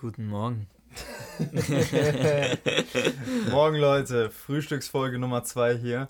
Guten 0.00 0.28
Morgen. 0.28 0.66
Morgen, 3.50 3.76
Leute. 3.76 4.30
Frühstücksfolge 4.30 5.18
Nummer 5.18 5.44
2 5.44 5.76
hier. 5.76 6.08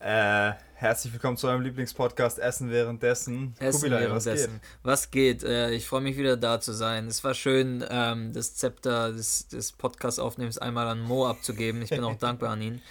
Äh, 0.00 0.54
herzlich 0.74 1.12
willkommen 1.12 1.36
zu 1.36 1.46
eurem 1.46 1.62
Lieblingspodcast 1.62 2.40
Essen 2.40 2.72
währenddessen. 2.72 3.54
Essen 3.60 3.82
Kubilai, 3.82 4.08
währenddessen. 4.08 4.60
Was 4.82 5.12
geht? 5.12 5.44
Äh, 5.44 5.70
ich 5.74 5.86
freue 5.86 6.00
mich 6.00 6.16
wieder 6.16 6.36
da 6.36 6.60
zu 6.60 6.72
sein. 6.72 7.06
Es 7.06 7.22
war 7.22 7.34
schön, 7.34 7.84
ähm, 7.88 8.32
das 8.32 8.56
Zepter 8.56 9.12
des, 9.12 9.46
des 9.46 9.70
Podcast-Aufnehmens 9.70 10.58
einmal 10.58 10.88
an 10.88 11.00
Mo 11.00 11.28
abzugeben. 11.28 11.82
Ich 11.82 11.90
bin 11.90 12.02
auch 12.02 12.14
dankbar 12.18 12.50
an 12.50 12.62
ihn. 12.62 12.82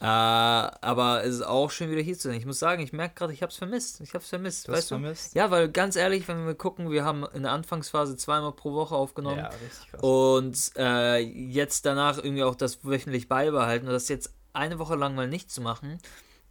Äh, 0.00 0.04
aber 0.06 1.24
es 1.24 1.34
ist 1.36 1.42
auch 1.42 1.70
schön, 1.70 1.90
wieder 1.90 2.00
hier 2.00 2.16
zu 2.16 2.28
sein. 2.28 2.38
Ich 2.38 2.46
muss 2.46 2.58
sagen, 2.58 2.82
ich 2.82 2.92
merke 2.94 3.14
gerade, 3.16 3.34
ich 3.34 3.42
habe 3.42 3.50
es 3.50 3.58
vermisst. 3.58 4.00
Ich 4.00 4.14
habe 4.14 4.22
es 4.24 4.30
vermisst. 4.30 4.66
Du 4.66 4.72
weißt 4.72 4.90
du? 4.90 4.94
vermisst? 4.94 5.34
Ja, 5.34 5.50
weil 5.50 5.68
ganz 5.68 5.94
ehrlich, 5.94 6.26
wenn 6.26 6.46
wir 6.46 6.54
gucken, 6.54 6.90
wir 6.90 7.04
haben 7.04 7.26
in 7.34 7.42
der 7.42 7.52
Anfangsphase 7.52 8.16
zweimal 8.16 8.52
pro 8.52 8.72
Woche 8.72 8.94
aufgenommen. 8.94 9.38
Ja, 9.38 9.48
richtig 9.48 9.90
krass. 9.90 10.00
Und 10.00 10.70
äh, 10.76 11.18
jetzt 11.18 11.84
danach 11.84 12.16
irgendwie 12.16 12.44
auch 12.44 12.54
das 12.54 12.82
wöchentlich 12.82 13.28
beibehalten 13.28 13.86
und 13.88 13.92
das 13.92 14.08
jetzt 14.08 14.32
eine 14.54 14.78
Woche 14.78 14.96
lang 14.96 15.14
mal 15.14 15.28
nicht 15.28 15.50
zu 15.50 15.60
machen, 15.60 15.98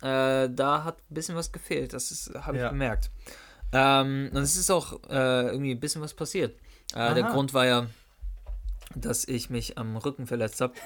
äh, 0.03 0.47
da 0.49 0.83
hat 0.83 0.97
ein 1.09 1.13
bisschen 1.15 1.35
was 1.35 1.51
gefehlt. 1.51 1.93
Das 1.93 2.31
habe 2.41 2.57
ich 2.57 2.61
Ja. 2.63 2.69
gemerkt. 2.69 3.09
Ähm, 3.71 4.29
und 4.31 4.41
es 4.41 4.57
ist 4.57 4.69
auch 4.69 4.93
äh, 5.09 5.47
irgendwie 5.47 5.71
ein 5.71 5.79
bisschen 5.79 6.01
was 6.01 6.13
passiert. 6.13 6.55
Äh, 6.93 7.15
der. 7.15 7.23
Grund 7.23 7.53
war 7.53 7.65
ja, 7.65 7.87
dass 8.95 9.27
ich 9.27 9.49
mich 9.49 9.77
am 9.77 9.97
Rücken 9.97 10.27
verletzt 10.27 10.61
habe. 10.61 10.73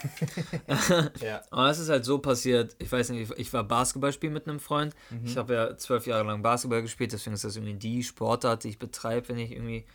Ja. 1.22 1.42
Und 1.52 1.66
es 1.68 1.80
ist 1.80 1.90
halt 1.90 2.06
so 2.06 2.20
passiert, 2.20 2.76
ich 2.80 2.92
weiß 2.92 3.10
nicht, 3.10 3.32
ich, 3.38 3.54
war 3.54 3.64
Basketball 3.64 4.12
spielen 4.12 4.34
mit 4.34 4.48
einem 4.48 4.60
Freund. 4.60 4.96
Mhm. 5.10 5.26
Ich 5.26 5.38
habe 5.38 5.54
ja 5.54 5.78
zwölf 5.78 6.06
Jahre 6.06 6.26
lang 6.26 6.42
Basketball 6.42 6.82
gespielt, 6.82 7.14
deswegen 7.14 7.36
ist 7.36 7.44
das 7.44 7.56
irgendwie 7.56 7.76
die 7.76 8.04
Sportart, 8.04 8.64
die 8.64 8.70
ich 8.70 8.80
betreibe, 8.80 9.30
wenn 9.30 9.38
ich 9.38 9.52
irgendwie 9.52 9.86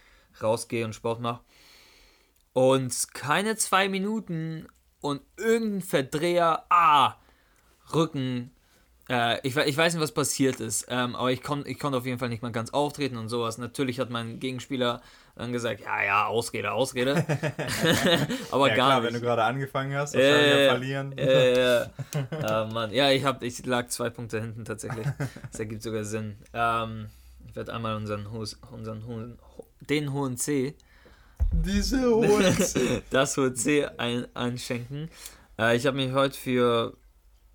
rausgehe 0.42 0.84
und 0.84 0.94
Sport 0.94 1.20
mache. 1.20 1.42
Und 2.52 3.14
keine 3.14 3.56
zwei 3.56 3.88
Minuten 3.88 4.66
und 5.00 5.20
irgendein 5.36 5.82
Verdreher, 5.82 6.64
ah, 6.70 7.16
Rücken. 7.94 8.50
Äh, 9.08 9.46
ich, 9.46 9.56
ich 9.56 9.76
weiß 9.76 9.94
nicht, 9.94 10.02
was 10.02 10.12
passiert 10.12 10.60
ist, 10.60 10.86
ähm, 10.88 11.16
aber 11.16 11.32
ich, 11.32 11.42
kon, 11.42 11.64
ich 11.66 11.78
konnte 11.78 11.98
auf 11.98 12.06
jeden 12.06 12.18
Fall 12.18 12.28
nicht 12.28 12.42
mal 12.42 12.52
ganz 12.52 12.70
auftreten 12.70 13.16
und 13.16 13.28
sowas. 13.28 13.58
Natürlich 13.58 14.00
hat 14.00 14.10
mein 14.10 14.38
Gegenspieler 14.38 15.00
dann 15.38 15.52
gesagt, 15.52 15.80
ja, 15.80 16.02
ja, 16.04 16.26
Ausrede, 16.26 16.72
Ausrede. 16.72 17.14
aber 18.50 18.68
ja, 18.68 18.74
gar 18.74 18.88
klar, 18.88 19.00
nicht. 19.00 19.06
wenn 19.06 19.14
du 19.14 19.20
gerade 19.20 19.44
angefangen 19.44 19.94
hast, 19.96 20.14
wahrscheinlich 20.14 20.52
Äh, 20.52 20.64
ja 20.64 20.70
verlieren. 20.70 21.18
äh, 21.18 21.60
ja. 21.80 21.86
Ah, 22.42 22.68
Mann. 22.72 22.92
Ja, 22.92 23.10
ich, 23.10 23.24
hab, 23.24 23.42
ich 23.42 23.64
lag 23.64 23.86
zwei 23.88 24.10
Punkte 24.10 24.40
hinten 24.40 24.64
tatsächlich. 24.64 25.06
Das 25.50 25.60
ergibt 25.60 25.82
sogar 25.82 26.04
Sinn. 26.04 26.36
Ähm, 26.52 27.06
ich 27.46 27.54
werde 27.56 27.72
einmal 27.72 27.96
unseren, 27.96 28.30
Hus, 28.32 28.58
unseren 28.72 29.06
hohen, 29.06 29.38
den 29.88 30.12
hohen 30.12 30.36
C, 30.36 30.74
Diese 31.52 32.10
Hunde. 32.10 33.02
das 33.10 33.36
hohe 33.36 33.54
C 33.54 33.86
ein, 33.96 34.26
einschenken. 34.34 35.08
Äh, 35.58 35.76
ich 35.76 35.86
habe 35.86 35.96
mich 35.96 36.12
heute 36.12 36.36
für 36.36 36.96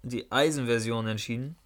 die 0.04 0.32
Eisen-Version 0.32 1.08
entschieden. 1.08 1.58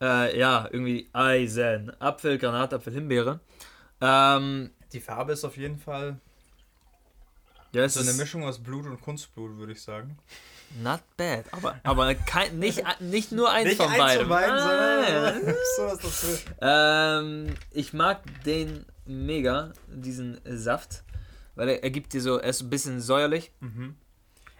äh, 0.00 0.38
ja, 0.38 0.68
irgendwie 0.70 1.08
Eisen. 1.12 1.90
Apfel, 2.00 2.38
Granatapfel, 2.38 2.92
Himbeere. 2.92 3.40
Ähm, 4.02 4.70
Die 4.92 5.00
Farbe 5.00 5.32
ist 5.32 5.44
auf 5.44 5.56
jeden 5.56 5.78
Fall 5.78 6.18
ja, 7.72 7.84
es 7.84 7.94
so 7.94 8.00
eine 8.00 8.12
Mischung 8.14 8.44
aus 8.44 8.58
Blut 8.62 8.84
und 8.84 9.00
Kunstblut, 9.00 9.56
würde 9.56 9.72
ich 9.72 9.80
sagen. 9.82 10.18
not 10.82 11.00
bad. 11.16 11.44
Aber, 11.52 11.80
aber 11.84 12.14
kein, 12.14 12.58
nicht, 12.58 12.82
nicht 13.00 13.32
nur 13.32 13.50
eins 13.50 13.68
Nicht 13.68 13.76
von 13.80 13.88
eins 13.90 13.98
beiden. 13.98 14.20
von 14.22 14.28
beiden, 14.28 14.54
Ah, 14.54 15.32
sondern 15.32 15.54
so 15.76 15.82
was 15.84 15.98
dazu. 15.98 16.26
Ähm, 16.60 17.54
ich 17.70 17.92
mag 17.94 18.20
den 18.44 18.84
mega, 19.06 19.72
diesen 19.88 20.38
Saft, 20.44 21.02
weil 21.54 21.68
er, 21.70 21.82
er 21.84 21.90
gibt 21.90 22.12
dir 22.12 22.20
so, 22.20 22.36
er 22.38 22.50
ist 22.50 22.60
ein 22.62 22.70
bisschen 22.70 23.00
säuerlich. 23.00 23.52
Mhm. 23.60 23.96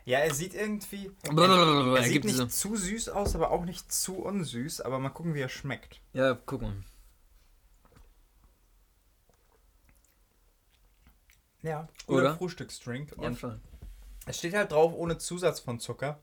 Ja, 0.05 0.19
er 0.21 0.35
sieht 0.35 0.55
irgendwie. 0.55 1.11
Blablabla, 1.23 1.91
Er 1.93 1.97
er 1.99 2.03
sieht 2.05 2.13
gibt 2.15 2.25
nicht 2.25 2.37
so, 2.37 2.47
zu 2.47 2.77
süß 2.77 3.11
aus, 3.11 3.35
aber 3.37 3.51
auch 3.51 3.65
nicht 3.65 3.93
zu 3.93 4.17
unsüß. 4.17 4.81
Aber 4.81 4.99
mal 4.99 5.11
gucken, 5.11 5.35
wie 5.35 5.41
er 5.41 5.49
schmeckt. 5.51 6.01
ja, 6.15 6.37
guck 6.47 6.63
Ja, 11.63 11.89
Oder? 12.07 12.19
oder 12.19 12.35
Frühstücksdrink. 12.37 13.13
Ja, 13.21 13.29
Und 13.29 13.39
voll. 13.39 13.61
es 14.27 14.39
steht 14.39 14.55
halt 14.55 14.73
drauf 14.73 14.93
ohne 14.95 15.19
Zusatz 15.19 15.61
von 15.61 15.79
Zucker. 15.81 16.19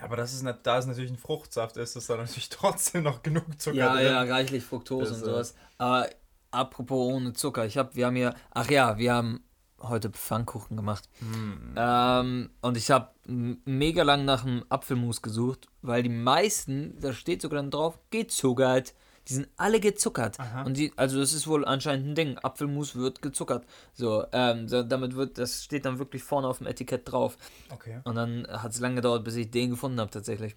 Aber 0.00 0.16
das 0.16 0.32
ist 0.32 0.42
nicht, 0.42 0.58
da 0.62 0.78
es 0.78 0.86
natürlich 0.86 1.10
ein 1.10 1.16
Fruchtsaft 1.16 1.76
ist, 1.76 1.96
ist 1.96 2.08
da 2.08 2.16
natürlich 2.16 2.48
trotzdem 2.50 3.04
noch 3.04 3.22
genug 3.22 3.60
Zucker 3.60 3.76
ja, 3.76 3.94
drin. 3.94 4.04
ja, 4.06 4.22
reichlich 4.22 4.64
Fructose 4.64 5.14
und 5.14 5.20
sowas. 5.20 5.54
Aber 5.76 6.08
apropos 6.50 7.12
ohne 7.12 7.32
Zucker, 7.32 7.66
ich 7.66 7.76
habe, 7.76 7.94
wir 7.94 8.06
haben 8.06 8.16
hier, 8.16 8.34
ach 8.50 8.70
ja, 8.70 8.96
wir 8.98 9.12
haben 9.12 9.40
heute 9.80 10.10
Pfannkuchen 10.10 10.76
gemacht. 10.76 11.08
Hm. 11.20 11.74
Ähm, 11.76 12.50
und 12.60 12.76
ich 12.76 12.90
habe 12.90 13.10
mega 13.26 14.02
lang 14.02 14.24
nach 14.24 14.44
einem 14.44 14.64
Apfelmus 14.68 15.22
gesucht, 15.22 15.66
weil 15.82 16.02
die 16.02 16.08
meisten, 16.08 16.98
da 17.00 17.12
steht 17.12 17.42
sogar 17.42 17.60
dann 17.60 17.70
drauf, 17.70 17.98
gezuckert. 18.10 18.94
Die 19.28 19.34
sind 19.34 19.48
alle 19.56 19.80
gezuckert. 19.80 20.40
Aha. 20.40 20.62
Und 20.62 20.76
die, 20.76 20.92
also 20.96 21.20
das 21.20 21.32
ist 21.32 21.46
wohl 21.46 21.64
anscheinend 21.64 22.08
ein 22.08 22.14
Ding. 22.14 22.38
Apfelmus 22.38 22.96
wird 22.96 23.20
gezuckert. 23.20 23.66
So, 23.92 24.24
ähm, 24.32 24.68
so, 24.68 24.82
damit 24.82 25.16
wird, 25.16 25.38
das 25.38 25.64
steht 25.64 25.84
dann 25.84 25.98
wirklich 25.98 26.22
vorne 26.22 26.48
auf 26.48 26.58
dem 26.58 26.66
Etikett 26.66 27.10
drauf. 27.10 27.36
Okay. 27.70 28.00
Und 28.04 28.14
dann 28.14 28.46
hat 28.48 28.72
es 28.72 28.80
lange 28.80 28.96
gedauert, 28.96 29.24
bis 29.24 29.36
ich 29.36 29.50
den 29.50 29.70
gefunden 29.70 30.00
habe 30.00 30.10
tatsächlich. 30.10 30.56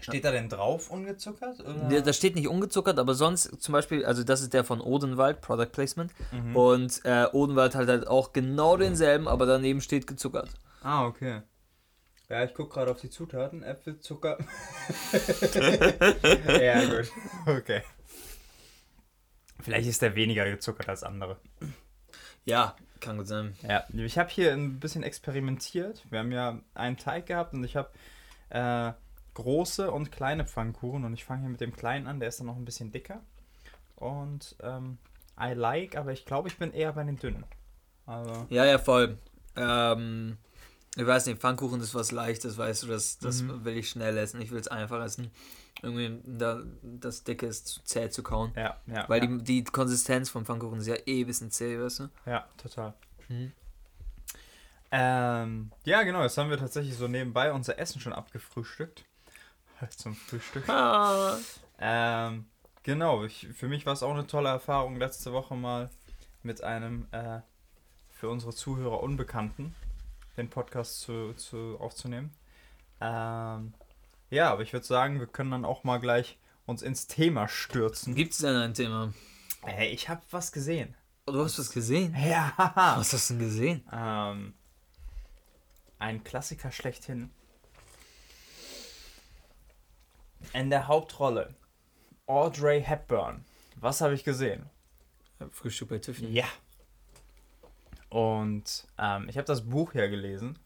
Steht 0.00 0.24
da 0.24 0.32
denn 0.32 0.48
drauf 0.48 0.90
ungezuckert? 0.90 1.60
Oder? 1.60 1.88
Der, 1.88 2.02
da 2.02 2.12
steht 2.12 2.34
nicht 2.34 2.48
ungezuckert, 2.48 2.98
aber 2.98 3.14
sonst 3.14 3.62
zum 3.62 3.72
Beispiel, 3.72 4.04
also 4.04 4.24
das 4.24 4.40
ist 4.40 4.52
der 4.52 4.64
von 4.64 4.80
Odenwald, 4.80 5.40
Product 5.40 5.70
Placement. 5.70 6.12
Mhm. 6.32 6.56
Und 6.56 7.00
äh, 7.04 7.26
Odenwald 7.32 7.76
hat 7.76 7.86
halt 7.86 8.08
auch 8.08 8.32
genau 8.32 8.76
denselben, 8.76 9.28
aber 9.28 9.46
daneben 9.46 9.80
steht 9.80 10.08
gezuckert. 10.08 10.50
Ah, 10.82 11.06
okay. 11.06 11.42
Ja, 12.32 12.42
ich 12.44 12.54
gucke 12.54 12.72
gerade 12.72 12.90
auf 12.90 12.98
die 12.98 13.10
Zutaten. 13.10 13.62
Äpfel, 13.62 14.00
Zucker. 14.00 14.38
ja, 16.62 16.82
gut. 16.82 17.12
Okay. 17.44 17.82
Vielleicht 19.60 19.86
ist 19.86 20.00
der 20.00 20.14
weniger 20.14 20.50
gezuckert 20.50 20.88
als 20.88 21.02
andere. 21.02 21.36
Ja, 22.46 22.74
kann 23.00 23.18
gut 23.18 23.28
sein. 23.28 23.54
Ja, 23.68 23.84
ich 23.92 24.16
habe 24.16 24.30
hier 24.30 24.54
ein 24.54 24.80
bisschen 24.80 25.02
experimentiert. 25.02 26.06
Wir 26.08 26.20
haben 26.20 26.32
ja 26.32 26.58
einen 26.72 26.96
Teig 26.96 27.26
gehabt 27.26 27.52
und 27.52 27.64
ich 27.64 27.76
habe 27.76 27.90
äh, 28.48 28.92
große 29.34 29.90
und 29.90 30.10
kleine 30.10 30.46
Pfannkuchen 30.46 31.04
und 31.04 31.12
ich 31.12 31.26
fange 31.26 31.42
hier 31.42 31.50
mit 31.50 31.60
dem 31.60 31.76
kleinen 31.76 32.06
an, 32.06 32.18
der 32.18 32.30
ist 32.30 32.40
dann 32.40 32.46
noch 32.46 32.56
ein 32.56 32.64
bisschen 32.64 32.92
dicker. 32.92 33.20
Und 33.96 34.56
ähm, 34.62 34.96
I 35.38 35.52
like, 35.52 35.98
aber 35.98 36.12
ich 36.12 36.24
glaube, 36.24 36.48
ich 36.48 36.56
bin 36.56 36.72
eher 36.72 36.94
bei 36.94 37.04
den 37.04 37.18
dünnen. 37.18 37.44
Also, 38.06 38.46
Ja, 38.48 38.64
ja, 38.64 38.78
voll. 38.78 39.18
Ähm, 39.54 40.38
ich 40.96 41.06
weiß 41.06 41.26
nicht, 41.26 41.40
Pfannkuchen 41.40 41.80
ist 41.80 41.94
was 41.94 42.12
Leichtes, 42.12 42.58
weißt 42.58 42.82
du, 42.82 42.86
das, 42.88 43.18
das 43.18 43.42
Mhm. 43.42 43.64
will 43.64 43.76
ich 43.76 43.88
schnell 43.88 44.16
essen. 44.18 44.40
Ich 44.42 44.50
will 44.50 44.60
es 44.60 44.68
einfach 44.68 45.02
essen. 45.02 45.30
Irgendwie 45.80 46.20
da, 46.24 46.62
das 46.82 47.24
Dicke 47.24 47.46
ist 47.46 47.66
zu 47.66 47.82
zäh 47.84 48.10
zu 48.10 48.22
kauen. 48.22 48.52
ja, 48.56 48.76
ja. 48.86 49.08
Weil 49.08 49.22
ja, 49.24 49.26
die, 49.38 49.42
die 49.42 49.64
Konsistenz 49.64 50.28
vom 50.28 50.44
Pfannkuchen 50.44 50.78
ist 50.80 50.86
ja 50.86 50.96
eh 51.06 51.22
ein 51.22 51.26
bisschen 51.26 51.50
zäh, 51.50 51.80
weißt 51.80 52.00
du? 52.00 52.08
ja, 52.26 52.46
total. 52.58 52.92
Mhm. 53.28 53.52
Ähm, 54.90 55.72
ja, 55.84 56.02
genau, 56.02 56.22
jetzt 56.22 56.36
haben 56.36 56.50
wir 56.50 56.58
tatsächlich 56.58 56.94
so 56.96 57.08
nebenbei 57.08 57.52
unser 57.52 57.78
Essen 57.78 58.00
schon 58.00 58.12
abgefrühstückt. 58.12 59.04
Zum 59.96 60.14
Frühstück. 60.14 60.68
Ah. 60.68 61.38
Ähm, 61.78 62.44
genau, 62.82 63.24
ich, 63.24 63.48
für 63.54 63.68
mich 63.68 63.86
war 63.86 63.94
es 63.94 64.02
auch 64.02 64.12
eine 64.12 64.26
tolle 64.26 64.50
Erfahrung, 64.50 64.96
letzte 64.96 65.32
Woche 65.32 65.54
mal 65.56 65.88
mit 66.42 66.62
einem 66.62 67.06
äh, 67.12 67.40
für 68.10 68.28
unsere 68.28 68.52
Zuhörer 68.52 69.02
Unbekannten 69.02 69.74
den 70.36 70.48
Podcast 70.48 71.00
zu, 71.00 71.34
zu, 71.34 71.76
aufzunehmen. 71.78 72.30
Ähm, 73.00 73.74
ja, 74.30 74.50
aber 74.50 74.62
ich 74.62 74.72
würde 74.72 74.86
sagen, 74.86 75.20
wir 75.20 75.26
können 75.26 75.50
dann 75.50 75.64
auch 75.64 75.84
mal 75.84 75.98
gleich 75.98 76.38
uns 76.66 76.82
ins 76.82 77.06
Thema 77.06 77.48
stürzen. 77.48 78.14
Gibt 78.14 78.32
es 78.32 78.38
denn 78.38 78.56
ein 78.56 78.74
Thema? 78.74 79.12
Hey, 79.62 79.88
ich 79.88 80.08
habe 80.08 80.22
was 80.30 80.52
gesehen. 80.52 80.94
Oh, 81.26 81.32
du 81.32 81.44
hast 81.44 81.58
was 81.58 81.70
gesehen? 81.70 82.16
Ja. 82.18 82.52
Was 82.56 83.12
hast 83.12 83.30
du 83.30 83.34
denn 83.34 83.44
gesehen? 83.44 83.86
Ähm, 83.92 84.54
ein 85.98 86.24
Klassiker 86.24 86.72
schlechthin. 86.72 87.30
In 90.52 90.70
der 90.70 90.88
Hauptrolle 90.88 91.54
Audrey 92.26 92.82
Hepburn. 92.82 93.44
Was 93.76 94.00
habe 94.00 94.14
ich 94.14 94.24
gesehen? 94.24 94.68
Frühstück 95.50 95.90
bei 95.90 95.98
Tiffany. 95.98 96.30
Ja. 96.30 96.46
Und 98.12 98.86
ähm, 98.98 99.26
ich 99.30 99.38
habe 99.38 99.46
das 99.46 99.62
Buch 99.62 99.94
ja 99.94 100.06
gelesen. 100.06 100.58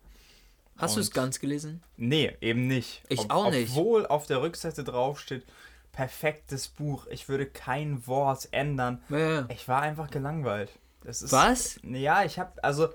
Hast 0.79 0.97
du 0.97 1.01
es 1.01 1.13
ganz 1.13 1.39
gelesen? 1.39 1.81
Nee, 1.97 2.37
eben 2.41 2.67
nicht. 2.67 3.03
Ich 3.09 3.31
auch 3.31 3.53
nicht. 3.53 3.71
Obwohl 3.71 4.05
auf 4.05 4.27
der 4.27 4.43
Rückseite 4.43 4.83
drauf 4.83 5.21
steht, 5.21 5.45
perfektes 5.93 6.67
Buch. 6.67 7.07
Ich 7.07 7.29
würde 7.29 7.47
kein 7.47 8.05
Wort 8.09 8.49
ändern. 8.51 9.01
Ja. 9.11 9.47
Ich 9.49 9.69
war 9.69 9.81
einfach 9.81 10.11
gelangweilt. 10.11 10.73
Das 11.05 11.23
ist, 11.23 11.31
Was? 11.31 11.79
Ja, 11.85 12.25
ich 12.25 12.41
habe, 12.41 12.53
also, 12.65 12.89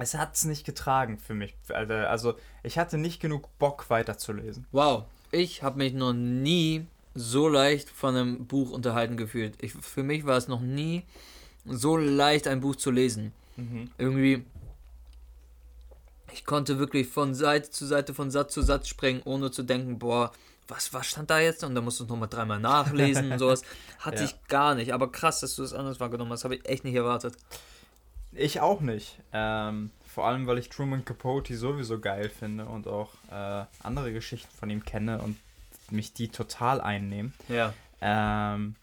es 0.00 0.14
hat 0.14 0.34
es 0.34 0.44
nicht 0.44 0.66
getragen 0.66 1.20
für 1.20 1.34
mich. 1.34 1.54
Also, 1.68 1.94
also, 1.94 2.34
ich 2.64 2.76
hatte 2.76 2.98
nicht 2.98 3.20
genug 3.20 3.56
Bock 3.60 3.88
weiterzulesen. 3.88 4.66
Wow. 4.72 5.04
Ich 5.30 5.62
habe 5.62 5.78
mich 5.78 5.94
noch 5.94 6.12
nie 6.12 6.86
so 7.14 7.48
leicht 7.48 7.88
von 7.88 8.16
einem 8.16 8.46
Buch 8.48 8.72
unterhalten 8.72 9.16
gefühlt. 9.16 9.62
Ich, 9.62 9.74
für 9.74 10.02
mich 10.02 10.26
war 10.26 10.36
es 10.36 10.48
noch 10.48 10.60
nie 10.60 11.04
so 11.70 11.96
leicht, 11.96 12.46
ein 12.48 12.60
Buch 12.60 12.76
zu 12.76 12.90
lesen. 12.90 13.32
Mhm. 13.56 13.90
Irgendwie, 13.98 14.44
ich 16.32 16.44
konnte 16.44 16.78
wirklich 16.78 17.08
von 17.08 17.34
Seite 17.34 17.70
zu 17.70 17.86
Seite, 17.86 18.14
von 18.14 18.30
Satz 18.30 18.52
zu 18.54 18.62
Satz 18.62 18.88
springen, 18.88 19.22
ohne 19.24 19.50
zu 19.50 19.62
denken, 19.62 19.98
boah, 19.98 20.32
was, 20.68 20.92
was 20.92 21.06
stand 21.06 21.30
da 21.30 21.38
jetzt? 21.40 21.64
Und 21.64 21.74
dann 21.74 21.84
musst 21.84 21.98
du 21.98 22.04
es 22.04 22.10
nochmal 22.10 22.28
dreimal 22.28 22.60
nachlesen 22.60 23.32
und 23.32 23.38
sowas. 23.38 23.62
Hatte 24.00 24.18
Ja. 24.18 24.24
ich 24.24 24.36
gar 24.48 24.74
nicht. 24.74 24.92
Aber 24.92 25.10
krass, 25.10 25.40
dass 25.40 25.56
du 25.56 25.62
das 25.62 25.72
anders 25.72 25.98
wahrgenommen 25.98 26.30
hast. 26.32 26.44
Habe 26.44 26.56
ich 26.56 26.68
echt 26.68 26.84
nicht 26.84 26.94
erwartet. 26.94 27.34
Ich 28.32 28.60
auch 28.60 28.82
nicht. 28.82 29.18
Ähm, 29.32 29.90
vor 30.06 30.26
allem, 30.26 30.46
weil 30.46 30.58
ich 30.58 30.68
Truman 30.68 31.04
Capote 31.06 31.56
sowieso 31.56 31.98
geil 31.98 32.28
finde 32.28 32.66
und 32.66 32.86
auch 32.86 33.10
äh, 33.32 33.64
andere 33.82 34.12
Geschichten 34.12 34.50
von 34.58 34.68
ihm 34.68 34.84
kenne 34.84 35.20
und 35.22 35.38
mich 35.90 36.12
die 36.12 36.28
total 36.28 36.82
einnehmen. 36.82 37.32
Ja. 37.48 37.72
Ähm, 38.02 38.76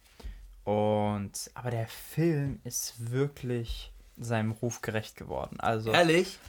und 0.66 1.52
aber 1.54 1.72
der 1.72 1.88
Film 1.88 2.60
ist 2.64 3.12
wirklich 3.12 3.92
seinem 4.18 4.52
Ruf 4.52 4.82
gerecht 4.82 5.16
geworden. 5.16 5.60
Also 5.60 5.92
Ehrlich? 5.92 6.40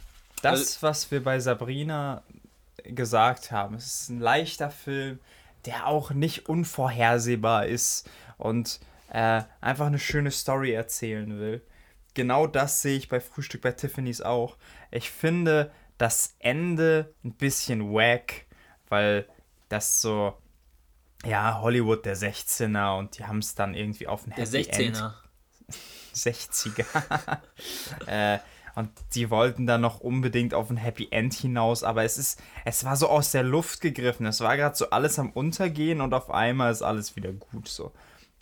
das, 0.42 0.82
was 0.82 1.10
wir 1.10 1.22
bei 1.22 1.38
Sabrina 1.38 2.22
gesagt 2.82 3.52
haben, 3.52 3.74
es 3.74 4.02
ist 4.02 4.08
ein 4.08 4.20
leichter 4.20 4.70
Film, 4.70 5.18
der 5.66 5.86
auch 5.86 6.10
nicht 6.10 6.48
unvorhersehbar 6.48 7.66
ist 7.66 8.08
und 8.38 8.80
äh, 9.10 9.42
einfach 9.60 9.86
eine 9.86 9.98
schöne 9.98 10.30
Story 10.30 10.72
erzählen 10.72 11.38
will. 11.38 11.62
Genau 12.14 12.46
das 12.46 12.82
sehe 12.82 12.96
ich 12.96 13.08
bei 13.08 13.20
Frühstück 13.20 13.60
bei 13.62 13.72
Tiffany's 13.72 14.22
auch. 14.22 14.56
Ich 14.90 15.10
finde 15.10 15.70
das 15.98 16.34
Ende 16.38 17.12
ein 17.24 17.32
bisschen 17.32 17.92
wack, 17.92 18.46
weil 18.88 19.26
das 19.68 20.00
so, 20.00 20.34
ja, 21.28 21.60
Hollywood 21.60 22.04
der 22.04 22.16
16er 22.16 22.98
und 22.98 23.18
die 23.18 23.24
haben 23.24 23.38
es 23.38 23.54
dann 23.54 23.74
irgendwie 23.74 24.06
auf 24.06 24.26
ein 24.26 24.34
Der 24.36 24.46
Happy 24.46 24.68
End 24.68 24.96
16er. 24.96 25.12
60er. 26.14 27.38
äh, 28.06 28.38
und 28.74 28.90
die 29.14 29.30
wollten 29.30 29.66
dann 29.66 29.80
noch 29.80 30.00
unbedingt 30.00 30.52
auf 30.52 30.68
ein 30.68 30.76
Happy 30.76 31.08
End 31.10 31.32
hinaus, 31.32 31.82
aber 31.82 32.04
es 32.04 32.18
ist, 32.18 32.42
es 32.66 32.84
war 32.84 32.96
so 32.96 33.08
aus 33.08 33.30
der 33.30 33.42
Luft 33.42 33.80
gegriffen. 33.80 34.26
Es 34.26 34.40
war 34.40 34.56
gerade 34.56 34.76
so 34.76 34.90
alles 34.90 35.18
am 35.18 35.30
Untergehen 35.30 36.00
und 36.02 36.12
auf 36.12 36.30
einmal 36.30 36.70
ist 36.72 36.82
alles 36.82 37.16
wieder 37.16 37.32
gut 37.32 37.68
so. 37.68 37.92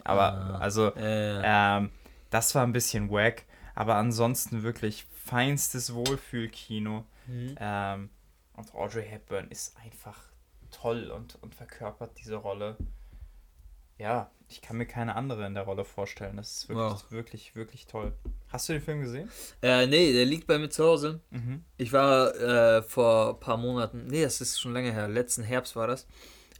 Aber 0.03 0.33
Ah. 0.33 0.59
also, 0.59 0.93
Äh, 0.97 1.41
ähm, 1.45 1.91
das 2.31 2.55
war 2.57 2.65
ein 2.65 2.73
bisschen 2.73 3.11
wack, 3.11 3.45
aber 3.77 3.95
ansonsten 3.95 4.63
wirklich 4.65 5.07
feinstes 5.25 5.95
Wohlfühlkino. 5.95 7.05
mhm. 7.27 7.55
Ähm, 7.59 8.11
und 8.57 8.75
Audrey 8.75 9.05
Hepburn 9.05 9.49
ist 9.51 9.77
einfach 9.85 10.17
toll 10.85 11.11
und, 11.11 11.39
und 11.43 11.55
verkörpert 11.55 12.13
diese 12.19 12.37
Rolle. 12.37 12.77
Ja, 13.99 14.31
ich 14.49 14.61
kann 14.61 14.77
mir 14.77 14.87
keine 14.87 15.15
andere 15.17 15.47
in 15.47 15.55
der 15.55 15.63
Rolle 15.63 15.85
vorstellen. 15.85 16.37
Das 16.37 16.51
ist 16.59 16.69
wirklich, 16.69 16.85
Wow. 17.03 17.11
wirklich, 17.11 17.57
wirklich 17.57 17.87
toll. 17.87 18.13
Hast 18.49 18.69
du 18.69 18.75
den 18.75 18.83
Film 18.83 19.01
gesehen? 19.01 19.31
äh, 19.63 19.87
nee, 19.87 20.13
der 20.13 20.27
liegt 20.27 20.47
bei 20.47 20.59
mir 20.59 20.69
zu 20.69 20.85
Hause. 20.85 21.21
Mhm. 21.31 21.65
Ich 21.79 21.93
war 21.93 22.35
äh, 22.35 22.83
vor 22.83 23.31
ein 23.35 23.41
paar 23.41 23.57
Monaten, 23.57 24.07
nee, 24.09 24.23
das 24.23 24.41
ist 24.41 24.61
schon 24.61 24.73
länger 24.75 24.93
her, 24.93 25.09
letzten 25.09 25.43
Herbst 25.43 25.75
war 25.77 25.87
das, 25.87 26.07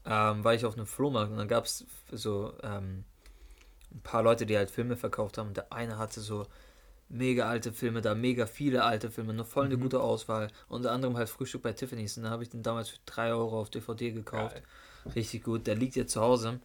ähm, 0.07 0.43
war 0.45 0.55
ich 0.55 0.65
auf 0.65 0.75
einem 0.75 0.87
Flohmarkt 0.87 1.31
und 1.33 1.37
dann 1.39 1.49
gab 1.49 1.65
es 1.67 1.85
so 2.11 2.55
ähm, 2.63 3.05
ein 3.93 4.01
paar 4.03 4.23
Leute, 4.23 4.47
die 4.47 4.57
halt 4.57 4.71
Filme 4.71 4.97
verkauft 4.97 5.37
haben. 5.39 5.49
Und 5.49 5.57
der 5.57 5.73
eine 5.73 5.99
hatte 5.99 6.21
so 6.21 6.47
mega 7.09 7.49
alte 7.49 7.73
Filme 7.73 8.01
da, 8.01 8.15
mega 8.15 8.47
viele 8.47 8.83
alte 8.85 9.11
Filme, 9.11 9.33
eine 9.33 9.45
voll 9.45 9.67
eine 9.67 9.77
Mhm. 9.77 9.83
gute 9.83 10.01
Auswahl. 10.01 10.49
Unter 10.69 10.93
anderem 10.93 11.17
halt 11.17 11.29
Frühstück 11.29 11.63
bei 11.63 11.73
Tiffany's. 11.73 12.17
Und 12.17 12.25
da 12.25 12.31
habe 12.31 12.43
ich 12.43 12.51
den 12.51 12.63
damals 12.63 12.89
für 12.91 12.99
3 13.07 13.33
Euro 13.33 13.61
auf 13.61 13.71
DVD 13.71 14.11
gekauft. 14.13 14.55
Geil. 14.55 15.15
Richtig 15.15 15.43
gut. 15.45 15.67
Der 15.67 15.75
liegt 15.77 15.97
jetzt 15.97 16.13
zu 16.13 16.21
Hause. 16.21 16.61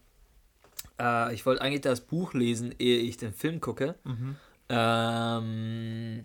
Äh, 0.98 1.34
ich 1.34 1.44
wollte 1.46 1.62
eigentlich 1.62 1.82
das 1.82 2.00
Buch 2.00 2.32
lesen, 2.34 2.74
ehe 2.78 2.98
ich 2.98 3.16
den 3.18 3.32
Film 3.34 3.60
gucke. 3.60 3.94
Mhm. 4.04 4.36
Ähm, 4.70 6.24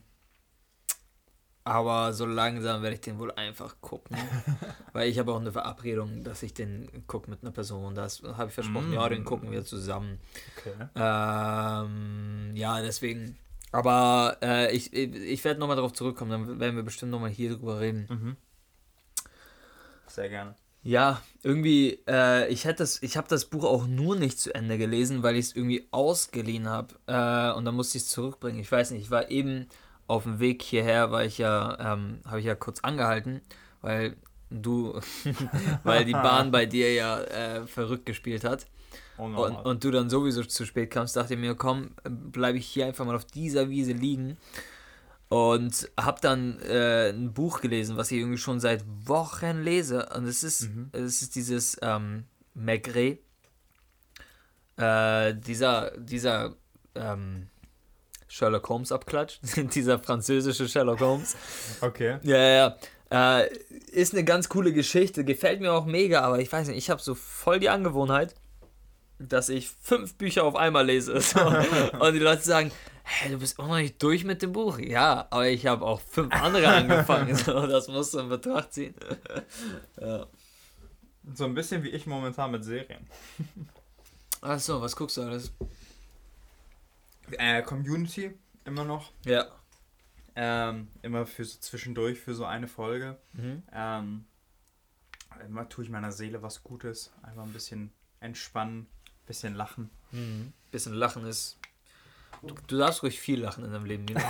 aber 1.67 2.13
so 2.13 2.25
langsam 2.27 2.83
werde 2.83 2.93
ich 2.95 3.01
den 3.01 3.17
wohl 3.17 3.31
einfach 3.31 3.75
gucken. 3.81 4.15
weil 4.93 5.09
ich 5.09 5.17
habe 5.17 5.33
auch 5.33 5.39
eine 5.39 5.51
Verabredung, 5.51 6.23
dass 6.23 6.43
ich 6.43 6.53
den 6.53 6.87
gucke 7.07 7.29
mit 7.29 7.41
einer 7.41 7.51
Person. 7.51 7.95
Das 7.95 8.21
habe 8.23 8.49
ich 8.49 8.53
versprochen. 8.53 8.93
Ja, 8.93 9.09
den 9.09 9.23
gucken 9.25 9.51
wir 9.51 9.65
zusammen. 9.65 10.19
Okay. 10.57 10.89
Ähm, 10.95 12.51
ja, 12.55 12.81
deswegen. 12.81 13.37
Aber 13.75 14.37
äh, 14.41 14.73
ich, 14.73 14.93
ich, 14.93 15.43
werde 15.43 15.59
nochmal 15.59 15.75
darauf 15.75 15.91
zurückkommen. 15.91 16.31
Dann 16.31 16.59
werden 16.61 16.77
wir 16.77 16.83
bestimmt 16.83 17.11
nochmal 17.11 17.29
hier 17.29 17.49
drüber 17.49 17.81
reden. 17.81 18.07
Mhm. 18.09 18.37
Sehr 20.07 20.29
gerne. 20.29 20.55
Ja, 20.81 21.21
irgendwie, 21.43 21.99
äh, 22.07 22.47
ich 22.47 22.63
hätte 22.63 22.83
das, 22.83 23.03
ich 23.03 23.17
habe 23.17 23.27
das 23.27 23.45
Buch 23.45 23.65
auch 23.65 23.85
nur 23.85 24.15
nicht 24.15 24.39
zu 24.39 24.55
Ende 24.55 24.77
gelesen, 24.77 25.23
weil 25.23 25.35
ich 25.35 25.47
es 25.47 25.55
irgendwie 25.57 25.89
ausgeliehen 25.91 26.69
habe. 26.69 26.93
Äh, 27.07 27.57
und 27.57 27.65
dann 27.65 27.75
musste 27.75 27.97
ich 27.97 28.05
es 28.05 28.11
zurückbringen. 28.11 28.59
Ich 28.59 28.71
weiß 28.71 28.91
nicht, 28.91 29.01
ich 29.01 29.11
war 29.11 29.29
eben 29.29 29.67
auf 30.07 30.23
dem 30.23 30.39
Weg 30.39 30.61
hierher, 30.61 31.11
weil 31.11 31.27
ich 31.27 31.37
ja, 31.37 31.77
ähm, 31.93 32.21
habe 32.25 32.39
ich 32.39 32.45
ja 32.45 32.55
kurz 32.55 32.79
angehalten, 32.79 33.41
weil 33.81 34.15
du, 34.49 35.01
weil 35.83 36.05
die 36.05 36.13
Bahn 36.13 36.49
bei 36.51 36.65
dir 36.65 36.93
ja 36.93 37.19
äh, 37.19 37.67
verrückt 37.67 38.05
gespielt 38.05 38.45
hat. 38.45 38.67
Und, 39.17 39.35
und 39.37 39.83
du 39.83 39.91
dann 39.91 40.09
sowieso 40.09 40.43
zu 40.43 40.65
spät 40.65 40.91
kamst, 40.91 41.15
dachte 41.15 41.35
ich 41.35 41.39
mir, 41.39 41.55
komm, 41.55 41.91
bleibe 42.03 42.57
ich 42.57 42.67
hier 42.67 42.85
einfach 42.85 43.05
mal 43.05 43.15
auf 43.15 43.25
dieser 43.25 43.69
Wiese 43.69 43.93
liegen. 43.93 44.37
Und 45.29 45.89
habe 45.99 46.19
dann 46.21 46.59
äh, 46.59 47.09
ein 47.09 47.33
Buch 47.33 47.61
gelesen, 47.61 47.97
was 47.97 48.11
ich 48.11 48.19
irgendwie 48.19 48.37
schon 48.37 48.59
seit 48.59 48.83
Wochen 49.05 49.61
lese. 49.63 50.07
Und 50.15 50.25
es 50.25 50.43
ist, 50.43 50.69
Mhm. 50.69 50.89
es 50.91 51.21
ist 51.21 51.35
dieses 51.35 51.77
ähm, 51.81 52.25
Maigret. 52.53 53.19
Äh, 54.77 55.33
dieser, 55.35 55.91
dieser 55.97 56.55
ähm, 56.95 57.47
Sherlock 58.27 58.67
Holmes 58.69 58.91
Abklatsch. 58.91 59.39
dieser 59.73 59.99
französische 59.99 60.67
Sherlock 60.67 60.99
Holmes. 60.99 61.35
Okay. 61.81 62.19
Ja, 62.23 62.37
ja, 62.37 62.75
ja. 63.09 63.39
Äh, 63.39 63.49
ist 63.91 64.13
eine 64.13 64.23
ganz 64.23 64.49
coole 64.49 64.73
Geschichte, 64.73 65.23
gefällt 65.23 65.61
mir 65.61 65.71
auch 65.73 65.85
mega, 65.85 66.21
aber 66.21 66.39
ich 66.39 66.51
weiß 66.51 66.67
nicht, 66.67 66.77
ich 66.77 66.89
habe 66.89 67.01
so 67.01 67.15
voll 67.15 67.59
die 67.59 67.69
Angewohnheit, 67.69 68.35
dass 69.19 69.49
ich 69.49 69.69
fünf 69.69 70.15
Bücher 70.15 70.43
auf 70.43 70.55
einmal 70.55 70.85
lese. 70.85 71.19
So. 71.21 71.39
Und 71.45 72.13
die 72.13 72.19
Leute 72.19 72.43
sagen, 72.43 72.71
hey, 73.03 73.31
du 73.31 73.39
bist 73.39 73.59
auch 73.59 73.67
noch 73.67 73.77
nicht 73.77 74.01
durch 74.01 74.23
mit 74.23 74.41
dem 74.41 74.51
Buch. 74.51 74.79
Ja, 74.79 75.27
aber 75.29 75.47
ich 75.47 75.65
habe 75.65 75.85
auch 75.85 76.01
fünf 76.01 76.33
andere 76.33 76.67
angefangen. 76.67 77.35
So, 77.35 77.67
das 77.67 77.87
musst 77.87 78.13
du 78.13 78.19
in 78.19 78.29
Betracht 78.29 78.73
ziehen. 78.73 78.95
ja. 80.01 80.25
So 81.33 81.45
ein 81.45 81.53
bisschen 81.53 81.83
wie 81.83 81.89
ich 81.89 82.05
momentan 82.05 82.51
mit 82.51 82.63
Serien. 82.63 83.07
Achso, 84.41 84.81
was 84.81 84.95
guckst 84.95 85.17
du 85.17 85.23
alles? 85.23 85.51
Äh, 87.31 87.63
Community 87.63 88.31
immer 88.65 88.83
noch. 88.83 89.11
Ja. 89.25 89.47
Ähm, 90.35 90.89
immer 91.01 91.25
für 91.25 91.45
so 91.45 91.57
zwischendurch 91.59 92.19
für 92.19 92.35
so 92.35 92.45
eine 92.45 92.67
Folge. 92.67 93.17
Mhm. 93.33 93.63
Ähm, 93.71 94.25
immer 95.45 95.67
tue 95.69 95.85
ich 95.85 95.89
meiner 95.89 96.11
Seele 96.11 96.41
was 96.41 96.63
Gutes. 96.63 97.11
Einfach 97.23 97.43
ein 97.43 97.53
bisschen 97.53 97.91
entspannen, 98.19 98.87
bisschen 99.25 99.55
lachen. 99.55 99.89
Mhm. 100.11 100.53
Bisschen 100.71 100.93
lachen 100.93 101.25
ist. 101.25 101.57
Du, 102.41 102.55
du 102.67 102.77
darfst 102.77 103.03
ruhig 103.03 103.19
viel 103.19 103.41
lachen 103.41 103.63
in 103.65 103.71
deinem 103.71 103.85
Leben. 103.85 104.05
Nino. 104.05 104.21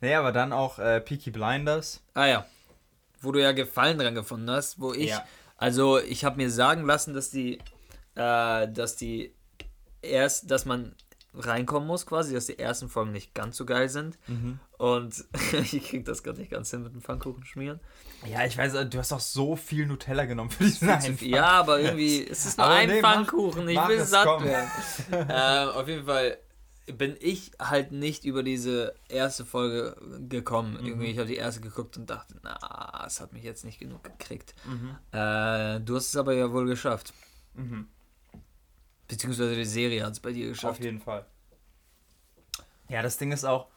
Nee, 0.00 0.14
aber 0.14 0.32
dann 0.32 0.52
auch 0.52 0.78
äh, 0.78 1.00
Peaky 1.00 1.30
Blinders. 1.30 2.02
Ah 2.14 2.26
ja. 2.26 2.46
Wo 3.20 3.32
du 3.32 3.42
ja 3.42 3.52
Gefallen 3.52 3.98
dran 3.98 4.14
gefunden 4.14 4.50
hast, 4.50 4.80
wo 4.80 4.94
ich. 4.94 5.10
Ja. 5.10 5.26
Also 5.58 5.98
ich 5.98 6.24
habe 6.24 6.36
mir 6.36 6.50
sagen 6.50 6.84
lassen, 6.84 7.12
dass 7.12 7.30
die, 7.30 7.58
äh, 8.14 8.68
dass 8.68 8.96
die 8.96 9.34
erst, 10.02 10.50
dass 10.50 10.64
man 10.64 10.94
reinkommen 11.38 11.86
muss 11.86 12.06
quasi, 12.06 12.34
dass 12.34 12.46
die 12.46 12.58
ersten 12.58 12.88
Folgen 12.88 13.12
nicht 13.12 13.34
ganz 13.34 13.56
so 13.56 13.64
geil 13.66 13.88
sind. 13.88 14.18
Und 14.78 15.24
ich 15.52 15.84
krieg 15.88 16.04
das 16.04 16.22
gerade 16.22 16.38
nicht 16.40 16.50
ganz 16.50 16.70
hin 16.70 16.82
mit 16.82 16.92
dem 16.94 17.02
Pfannkuchen 17.02 17.44
schmieren. 17.44 17.80
Ja, 18.30 18.44
ich 18.44 18.56
weiß, 18.56 18.72
du 18.90 18.98
hast 18.98 19.12
auch 19.12 19.20
so 19.20 19.56
viel 19.56 19.86
Nutella 19.86 20.24
genommen 20.24 20.50
für 20.50 20.64
diesen 20.64 20.88
einen. 20.88 21.18
Ja, 21.20 21.46
aber 21.48 21.80
irgendwie 21.80 22.18
ist 22.18 22.46
es 22.46 22.56
nur 22.56 22.66
Aber 22.66 22.74
ein 22.76 22.88
nee, 22.88 23.00
mach- 23.00 23.12
Pfannkuchen. 23.14 23.68
Ich 23.68 23.76
mach 23.76 23.88
will 23.88 24.04
satt 24.04 24.42
werden. 24.44 24.70
ähm, 25.12 25.68
auf 25.70 25.86
jeden 25.88 26.06
Fall 26.06 26.38
bin 26.86 27.16
ich 27.20 27.50
halt 27.60 27.90
nicht 27.90 28.24
über 28.24 28.42
diese 28.44 28.94
erste 29.08 29.44
Folge 29.44 29.96
gekommen. 30.28 30.78
Mhm. 30.80 30.86
Irgendwie, 30.86 31.06
ich 31.06 31.18
habe 31.18 31.26
die 31.28 31.34
erste 31.36 31.60
geguckt 31.60 31.96
und 31.96 32.08
dachte, 32.08 32.36
na, 32.42 33.04
es 33.06 33.20
hat 33.20 33.32
mich 33.32 33.42
jetzt 33.42 33.64
nicht 33.64 33.80
genug 33.80 34.04
gekriegt. 34.04 34.54
Mhm. 34.64 34.90
Äh, 35.10 35.80
du 35.80 35.96
hast 35.96 36.10
es 36.10 36.16
aber 36.16 36.32
ja 36.34 36.52
wohl 36.52 36.66
geschafft. 36.66 37.12
Mhm. 37.54 37.88
Beziehungsweise 39.08 39.54
die 39.54 39.64
Serie 39.64 40.04
hat 40.04 40.12
es 40.12 40.20
bei 40.20 40.32
dir 40.32 40.46
Auf 40.46 40.52
geschafft. 40.52 40.82
jeden 40.82 41.00
Fall. 41.00 41.24
Ja, 42.88 43.02
das 43.02 43.18
Ding 43.18 43.32
ist 43.32 43.44
auch, 43.44 43.68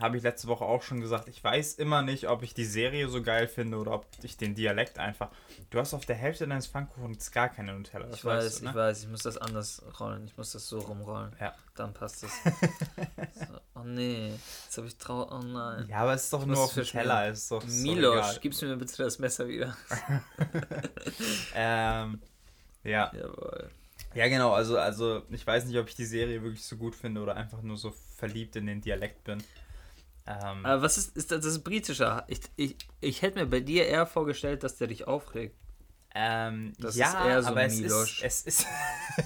habe 0.00 0.16
ich 0.16 0.22
letzte 0.22 0.48
Woche 0.48 0.64
auch 0.64 0.82
schon 0.82 1.00
gesagt, 1.00 1.28
ich 1.28 1.42
weiß 1.44 1.74
immer 1.74 2.00
nicht, 2.00 2.28
ob 2.28 2.42
ich 2.42 2.54
die 2.54 2.64
Serie 2.64 3.08
so 3.08 3.22
geil 3.22 3.46
finde 3.48 3.76
oder 3.76 3.92
ob 3.92 4.06
ich 4.22 4.36
den 4.38 4.54
Dialekt 4.54 4.98
einfach. 4.98 5.30
Du 5.70 5.78
hast 5.78 5.92
auf 5.92 6.06
der 6.06 6.16
Hälfte 6.16 6.46
deines 6.48 6.66
Pfannkuchens 6.66 7.30
gar 7.30 7.50
keine 7.50 7.74
Nutella. 7.74 8.08
Ich 8.12 8.24
weiß, 8.24 8.44
weißt 8.44 8.60
du, 8.60 8.64
ne? 8.64 8.70
ich 8.70 8.76
weiß, 8.76 9.02
ich 9.02 9.08
muss 9.08 9.22
das 9.22 9.36
anders 9.36 9.82
rollen. 10.00 10.24
Ich 10.26 10.36
muss 10.38 10.52
das 10.52 10.66
so 10.66 10.78
rumrollen. 10.78 11.34
Ja. 11.40 11.54
Dann 11.74 11.92
passt 11.92 12.24
es. 12.24 12.32
so, 12.44 13.60
oh 13.74 13.84
nee, 13.84 14.30
jetzt 14.64 14.76
habe 14.78 14.86
ich 14.86 14.96
trau. 14.96 15.28
Oh 15.30 15.42
nein. 15.42 15.86
Ja, 15.88 15.98
aber 15.98 16.14
es 16.14 16.24
ist 16.24 16.32
doch 16.32 16.40
Ich 16.40 16.46
nur 16.46 16.58
auf 16.58 16.72
dem. 16.74 16.84
Teller. 16.84 17.28
Ist 17.28 17.50
doch, 17.50 17.64
Milosch, 17.64 18.16
egal. 18.16 18.38
gibst 18.40 18.62
du 18.62 18.66
mir 18.66 18.76
bitte 18.76 19.02
das 19.02 19.18
Messer 19.18 19.46
wieder? 19.48 19.76
Ähm, 21.54 22.20
ja. 22.84 23.12
Jawohl. 23.14 23.70
Ja, 24.14 24.28
genau, 24.28 24.52
also, 24.52 24.78
also 24.78 25.22
ich 25.30 25.46
weiß 25.46 25.64
nicht, 25.66 25.78
ob 25.78 25.88
ich 25.88 25.94
die 25.94 26.04
Serie 26.04 26.42
wirklich 26.42 26.64
so 26.64 26.76
gut 26.76 26.94
finde 26.94 27.20
oder 27.20 27.36
einfach 27.36 27.62
nur 27.62 27.76
so 27.76 27.92
verliebt 28.16 28.56
in 28.56 28.66
den 28.66 28.80
Dialekt 28.80 29.24
bin. 29.24 29.42
Ähm, 30.26 30.64
Aber 30.64 30.82
was 30.82 30.98
ist, 30.98 31.16
ist 31.16 31.32
das, 31.32 31.40
das 31.40 31.54
ist 31.54 31.64
britischer? 31.64 32.24
Ich, 32.28 32.40
ich, 32.56 32.76
ich 33.00 33.22
hätte 33.22 33.40
mir 33.40 33.46
bei 33.46 33.60
dir 33.60 33.86
eher 33.86 34.06
vorgestellt, 34.06 34.62
dass 34.62 34.76
der 34.76 34.86
dich 34.86 35.06
aufregt. 35.06 35.56
Ähm, 36.14 36.74
das 36.78 36.94
ja, 36.94 37.06
ist 37.08 37.26
eher 37.26 37.42
so 37.42 37.48
aber 37.48 37.62
es 37.64 37.80
ist, 37.80 38.22
es 38.22 38.42
ist, 38.42 38.66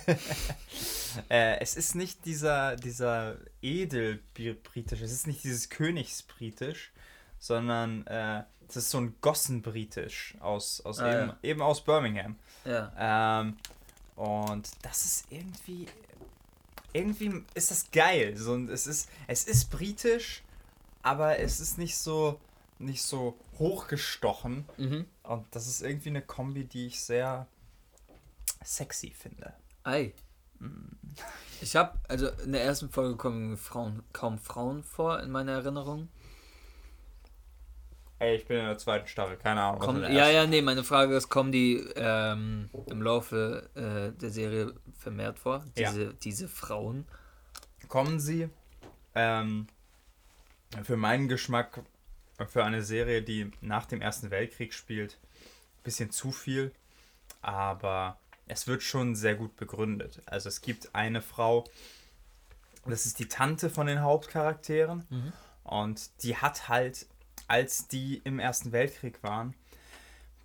äh, 1.28 1.58
es 1.58 1.74
ist 1.76 1.96
nicht 1.96 2.24
dieser, 2.24 2.76
dieser 2.76 3.38
Edelbritisch, 3.60 5.00
es 5.00 5.10
ist 5.10 5.26
nicht 5.26 5.42
dieses 5.42 5.68
Königsbritisch, 5.68 6.92
sondern 7.40 8.06
äh, 8.06 8.44
es 8.68 8.76
ist 8.76 8.90
so 8.90 8.98
ein 8.98 9.16
Gossenbritisch 9.20 10.36
aus, 10.38 10.80
aus 10.80 11.00
ah, 11.00 11.08
eben, 11.08 11.28
ja. 11.28 11.38
eben 11.42 11.62
aus 11.62 11.84
Birmingham. 11.84 12.36
Ja. 12.64 13.40
Ähm, 13.40 13.56
und 14.16 14.68
das 14.82 15.04
ist 15.04 15.26
irgendwie. 15.30 15.86
Irgendwie 16.92 17.44
ist 17.54 17.70
das 17.70 17.90
geil. 17.90 18.36
So, 18.36 18.56
es, 18.68 18.86
ist, 18.86 19.10
es 19.26 19.44
ist 19.44 19.70
britisch, 19.70 20.42
aber 21.02 21.38
es 21.38 21.60
ist 21.60 21.76
nicht 21.76 21.96
so, 21.96 22.40
nicht 22.78 23.02
so 23.02 23.38
hochgestochen. 23.58 24.64
Mhm. 24.78 25.04
Und 25.22 25.46
das 25.50 25.66
ist 25.66 25.82
irgendwie 25.82 26.08
eine 26.08 26.22
Kombi, 26.22 26.64
die 26.64 26.86
ich 26.86 27.00
sehr 27.00 27.46
sexy 28.64 29.10
finde. 29.10 29.52
Ei. 29.84 30.14
Mm. 30.58 30.96
Ich 31.60 31.76
habe, 31.76 31.98
also 32.08 32.28
in 32.44 32.52
der 32.52 32.64
ersten 32.64 32.90
Folge 32.90 33.16
kommen 33.16 33.56
Frauen, 33.56 34.02
kaum 34.12 34.38
Frauen 34.38 34.82
vor 34.82 35.20
in 35.22 35.30
meiner 35.30 35.52
Erinnerung. 35.52 36.08
Ey, 38.18 38.36
ich 38.36 38.46
bin 38.46 38.58
in 38.58 38.64
der 38.64 38.78
zweiten 38.78 39.06
Staffel, 39.08 39.36
keine 39.36 39.60
Ahnung. 39.60 39.80
Komm, 39.80 40.02
ja, 40.02 40.30
ja, 40.30 40.46
nee, 40.46 40.62
meine 40.62 40.84
Frage 40.84 41.14
ist, 41.14 41.28
kommen 41.28 41.52
die 41.52 41.84
ähm, 41.96 42.70
im 42.86 43.02
Laufe 43.02 43.68
äh, 43.74 44.18
der 44.18 44.30
Serie 44.30 44.72
vermehrt 44.98 45.38
vor? 45.38 45.64
Diese, 45.76 46.04
ja. 46.04 46.12
diese 46.22 46.48
Frauen? 46.48 47.06
Kommen 47.88 48.18
sie. 48.18 48.48
Ähm, 49.14 49.66
für 50.82 50.96
meinen 50.96 51.28
Geschmack, 51.28 51.82
für 52.48 52.64
eine 52.64 52.82
Serie, 52.82 53.22
die 53.22 53.50
nach 53.60 53.84
dem 53.84 54.00
Ersten 54.00 54.30
Weltkrieg 54.30 54.72
spielt, 54.72 55.18
ein 55.34 55.82
bisschen 55.84 56.10
zu 56.10 56.32
viel. 56.32 56.72
Aber 57.42 58.18
es 58.46 58.66
wird 58.66 58.82
schon 58.82 59.14
sehr 59.14 59.34
gut 59.34 59.56
begründet. 59.56 60.22
Also 60.24 60.48
es 60.48 60.62
gibt 60.62 60.94
eine 60.94 61.20
Frau, 61.20 61.64
das 62.86 63.04
ist 63.04 63.18
die 63.18 63.28
Tante 63.28 63.68
von 63.68 63.86
den 63.86 64.00
Hauptcharakteren. 64.00 65.04
Mhm. 65.10 65.32
Und 65.64 66.22
die 66.22 66.36
hat 66.36 66.68
halt 66.68 67.06
als 67.48 67.88
die 67.88 68.20
im 68.24 68.38
Ersten 68.38 68.72
Weltkrieg 68.72 69.22
waren, 69.22 69.54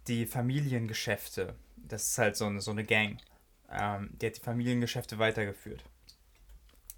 die 0.08 0.25
Familiengeschäfte, 0.25 1.55
das 1.75 2.10
ist 2.10 2.17
halt 2.17 2.36
so 2.36 2.46
eine, 2.46 2.62
so 2.62 2.72
eine 2.72 2.84
Gang, 2.84 3.17
ähm, 3.72 4.10
die 4.13 4.27
hat 4.27 4.38
die 4.38 4.41
Familiengeschäfte 4.41 5.20
weitergeführt. 5.20 5.84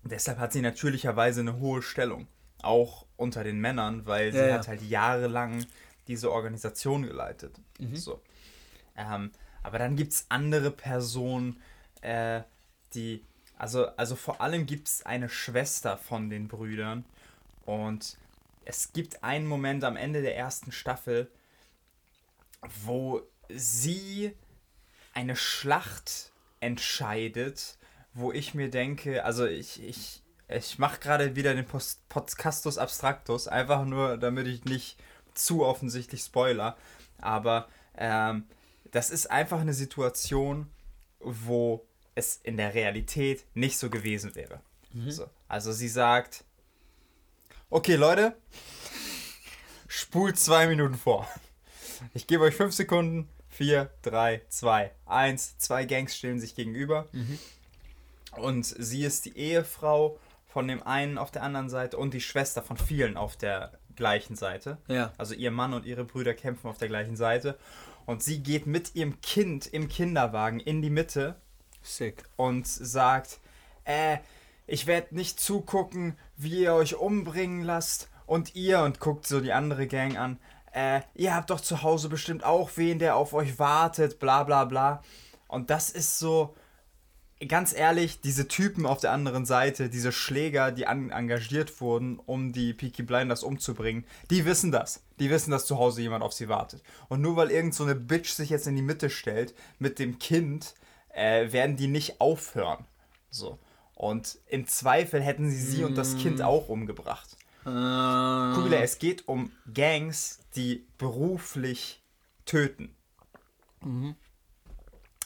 Deshalb 0.04 0.40
hat 0.40 0.52
sie 0.52 0.62
natürlicherweise 0.62 1.42
eine 1.42 1.60
hohe 1.60 1.82
Stellung, 1.82 2.28
auch 2.62 3.06
unter 3.16 3.44
den 3.44 3.60
Männern, 3.60 4.06
weil 4.06 4.32
sie 4.32 4.40
ja, 4.40 4.48
ja. 4.48 4.54
hat 4.56 4.68
halt 4.68 4.82
jahrelang 4.82 5.66
diese 6.08 6.32
Organisation 6.32 7.04
geleitet. 7.04 7.56
Mhm. 7.80 7.96
So. 7.96 8.22
Ähm, 8.98 9.32
aber 9.62 9.80
dann 9.80 9.96
gibt 9.96 10.14
es 10.14 10.26
andere 10.30 10.72
Personen, 10.72 11.62
äh, 12.02 12.42
die, 12.94 13.24
also, 13.58 13.88
also 13.96 14.16
vor 14.16 14.42
allem 14.42 14.66
gibt 14.66 14.88
es 14.90 15.06
eine 15.06 15.30
Schwester 15.30 15.98
von 15.98 16.30
den 16.30 16.50
Brüdern 16.50 17.06
und 17.66 18.18
es 18.66 18.94
gibt 18.94 19.24
einen 19.24 19.48
Moment 19.48 19.84
am 19.84 19.96
Ende 19.96 20.22
der 20.22 20.38
ersten 20.38 20.72
Staffel, 20.72 21.32
wo 22.84 23.22
sie 23.50 24.36
eine 25.14 25.36
Schlacht 25.36 26.32
entscheidet, 26.60 27.78
wo 28.14 28.32
ich 28.32 28.54
mir 28.54 28.70
denke, 28.70 29.26
also 29.26 29.46
ich, 29.46 29.84
ich, 29.84 30.22
ich 30.48 30.80
mache 30.80 31.00
gerade 31.00 31.36
wieder 31.36 31.54
den 31.54 31.66
Post 31.66 32.08
Podcastus 32.10 32.78
Abstractus, 32.78 33.48
einfach 33.48 33.86
nur, 33.86 34.18
damit 34.18 34.48
ich 34.48 34.66
nicht 34.66 34.98
zu 35.34 35.66
offensichtlich 35.66 36.22
spoiler. 36.22 36.78
Aber 37.20 37.68
ähm, 37.98 38.46
das 38.92 39.10
ist 39.10 39.32
einfach 39.32 39.60
eine 39.60 39.74
Situation, 39.74 40.70
wo 41.20 41.86
es 42.16 42.40
in 42.44 42.58
der 42.58 42.74
Realität 42.74 43.46
nicht 43.56 43.78
so 43.78 43.90
gewesen 43.90 44.36
wäre. 44.36 44.62
Mhm. 44.94 45.12
So. 45.12 45.30
Also 45.48 45.72
sie 45.72 45.88
sagt, 45.88 46.44
Okay, 47.76 47.96
Leute, 47.96 48.36
spult 49.88 50.38
zwei 50.38 50.68
Minuten 50.68 50.94
vor. 50.94 51.28
Ich 52.14 52.28
gebe 52.28 52.44
euch 52.44 52.54
fünf 52.54 52.72
Sekunden. 52.72 53.28
Vier, 53.50 53.90
drei, 54.04 54.44
zwei, 54.48 54.92
eins. 55.08 55.58
Zwei 55.58 55.86
Gangs 55.86 56.16
stellen 56.16 56.40
sich 56.40 56.54
gegenüber. 56.54 57.08
Mhm. 57.14 57.40
Und 58.38 58.64
sie 58.64 59.04
ist 59.04 59.26
die 59.26 59.36
Ehefrau 59.36 60.20
von 60.46 60.68
dem 60.68 60.84
einen 60.84 61.18
auf 61.18 61.32
der 61.32 61.42
anderen 61.42 61.68
Seite 61.68 61.98
und 61.98 62.14
die 62.14 62.22
Schwester 62.22 62.62
von 62.62 62.78
vielen 62.78 63.18
auf 63.18 63.38
der 63.38 63.72
gleichen 63.96 64.36
Seite. 64.36 64.78
Ja. 64.88 65.12
Also 65.18 65.34
ihr 65.34 65.50
Mann 65.50 65.74
und 65.74 65.88
ihre 65.88 66.04
Brüder 66.04 66.36
kämpfen 66.36 66.68
auf 66.68 66.78
der 66.78 66.90
gleichen 66.90 67.16
Seite. 67.16 67.58
Und 68.06 68.22
sie 68.22 68.44
geht 68.44 68.68
mit 68.68 68.94
ihrem 68.94 69.20
Kind 69.22 69.66
im 69.66 69.90
Kinderwagen 69.90 70.60
in 70.60 70.84
die 70.84 70.92
Mitte. 70.92 71.38
Sick. 71.82 72.24
Und 72.36 72.68
sagt, 72.68 73.40
äh, 73.84 74.20
ich 74.68 74.88
werde 74.88 75.16
nicht 75.16 75.40
zugucken, 75.40 76.18
wie 76.36 76.62
ihr 76.62 76.74
euch 76.74 76.96
umbringen 76.96 77.64
lasst 77.64 78.10
und 78.26 78.56
ihr, 78.56 78.82
und 78.82 79.00
guckt 79.00 79.28
so 79.28 79.42
die 79.42 79.54
andere 79.54 79.88
Gang 79.88 80.18
an, 80.18 80.40
äh, 80.74 81.02
ihr 81.14 81.36
habt 81.36 81.50
doch 81.50 81.62
zu 81.62 81.84
Hause 81.84 82.10
bestimmt 82.10 82.44
auch 82.44 82.72
wen, 82.76 83.00
der 83.00 83.16
auf 83.16 83.34
euch 83.34 83.60
wartet, 83.60 84.20
bla 84.20 84.44
bla 84.44 84.66
bla. 84.66 85.02
Und 85.48 85.70
das 85.70 85.90
ist 85.92 86.18
so, 86.18 86.56
ganz 87.48 87.74
ehrlich, 87.74 88.22
diese 88.22 88.48
Typen 88.48 88.86
auf 88.86 89.00
der 89.00 89.12
anderen 89.12 89.46
Seite, 89.46 89.90
diese 89.90 90.12
Schläger, 90.12 90.72
die 90.72 90.84
engagiert 90.84 91.80
wurden, 91.82 92.20
um 92.20 92.54
die 92.54 92.74
Peaky 92.74 93.04
Blinders 93.04 93.44
umzubringen, 93.44 94.06
die 94.30 94.46
wissen 94.46 94.72
das. 94.72 95.04
Die 95.20 95.30
wissen, 95.30 95.52
dass 95.52 95.66
zu 95.66 95.78
Hause 95.78 96.02
jemand 96.02 96.24
auf 96.24 96.34
sie 96.34 96.50
wartet. 96.50 96.82
Und 97.10 97.22
nur 97.22 97.36
weil 97.36 97.52
irgend 97.52 97.76
so 97.76 97.84
eine 97.84 97.96
Bitch 97.96 98.32
sich 98.32 98.50
jetzt 98.50 98.68
in 98.68 98.76
die 98.76 98.82
Mitte 98.82 99.10
stellt 99.10 99.54
mit 99.80 100.00
dem 100.00 100.20
Kind, 100.20 100.74
äh, 101.10 101.52
werden 101.52 101.76
die 101.76 101.88
nicht 101.88 102.20
aufhören. 102.22 102.86
So. 103.30 103.60
Und 103.96 104.40
im 104.48 104.68
Zweifel 104.68 105.22
hätten 105.22 105.50
sie 105.50 105.58
sie 105.58 105.82
mm. 105.84 105.86
und 105.86 105.98
das 105.98 106.18
Kind 106.18 106.40
mm. 106.40 106.42
auch 106.42 106.70
umgebracht. 106.70 107.38
Uh. 107.66 108.56
Kugler, 108.56 108.82
es 108.82 109.00
geht 109.00 109.28
um 109.28 109.52
Gangs, 109.74 110.40
die 110.56 110.86
beruflich 110.98 112.02
töten. 112.46 112.96
Mhm. 113.82 114.16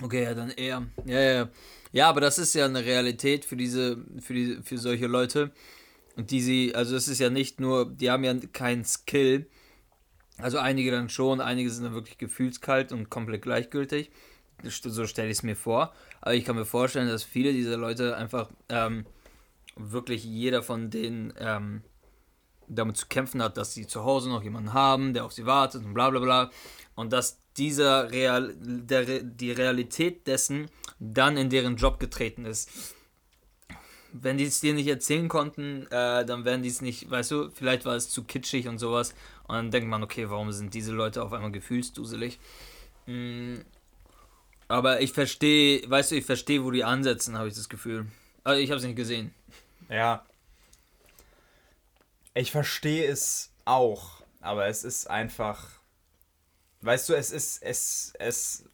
Okay, 0.01 0.23
ja, 0.23 0.33
dann 0.35 0.51
eher. 0.51 0.85
Ja, 1.05 1.19
ja. 1.19 1.49
Ja, 1.91 2.09
aber 2.09 2.21
das 2.21 2.37
ist 2.37 2.53
ja 2.53 2.65
eine 2.65 2.85
Realität 2.85 3.45
für 3.45 3.55
diese, 3.55 4.05
für 4.21 4.33
die, 4.33 4.59
für 4.61 4.77
solche 4.77 5.07
Leute. 5.07 5.51
Und 6.15 6.31
die 6.31 6.41
sie, 6.41 6.75
also 6.75 6.95
es 6.95 7.07
ist 7.07 7.19
ja 7.19 7.29
nicht 7.29 7.59
nur, 7.59 7.89
die 7.89 8.11
haben 8.11 8.23
ja 8.23 8.35
keinen 8.53 8.85
Skill. 8.85 9.47
Also 10.37 10.59
einige 10.59 10.91
dann 10.91 11.09
schon, 11.09 11.41
einige 11.41 11.69
sind 11.71 11.85
dann 11.85 11.93
wirklich 11.93 12.17
gefühlskalt 12.17 12.91
und 12.91 13.09
komplett 13.09 13.41
gleichgültig. 13.41 14.11
So 14.63 15.05
stelle 15.05 15.29
ich 15.29 15.37
es 15.37 15.43
mir 15.43 15.55
vor. 15.55 15.93
Aber 16.21 16.33
ich 16.33 16.45
kann 16.45 16.55
mir 16.55 16.65
vorstellen, 16.65 17.07
dass 17.07 17.23
viele 17.23 17.53
dieser 17.53 17.77
Leute 17.77 18.17
einfach 18.17 18.49
ähm, 18.69 19.05
wirklich 19.75 20.23
jeder 20.23 20.63
von 20.63 20.89
denen 20.89 21.33
ähm, 21.37 21.83
damit 22.67 22.97
zu 22.97 23.07
kämpfen 23.07 23.41
hat, 23.41 23.57
dass 23.57 23.73
sie 23.73 23.87
zu 23.87 24.03
Hause 24.03 24.29
noch 24.29 24.43
jemanden 24.43 24.73
haben, 24.73 25.13
der 25.13 25.25
auf 25.25 25.31
sie 25.31 25.45
wartet 25.45 25.85
und 25.85 25.93
bla 25.93 26.09
bla 26.09 26.19
bla. 26.19 26.51
Und 26.95 27.13
dass 27.13 27.39
dieser 27.57 28.11
Real, 28.11 28.53
der, 28.57 29.23
die 29.23 29.51
Realität 29.51 30.27
dessen 30.27 30.69
dann 30.99 31.37
in 31.37 31.49
deren 31.49 31.75
Job 31.75 31.99
getreten 31.99 32.45
ist. 32.45 32.69
Wenn 34.13 34.37
die 34.37 34.45
es 34.45 34.59
dir 34.59 34.73
nicht 34.73 34.87
erzählen 34.87 35.27
konnten, 35.27 35.85
äh, 35.87 36.25
dann 36.25 36.45
werden 36.45 36.63
die 36.63 36.69
es 36.69 36.81
nicht, 36.81 37.09
weißt 37.09 37.31
du, 37.31 37.49
vielleicht 37.51 37.85
war 37.85 37.95
es 37.95 38.09
zu 38.09 38.23
kitschig 38.23 38.67
und 38.67 38.79
sowas. 38.79 39.13
Und 39.47 39.55
dann 39.55 39.71
denkt 39.71 39.89
man, 39.89 40.03
okay, 40.03 40.29
warum 40.29 40.51
sind 40.51 40.73
diese 40.73 40.91
Leute 40.91 41.21
auf 41.23 41.33
einmal 41.33 41.51
gefühlsduselig? 41.51 42.39
Mm, 43.05 43.57
aber 44.67 45.01
ich 45.01 45.13
verstehe, 45.13 45.89
weißt 45.89 46.11
du, 46.11 46.15
ich 46.15 46.25
verstehe, 46.25 46.63
wo 46.63 46.71
die 46.71 46.83
ansetzen, 46.83 47.37
habe 47.37 47.47
ich 47.47 47.55
das 47.55 47.69
Gefühl. 47.69 48.07
Also 48.43 48.61
ich 48.61 48.69
habe 48.69 48.79
es 48.79 48.85
nicht 48.85 48.95
gesehen. 48.95 49.33
Ja. 49.89 50.25
Ich 52.33 52.51
verstehe 52.51 53.07
es 53.07 53.51
auch, 53.65 54.21
aber 54.41 54.67
es 54.67 54.83
ist 54.83 55.09
einfach, 55.09 55.69
weißt 56.81 57.09
du, 57.09 57.13
es 57.13 57.31
ist, 57.31 57.63
es, 57.63 58.13
es 58.19 58.65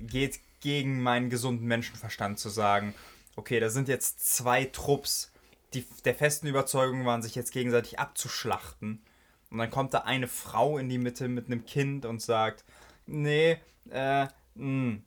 geht 0.00 0.40
gegen 0.60 1.00
meinen 1.02 1.30
gesunden 1.30 1.66
Menschenverstand 1.66 2.38
zu 2.38 2.48
sagen, 2.48 2.94
okay, 3.36 3.60
da 3.60 3.70
sind 3.70 3.88
jetzt 3.88 4.34
zwei 4.34 4.64
Trupps, 4.64 5.30
die 5.74 5.86
der 6.04 6.14
festen 6.14 6.46
Überzeugung 6.46 7.04
waren, 7.06 7.22
sich 7.22 7.34
jetzt 7.34 7.52
gegenseitig 7.52 7.98
abzuschlachten. 7.98 9.02
Und 9.50 9.58
dann 9.58 9.70
kommt 9.70 9.94
da 9.94 9.98
eine 10.00 10.28
Frau 10.28 10.78
in 10.78 10.88
die 10.88 10.98
Mitte 10.98 11.28
mit 11.28 11.46
einem 11.46 11.64
Kind 11.64 12.04
und 12.04 12.20
sagt, 12.20 12.64
nee, 13.06 13.58
äh, 13.90 14.24
mh, 14.24 14.30
hm, 14.56 15.04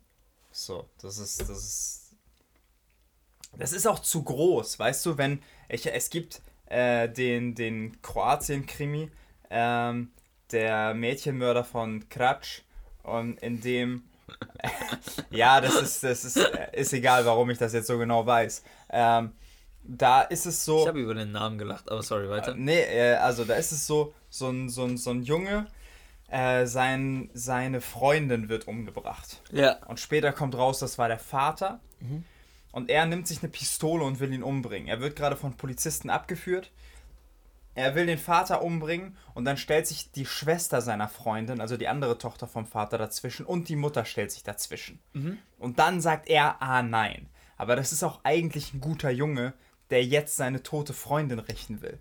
so, 0.52 0.88
das 1.00 1.18
ist, 1.18 1.40
das 1.40 1.50
ist. 1.50 1.96
Das 3.56 3.72
ist 3.72 3.86
auch 3.86 3.98
zu 3.98 4.22
groß, 4.22 4.78
weißt 4.78 5.06
du, 5.06 5.18
wenn. 5.18 5.42
Ich, 5.68 5.86
es 5.86 6.10
gibt 6.10 6.40
äh, 6.66 7.08
den, 7.08 7.54
den 7.54 8.00
Kroatien-Krimi, 8.02 9.10
ähm, 9.50 10.12
der 10.52 10.94
Mädchenmörder 10.94 11.64
von 11.64 12.08
Kratsch, 12.08 12.62
und 13.02 13.38
in 13.40 13.60
dem. 13.60 14.04
ja, 15.30 15.60
das 15.60 15.74
ist, 15.74 16.04
das 16.04 16.24
ist, 16.24 16.36
ist 16.72 16.92
egal, 16.92 17.24
warum 17.26 17.50
ich 17.50 17.58
das 17.58 17.72
jetzt 17.72 17.88
so 17.88 17.98
genau 17.98 18.24
weiß. 18.24 18.62
Ähm, 18.90 19.32
da 19.82 20.22
ist 20.22 20.46
es 20.46 20.64
so. 20.64 20.82
Ich 20.82 20.88
habe 20.88 21.00
über 21.00 21.14
den 21.14 21.32
Namen 21.32 21.58
gelacht, 21.58 21.90
aber 21.90 22.02
sorry, 22.02 22.28
weiter. 22.28 22.52
Äh, 22.52 22.58
nee, 22.58 22.80
äh, 22.80 23.14
also 23.16 23.44
da 23.44 23.54
ist 23.54 23.72
es 23.72 23.86
so, 23.86 24.14
so 24.28 24.48
ein, 24.48 24.68
so 24.68 24.84
ein, 24.84 24.96
so 24.96 25.10
ein 25.10 25.22
Junge, 25.22 25.66
äh, 26.30 26.66
sein, 26.66 27.30
seine 27.34 27.80
Freundin 27.80 28.48
wird 28.48 28.68
umgebracht. 28.68 29.42
Ja. 29.50 29.76
Und 29.86 30.00
später 30.00 30.32
kommt 30.32 30.54
raus, 30.56 30.78
das 30.78 30.96
war 30.98 31.08
der 31.08 31.18
Vater. 31.18 31.80
Und 32.72 32.88
er 32.88 33.04
nimmt 33.06 33.26
sich 33.26 33.42
eine 33.42 33.50
Pistole 33.50 34.04
und 34.04 34.20
will 34.20 34.32
ihn 34.32 34.42
umbringen. 34.42 34.88
Er 34.88 35.00
wird 35.00 35.16
gerade 35.16 35.36
von 35.36 35.56
Polizisten 35.56 36.08
abgeführt. 36.08 36.70
Er 37.74 37.94
will 37.94 38.06
den 38.06 38.18
Vater 38.18 38.62
umbringen 38.62 39.16
und 39.34 39.44
dann 39.44 39.56
stellt 39.56 39.86
sich 39.86 40.10
die 40.12 40.26
Schwester 40.26 40.80
seiner 40.80 41.08
Freundin, 41.08 41.60
also 41.60 41.76
die 41.76 41.88
andere 41.88 42.18
Tochter 42.18 42.48
vom 42.48 42.66
Vater, 42.66 42.98
dazwischen 42.98 43.46
und 43.46 43.68
die 43.68 43.76
Mutter 43.76 44.04
stellt 44.04 44.32
sich 44.32 44.42
dazwischen. 44.42 44.98
Und 45.58 45.78
dann 45.78 46.00
sagt 46.00 46.28
er, 46.28 46.60
ah 46.60 46.82
nein. 46.82 47.28
Aber 47.56 47.76
das 47.76 47.92
ist 47.92 48.02
auch 48.02 48.20
eigentlich 48.24 48.74
ein 48.74 48.80
guter 48.80 49.10
Junge, 49.10 49.52
der 49.90 50.04
jetzt 50.04 50.36
seine 50.36 50.62
tote 50.62 50.92
Freundin 50.94 51.38
rächen 51.38 51.80
will. 51.80 51.98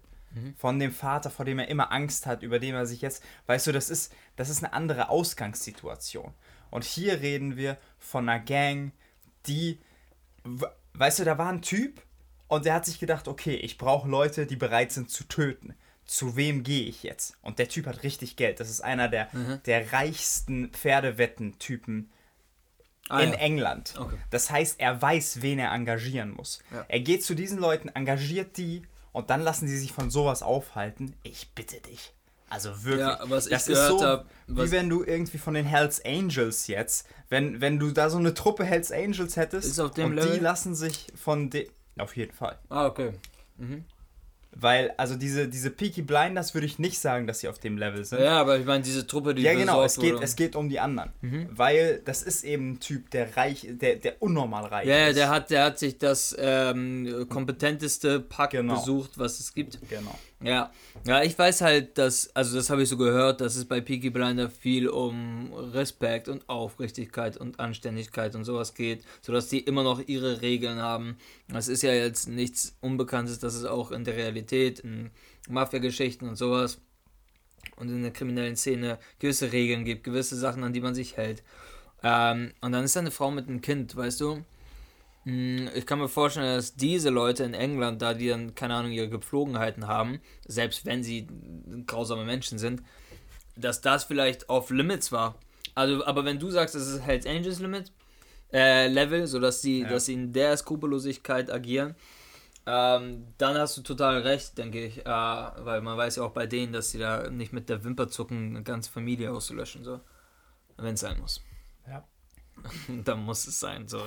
Von 0.57 0.79
dem 0.79 0.91
Vater, 0.91 1.29
vor 1.29 1.43
dem 1.45 1.57
er 1.59 1.67
immer 1.69 1.91
Angst 1.91 2.25
hat, 2.25 2.43
über 2.43 2.59
den 2.59 2.75
er 2.75 2.85
sich 2.85 3.01
jetzt, 3.01 3.23
weißt 3.47 3.67
du, 3.67 3.71
das 3.71 3.89
ist, 3.89 4.13
das 4.35 4.49
ist 4.49 4.63
eine 4.63 4.73
andere 4.73 5.09
Ausgangssituation. 5.09 6.33
Und 6.69 6.83
hier 6.83 7.21
reden 7.21 7.57
wir 7.57 7.77
von 7.97 8.29
einer 8.29 8.39
Gang, 8.39 8.91
die, 9.47 9.79
weißt 10.93 11.19
du, 11.19 11.23
da 11.25 11.37
war 11.37 11.49
ein 11.49 11.61
Typ 11.63 12.01
und 12.47 12.65
der 12.65 12.75
hat 12.75 12.85
sich 12.85 12.99
gedacht, 12.99 13.27
okay, 13.27 13.55
ich 13.55 13.77
brauche 13.77 14.07
Leute, 14.07 14.45
die 14.45 14.55
bereit 14.55 14.91
sind 14.91 15.09
zu 15.09 15.23
töten. 15.23 15.73
Zu 16.05 16.35
wem 16.35 16.63
gehe 16.63 16.85
ich 16.85 17.03
jetzt? 17.03 17.37
Und 17.41 17.59
der 17.59 17.69
Typ 17.69 17.85
hat 17.85 18.03
richtig 18.03 18.35
Geld. 18.35 18.59
Das 18.59 18.69
ist 18.69 18.81
einer 18.81 19.07
der, 19.07 19.29
der 19.65 19.93
reichsten 19.93 20.71
Pferdewetten-Typen 20.71 22.11
Ah, 23.11 23.21
in 23.21 23.31
ja. 23.31 23.39
England. 23.39 23.95
Okay. 23.97 24.17
Das 24.29 24.51
heißt, 24.51 24.79
er 24.79 25.01
weiß, 25.01 25.41
wen 25.41 25.57
er 25.57 25.71
engagieren 25.71 26.29
muss. 26.29 26.59
Ja. 26.71 26.85
Er 26.87 26.99
geht 26.99 27.23
zu 27.23 27.33
diesen 27.33 27.57
Leuten, 27.57 27.89
engagiert 27.89 28.55
die 28.57 28.83
und 29.19 29.29
dann 29.29 29.41
lassen 29.41 29.67
sie 29.67 29.77
sich 29.77 29.93
von 29.93 30.09
sowas 30.09 30.41
aufhalten. 30.43 31.15
Ich 31.23 31.49
bitte 31.53 31.79
dich. 31.81 32.13
Also 32.49 32.83
wirklich. 32.83 33.07
Ja, 33.07 33.19
was 33.25 33.45
ich 33.45 33.51
das 33.51 33.67
gehört 33.67 33.93
ist 33.93 33.99
so, 33.99 34.05
hab, 34.05 34.25
wie 34.47 34.71
wenn 34.71 34.89
du 34.89 35.03
irgendwie 35.03 35.37
von 35.37 35.53
den 35.53 35.65
Hells 35.65 36.03
Angels 36.03 36.65
jetzt, 36.67 37.05
wenn, 37.29 37.61
wenn 37.61 37.77
du 37.77 37.91
da 37.91 38.09
so 38.09 38.17
eine 38.17 38.33
Truppe 38.33 38.65
Hells 38.65 38.91
Angels 38.91 39.37
hättest 39.37 39.67
Ist 39.67 39.79
auf 39.79 39.91
dem 39.91 40.05
und 40.07 40.15
Level? 40.15 40.33
die 40.33 40.39
lassen 40.39 40.73
sich 40.73 41.07
von 41.15 41.49
den... 41.51 41.67
Auf 41.97 42.17
jeden 42.17 42.33
Fall. 42.33 42.57
Ah, 42.69 42.87
okay. 42.87 43.13
Weil, 44.51 44.91
also 44.97 45.15
diese, 45.15 45.47
diese 45.47 45.69
Peaky 45.69 46.01
Blinders 46.01 46.53
würde 46.55 46.65
ich 46.65 46.79
nicht 46.79 46.99
sagen, 46.99 47.27
dass 47.27 47.39
sie 47.39 47.47
auf 47.47 47.59
dem 47.59 47.77
Level 47.77 48.03
sind. 48.03 48.19
Ja, 48.21 48.41
aber 48.41 48.57
ich 48.57 48.65
meine, 48.65 48.83
diese 48.83 49.05
Truppe, 49.05 49.35
die 49.35 49.43
Ja, 49.43 49.53
genau, 49.53 49.83
es 49.83 49.97
geht, 49.99 50.19
es 50.21 50.35
geht 50.35 50.55
um 50.55 50.69
die 50.69 50.79
anderen. 50.79 51.11
Weil 51.51 52.01
das 52.03 52.23
ist 52.23 52.43
eben 52.43 52.71
ein 52.71 52.79
Typ, 52.79 53.11
der 53.11 53.37
reich, 53.37 53.67
der, 53.69 53.97
der 53.97 54.21
unnormal 54.21 54.65
reich 54.65 54.87
Ja, 54.87 54.97
ja, 54.97 55.07
ist. 55.09 55.17
der 55.17 55.29
hat, 55.29 55.49
der 55.51 55.63
hat 55.65 55.77
sich 55.79 55.97
das 55.99 56.35
ähm, 56.39 57.27
kompetenteste 57.29 58.19
Pack 58.19 58.51
Genau. 58.51 58.75
besucht, 58.79 59.11
was 59.17 59.39
es 59.39 59.53
gibt. 59.53 59.77
Genau. 59.89 60.15
Ja, 60.41 60.71
ja, 61.05 61.21
ich 61.21 61.37
weiß 61.37 61.59
halt, 61.61 61.97
dass, 61.97 62.33
also 62.33 62.55
das 62.55 62.69
habe 62.69 62.83
ich 62.83 62.89
so 62.89 62.95
gehört, 62.95 63.41
dass 63.41 63.57
es 63.57 63.65
bei 63.65 63.81
Peaky 63.81 64.09
Blinder 64.09 64.49
viel 64.49 64.87
um 64.87 65.53
Respekt 65.53 66.29
und 66.29 66.47
Aufrichtigkeit 66.47 67.35
und 67.35 67.59
Anständigkeit 67.59 68.35
und 68.35 68.45
sowas 68.45 68.73
geht, 68.73 69.03
sodass 69.21 69.49
die 69.49 69.59
immer 69.59 69.83
noch 69.83 69.99
ihre 70.07 70.41
Regeln 70.41 70.79
haben. 70.79 71.17
Das 71.49 71.67
ist 71.67 71.81
ja 71.81 71.91
jetzt 71.91 72.29
nichts 72.29 72.77
Unbekanntes, 72.79 73.39
dass 73.39 73.53
es 73.53 73.65
auch 73.65 73.91
in 73.91 74.05
der 74.05 74.15
Realität, 74.15 74.79
in 74.79 75.11
Mafia-Geschichten 75.49 76.29
und 76.29 76.37
sowas 76.37 76.79
und 77.75 77.89
in 77.89 78.01
der 78.01 78.11
kriminellen 78.11 78.55
Szene 78.55 78.97
gewisse 79.19 79.51
Regeln 79.51 79.83
gibt, 79.83 80.05
gewisse 80.05 80.37
Sachen, 80.37 80.63
an 80.63 80.71
die 80.71 80.81
man 80.81 80.95
sich 80.95 81.17
hält. 81.17 81.43
Ähm, 82.01 82.53
und 82.61 82.71
dann 82.71 82.85
ist 82.85 82.95
da 82.95 83.01
eine 83.01 83.11
Frau 83.11 83.29
mit 83.29 83.49
einem 83.49 83.59
Kind, 83.59 83.93
weißt 83.93 84.21
du? 84.21 84.45
Mm, 85.29 85.67
Ich 85.75 85.85
kann 85.85 85.99
mir 85.99 86.07
vorstellen, 86.09 86.55
dass 86.55 86.75
diese 86.75 87.09
Leute 87.09 87.43
in 87.43 87.53
England, 87.53 88.01
da 88.01 88.13
die 88.13 88.29
dann, 88.29 88.55
keine 88.55 88.75
Ahnung, 88.75 88.91
ihre 88.91 89.09
Gepflogenheiten 89.09 89.87
haben, 89.87 90.19
selbst 90.47 90.85
wenn 90.85 91.03
sie 91.03 91.27
grausame 91.87 92.25
Menschen 92.25 92.57
sind, 92.57 92.81
dass 93.55 93.81
das 93.81 94.05
vielleicht 94.05 94.49
auf 94.49 94.69
Limits 94.69 95.11
war. 95.11 95.35
Also, 95.75 96.05
aber 96.05 96.25
wenn 96.25 96.39
du 96.39 96.49
sagst, 96.49 96.75
es 96.75 96.87
ist 96.87 97.01
Hells 97.01 97.25
Angels 97.25 97.59
Limit, 97.59 97.91
äh, 98.51 98.87
Level, 98.87 99.27
sodass 99.27 99.61
sie, 99.61 99.81
Ja. 99.81 99.89
dass 99.89 100.05
sie 100.05 100.13
in 100.13 100.33
der 100.33 100.55
Skrupellosigkeit 100.57 101.51
agieren, 101.51 101.95
ähm, 102.65 103.25
dann 103.37 103.57
hast 103.57 103.77
du 103.77 103.81
total 103.81 104.21
recht, 104.21 104.57
denke 104.57 104.83
ich. 104.85 104.99
Äh, 104.99 105.05
weil 105.05 105.81
man 105.81 105.97
weiß 105.97 106.17
ja 106.17 106.23
auch 106.23 106.31
bei 106.31 106.45
denen, 106.47 106.73
dass 106.73 106.91
sie 106.91 106.99
da 106.99 107.29
nicht 107.29 107.53
mit 107.53 107.69
der 107.69 107.83
Wimper 107.83 108.07
zucken, 108.09 108.49
eine 108.55 108.63
ganze 108.63 108.91
Familie 108.91 109.31
auszulöschen, 109.31 109.83
so. 109.83 109.99
Wenn 110.77 110.93
es 110.93 111.01
sein 111.01 111.19
muss. 111.19 111.41
Dann 113.05 113.23
muss 113.23 113.47
es 113.47 113.59
sein. 113.59 113.87
So. 113.87 113.99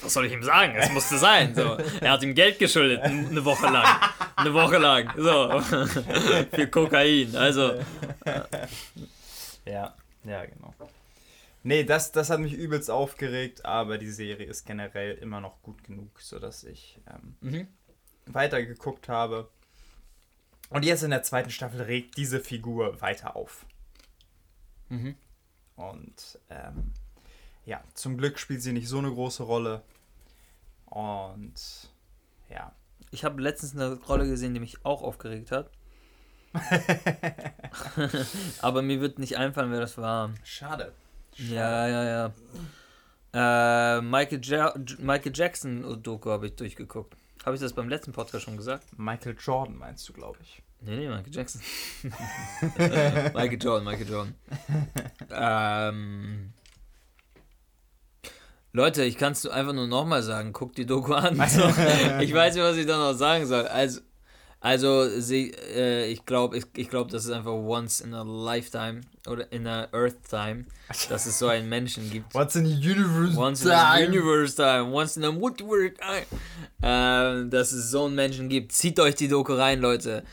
Was 0.00 0.12
soll 0.12 0.26
ich 0.26 0.32
ihm 0.32 0.42
sagen? 0.42 0.74
Es 0.76 0.90
musste 0.90 1.18
sein. 1.18 1.54
So. 1.54 1.76
Er 2.00 2.12
hat 2.12 2.22
ihm 2.22 2.34
Geld 2.34 2.58
geschuldet, 2.58 3.00
eine 3.02 3.44
Woche 3.44 3.66
lang. 3.66 3.86
Eine 4.36 4.54
Woche 4.54 4.78
lang. 4.78 5.12
So. 5.16 5.60
Für 6.52 6.68
Kokain. 6.68 7.34
Also. 7.36 7.74
Ja, 9.64 9.94
ja, 10.24 10.44
genau. 10.44 10.74
Nee, 11.62 11.84
das, 11.84 12.10
das 12.12 12.30
hat 12.30 12.40
mich 12.40 12.54
übelst 12.54 12.90
aufgeregt, 12.90 13.64
aber 13.66 13.98
die 13.98 14.10
Serie 14.10 14.46
ist 14.46 14.64
generell 14.64 15.16
immer 15.18 15.40
noch 15.40 15.60
gut 15.62 15.84
genug, 15.84 16.18
sodass 16.20 16.64
ich 16.64 16.98
ähm, 17.08 17.36
Mhm. 17.40 17.68
weitergeguckt 18.26 19.08
habe. 19.08 19.50
Und 20.70 20.84
jetzt 20.84 21.02
in 21.02 21.10
der 21.10 21.22
zweiten 21.22 21.50
Staffel 21.50 21.82
regt 21.82 22.16
diese 22.16 22.40
Figur 22.40 23.00
weiter 23.02 23.36
auf. 23.36 23.66
Mhm. 24.88 25.16
Und 25.76 26.38
ähm, 26.48 26.92
ja, 27.64 27.82
zum 27.94 28.16
Glück 28.16 28.38
spielt 28.38 28.62
sie 28.62 28.72
nicht 28.72 28.88
so 28.88 28.98
eine 28.98 29.10
große 29.10 29.42
Rolle. 29.42 29.82
Und 30.86 31.54
ja. 32.48 32.72
Ich 33.12 33.24
habe 33.24 33.42
letztens 33.42 33.74
eine 33.74 33.94
Rolle 33.94 34.26
gesehen, 34.28 34.54
die 34.54 34.60
mich 34.60 34.84
auch 34.84 35.02
aufgeregt 35.02 35.50
hat. 35.50 35.70
Aber 38.60 38.82
mir 38.82 39.00
wird 39.00 39.18
nicht 39.18 39.36
einfallen, 39.36 39.72
wer 39.72 39.80
das 39.80 39.98
war. 39.98 40.32
Schade. 40.44 40.92
Ja, 41.36 41.88
ja, 41.88 42.04
ja. 42.04 42.32
Äh, 43.32 44.00
Michael, 44.00 44.40
ja 44.44 44.74
Michael 44.98 45.32
Jackson 45.34 46.02
Doku 46.02 46.30
habe 46.30 46.48
ich 46.48 46.56
durchgeguckt. 46.56 47.16
Habe 47.44 47.54
ich 47.54 47.62
das 47.62 47.72
beim 47.72 47.88
letzten 47.88 48.12
Podcast 48.12 48.44
schon 48.44 48.56
gesagt? 48.56 48.86
Michael 48.98 49.36
Jordan 49.38 49.76
meinst 49.78 50.08
du, 50.08 50.12
glaube 50.12 50.38
ich. 50.42 50.62
Nee, 50.82 50.96
nee, 50.96 51.08
Michael 51.08 51.34
Jackson. 51.34 51.60
Michael 52.02 53.58
Jordan, 53.60 53.84
Michael 53.84 54.08
Jordan. 54.08 54.34
ähm, 55.30 56.52
Leute, 58.72 59.02
ich 59.04 59.16
kann 59.16 59.32
es 59.32 59.46
einfach 59.46 59.72
nur 59.72 59.88
nochmal 59.88 60.22
sagen, 60.22 60.52
guckt 60.52 60.78
die 60.78 60.86
Doku 60.86 61.12
an. 61.12 61.36
So, 61.48 61.66
ich 62.20 62.32
weiß 62.32 62.54
nicht, 62.54 62.64
was 62.64 62.76
ich 62.76 62.86
da 62.86 62.98
noch 62.98 63.14
sagen 63.14 63.46
soll. 63.46 63.66
Also, 63.66 64.00
also 64.60 65.08
sie, 65.20 65.52
äh, 65.74 66.06
ich 66.06 66.26
glaube, 66.26 66.58
ich, 66.58 66.66
ich 66.76 66.88
glaub, 66.88 67.08
das 67.08 67.24
ist 67.24 67.30
einfach 67.30 67.52
once 67.52 68.00
in 68.00 68.12
a 68.14 68.22
lifetime 68.22 69.00
oder 69.26 69.50
in 69.50 69.66
a 69.66 69.88
earth 69.92 70.28
time, 70.28 70.66
dass 71.08 71.26
es 71.26 71.38
so 71.38 71.48
einen 71.48 71.68
Menschen 71.68 72.10
gibt. 72.10 72.34
What's 72.34 72.54
in 72.56 72.66
the 72.66 72.74
universe? 72.74 73.36
Once 73.36 73.64
in 73.64 73.70
a 73.70 73.96
universe 73.96 74.54
time, 74.54 74.92
once 74.92 75.16
in 75.16 75.24
a 75.24 75.32
multiverse 75.32 75.94
time. 75.94 76.26
Ähm, 76.82 77.50
dass 77.50 77.72
es 77.72 77.90
so 77.90 78.04
einen 78.04 78.14
Menschen 78.14 78.48
gibt. 78.48 78.72
Zieht 78.72 79.00
euch 79.00 79.14
die 79.14 79.28
Doku 79.28 79.54
rein, 79.54 79.80
Leute. 79.80 80.24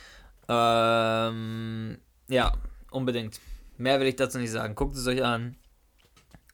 Ähm, 0.50 1.98
ja, 2.28 2.54
unbedingt. 2.92 3.40
Mehr 3.78 4.00
will 4.00 4.08
ich 4.08 4.16
dazu 4.16 4.38
nicht 4.40 4.52
sagen. 4.52 4.76
Guckt 4.76 4.96
es 4.96 5.08
euch 5.08 5.24
an. 5.24 5.56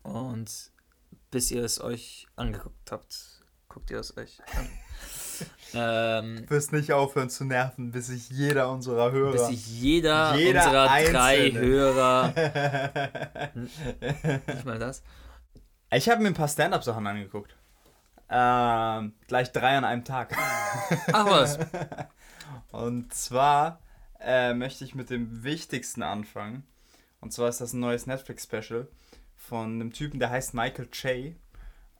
Und 0.03 0.49
bis 1.33 1.49
ihr 1.49 1.63
es 1.63 1.81
euch 1.81 2.27
angeguckt 2.35 2.91
habt, 2.91 3.41
guckt 3.67 3.89
ihr 3.89 3.97
es 3.99 4.15
euch 4.15 4.39
an. 4.55 4.69
ähm, 5.73 6.45
Du 6.45 6.51
wirst 6.51 6.71
nicht 6.71 6.93
aufhören 6.93 7.31
zu 7.31 7.43
nerven, 7.43 7.91
bis 7.91 8.07
sich 8.07 8.29
jeder 8.29 8.69
unserer 8.69 9.11
Hörer. 9.11 9.31
bis 9.31 9.47
sich 9.47 9.81
jeder, 9.81 10.35
Jeder 10.35 10.63
unserer 10.63 10.85
drei 10.85 11.45
Einzelne. 11.47 11.59
Hörer. 11.59 12.33
nicht 14.47 14.65
mal 14.65 14.77
das. 14.77 15.01
ich 15.91 16.07
habe 16.07 16.21
mir 16.21 16.27
ein 16.27 16.35
paar 16.35 16.47
Stand-Up-Sachen 16.47 17.07
angeguckt. 17.07 17.57
Ähm, 18.29 19.13
gleich 19.27 19.51
drei 19.51 19.75
an 19.75 19.85
einem 19.85 20.05
Tag. 20.05 20.37
Ach 21.11 21.25
was. 21.25 21.57
Und 22.71 23.11
zwar 23.11 23.79
äh, 24.19 24.53
möchte 24.53 24.85
ich 24.85 24.93
mit 24.93 25.09
dem 25.09 25.43
Wichtigsten 25.43 26.03
anfangen. 26.03 26.63
Und 27.21 27.33
zwar 27.33 27.49
ist 27.49 27.59
das 27.59 27.73
ein 27.73 27.79
neues 27.79 28.05
Netflix-Special 28.05 28.87
von 29.47 29.73
einem 29.73 29.91
Typen, 29.91 30.19
der 30.19 30.29
heißt 30.29 30.53
Michael 30.53 30.87
Che. 30.87 31.35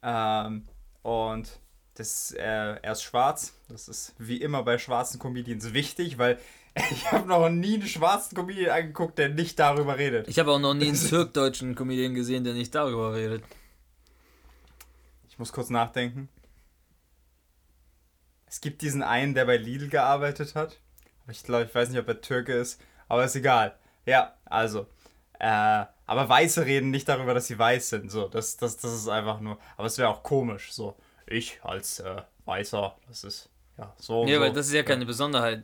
Ähm, 0.01 0.63
und 1.01 1.59
das, 1.95 2.31
äh, 2.31 2.77
er 2.81 2.91
ist 2.91 3.03
schwarz. 3.03 3.53
Das 3.67 3.87
ist 3.87 4.15
wie 4.17 4.37
immer 4.37 4.63
bei 4.63 4.77
schwarzen 4.77 5.19
Comedians 5.19 5.73
wichtig, 5.73 6.17
weil 6.17 6.39
ich 6.91 7.11
habe 7.11 7.27
noch 7.27 7.49
nie 7.49 7.75
einen 7.75 7.87
schwarzen 7.87 8.35
Comedian 8.35 8.71
angeguckt, 8.71 9.17
der 9.17 9.29
nicht 9.29 9.59
darüber 9.59 9.97
redet. 9.97 10.27
Ich 10.27 10.39
habe 10.39 10.51
auch 10.51 10.59
noch 10.59 10.73
nie 10.73 10.87
einen 10.87 11.07
türkdeutschen 11.09 11.75
Comedian 11.75 12.13
gesehen, 12.13 12.43
der 12.43 12.53
nicht 12.53 12.73
darüber 12.73 13.13
redet. 13.13 13.43
Ich 15.27 15.37
muss 15.37 15.51
kurz 15.51 15.69
nachdenken. 15.69 16.29
Es 18.45 18.61
gibt 18.61 18.81
diesen 18.81 19.01
einen, 19.03 19.33
der 19.33 19.45
bei 19.45 19.57
Lidl 19.57 19.89
gearbeitet 19.89 20.55
hat. 20.55 20.79
Ich 21.27 21.43
glaube, 21.43 21.65
ich 21.65 21.73
weiß 21.73 21.89
nicht, 21.89 21.99
ob 21.99 22.07
er 22.07 22.21
Türke 22.21 22.53
ist, 22.53 22.79
aber 23.07 23.25
ist 23.25 23.35
egal. 23.35 23.77
Ja, 24.05 24.35
also. 24.45 24.87
Äh, 25.43 25.85
aber 26.05 26.29
Weiße 26.29 26.65
reden 26.65 26.89
nicht 26.89 27.09
darüber, 27.09 27.33
dass 27.33 27.47
sie 27.47 27.59
weiß 27.59 27.89
sind. 27.89 28.09
So, 28.09 28.29
das, 28.29 28.55
das, 28.55 28.77
das 28.77 28.93
ist 28.93 29.09
einfach 29.09 29.41
nur. 29.41 29.57
Aber 29.75 29.87
es 29.87 29.97
wäre 29.97 30.07
auch 30.07 30.23
komisch. 30.23 30.71
So, 30.71 30.95
ich 31.27 31.59
als 31.63 31.99
äh, 31.99 32.21
Weißer, 32.45 32.95
das 33.09 33.25
ist 33.25 33.49
ja 33.77 33.93
so. 33.97 34.25
Ja, 34.25 34.35
so. 34.35 34.41
weil 34.41 34.53
das 34.53 34.67
ist 34.67 34.73
ja 34.73 34.83
keine 34.83 35.05
Besonderheit. 35.05 35.63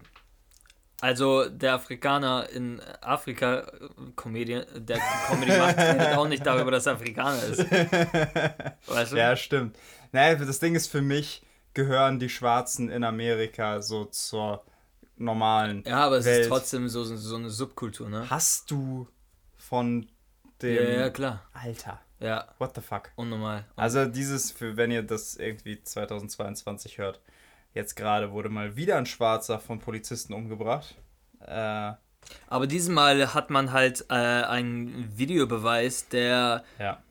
Also 1.00 1.48
der 1.48 1.76
Afrikaner 1.76 2.50
in 2.50 2.82
Afrika, 3.00 3.60
äh, 3.60 4.12
Comedian, 4.18 4.66
der 4.76 5.00
Comedy 5.30 5.58
macht, 5.58 5.78
redet 5.78 6.18
auch 6.18 6.28
nicht 6.28 6.46
darüber, 6.46 6.72
dass 6.72 6.86
er 6.86 6.94
Afrikaner 6.94 7.42
ist. 7.42 7.60
Weißt 8.86 9.14
du? 9.14 9.16
Ja, 9.16 9.34
stimmt. 9.38 9.78
Naja, 10.12 10.36
das 10.36 10.60
Ding 10.60 10.76
ist 10.76 10.88
für 10.88 11.02
mich, 11.02 11.42
gehören 11.74 12.20
die 12.20 12.28
Schwarzen 12.28 12.90
in 12.90 13.06
Amerika 13.06 13.82
so 13.82 14.04
zur 14.04 14.62
normalen. 15.16 15.86
Ja, 15.88 16.04
aber 16.04 16.18
es 16.18 16.26
Welt. 16.26 16.42
ist 16.42 16.48
trotzdem 16.50 16.90
so, 16.90 17.06
so 17.06 17.36
eine 17.38 17.50
Subkultur, 17.50 18.10
ne? 18.10 18.30
Hast 18.30 18.70
du 18.72 19.08
von 19.70 20.08
dem. 20.62 20.76
Ja, 20.76 20.90
ja, 21.02 21.10
klar. 21.12 21.44
Alter, 21.54 22.02
Ja, 22.20 22.48
what 22.58 22.74
the 22.76 22.82
fuck? 22.82 23.12
unnormal. 23.16 23.66
Also 23.76 24.06
dieses, 24.06 24.52
für 24.52 24.76
wenn 24.78 24.90
ihr 24.92 25.04
das 25.04 25.36
irgendwie 25.36 25.82
2022 25.84 26.98
hört, 26.98 27.22
jetzt 27.74 27.96
gerade 27.96 28.32
wurde 28.32 28.50
mal 28.50 28.76
wieder 28.76 28.98
ein 28.98 29.06
Schwarzer 29.06 29.60
von 29.60 29.80
Polizisten 29.80 30.34
umgebracht. 30.34 30.96
Äh, 31.40 31.94
Aber 32.48 32.68
diesmal 32.68 33.34
hat 33.34 33.50
man 33.52 33.72
halt 33.72 34.06
äh, 34.10 34.14
einen 34.14 35.18
Videobeweis, 35.18 36.10
der 36.10 36.64
ja. 36.80 37.02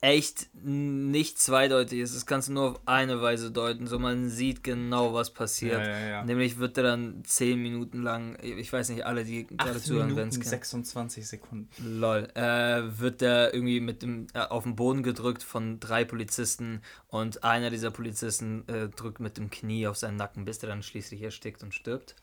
Echt 0.00 0.48
nicht 0.54 1.38
zweideutig 1.38 2.00
ist. 2.00 2.14
Das 2.14 2.26
kannst 2.26 2.48
du 2.48 2.52
nur 2.52 2.70
auf 2.70 2.80
eine 2.86 3.20
Weise 3.22 3.50
deuten. 3.50 3.86
So 3.86 3.98
man 3.98 4.28
sieht 4.28 4.62
genau, 4.62 5.14
was 5.14 5.30
passiert. 5.30 5.80
Ja, 5.80 5.88
ja, 5.88 6.06
ja. 6.08 6.24
Nämlich 6.24 6.58
wird 6.58 6.76
er 6.76 6.84
dann 6.84 7.24
10 7.24 7.60
Minuten 7.60 8.02
lang, 8.02 8.38
ich 8.42 8.72
weiß 8.72 8.90
nicht, 8.90 9.06
alle, 9.06 9.24
die 9.24 9.46
gerade 9.46 9.72
8 9.72 9.80
zuhören, 9.80 10.08
Minuten 10.08 10.28
es 10.28 10.34
kennen. 10.34 10.50
26 10.50 11.26
Sekunden. 11.26 11.68
Lol. 11.82 12.28
Äh, 12.34 12.98
wird 12.98 13.20
der 13.20 13.54
irgendwie 13.54 13.80
mit 13.80 14.02
dem 14.02 14.26
äh, 14.34 14.40
auf 14.40 14.64
den 14.64 14.76
Boden 14.76 15.02
gedrückt 15.02 15.42
von 15.42 15.80
drei 15.80 16.04
Polizisten 16.04 16.82
und 17.08 17.44
einer 17.44 17.70
dieser 17.70 17.90
Polizisten 17.90 18.68
äh, 18.68 18.88
drückt 18.88 19.20
mit 19.20 19.38
dem 19.38 19.50
Knie 19.50 19.86
auf 19.86 19.96
seinen 19.96 20.16
Nacken, 20.16 20.44
bis 20.44 20.62
er 20.62 20.68
dann 20.68 20.82
schließlich 20.82 21.22
erstickt 21.22 21.62
und 21.62 21.74
stirbt. 21.74 22.16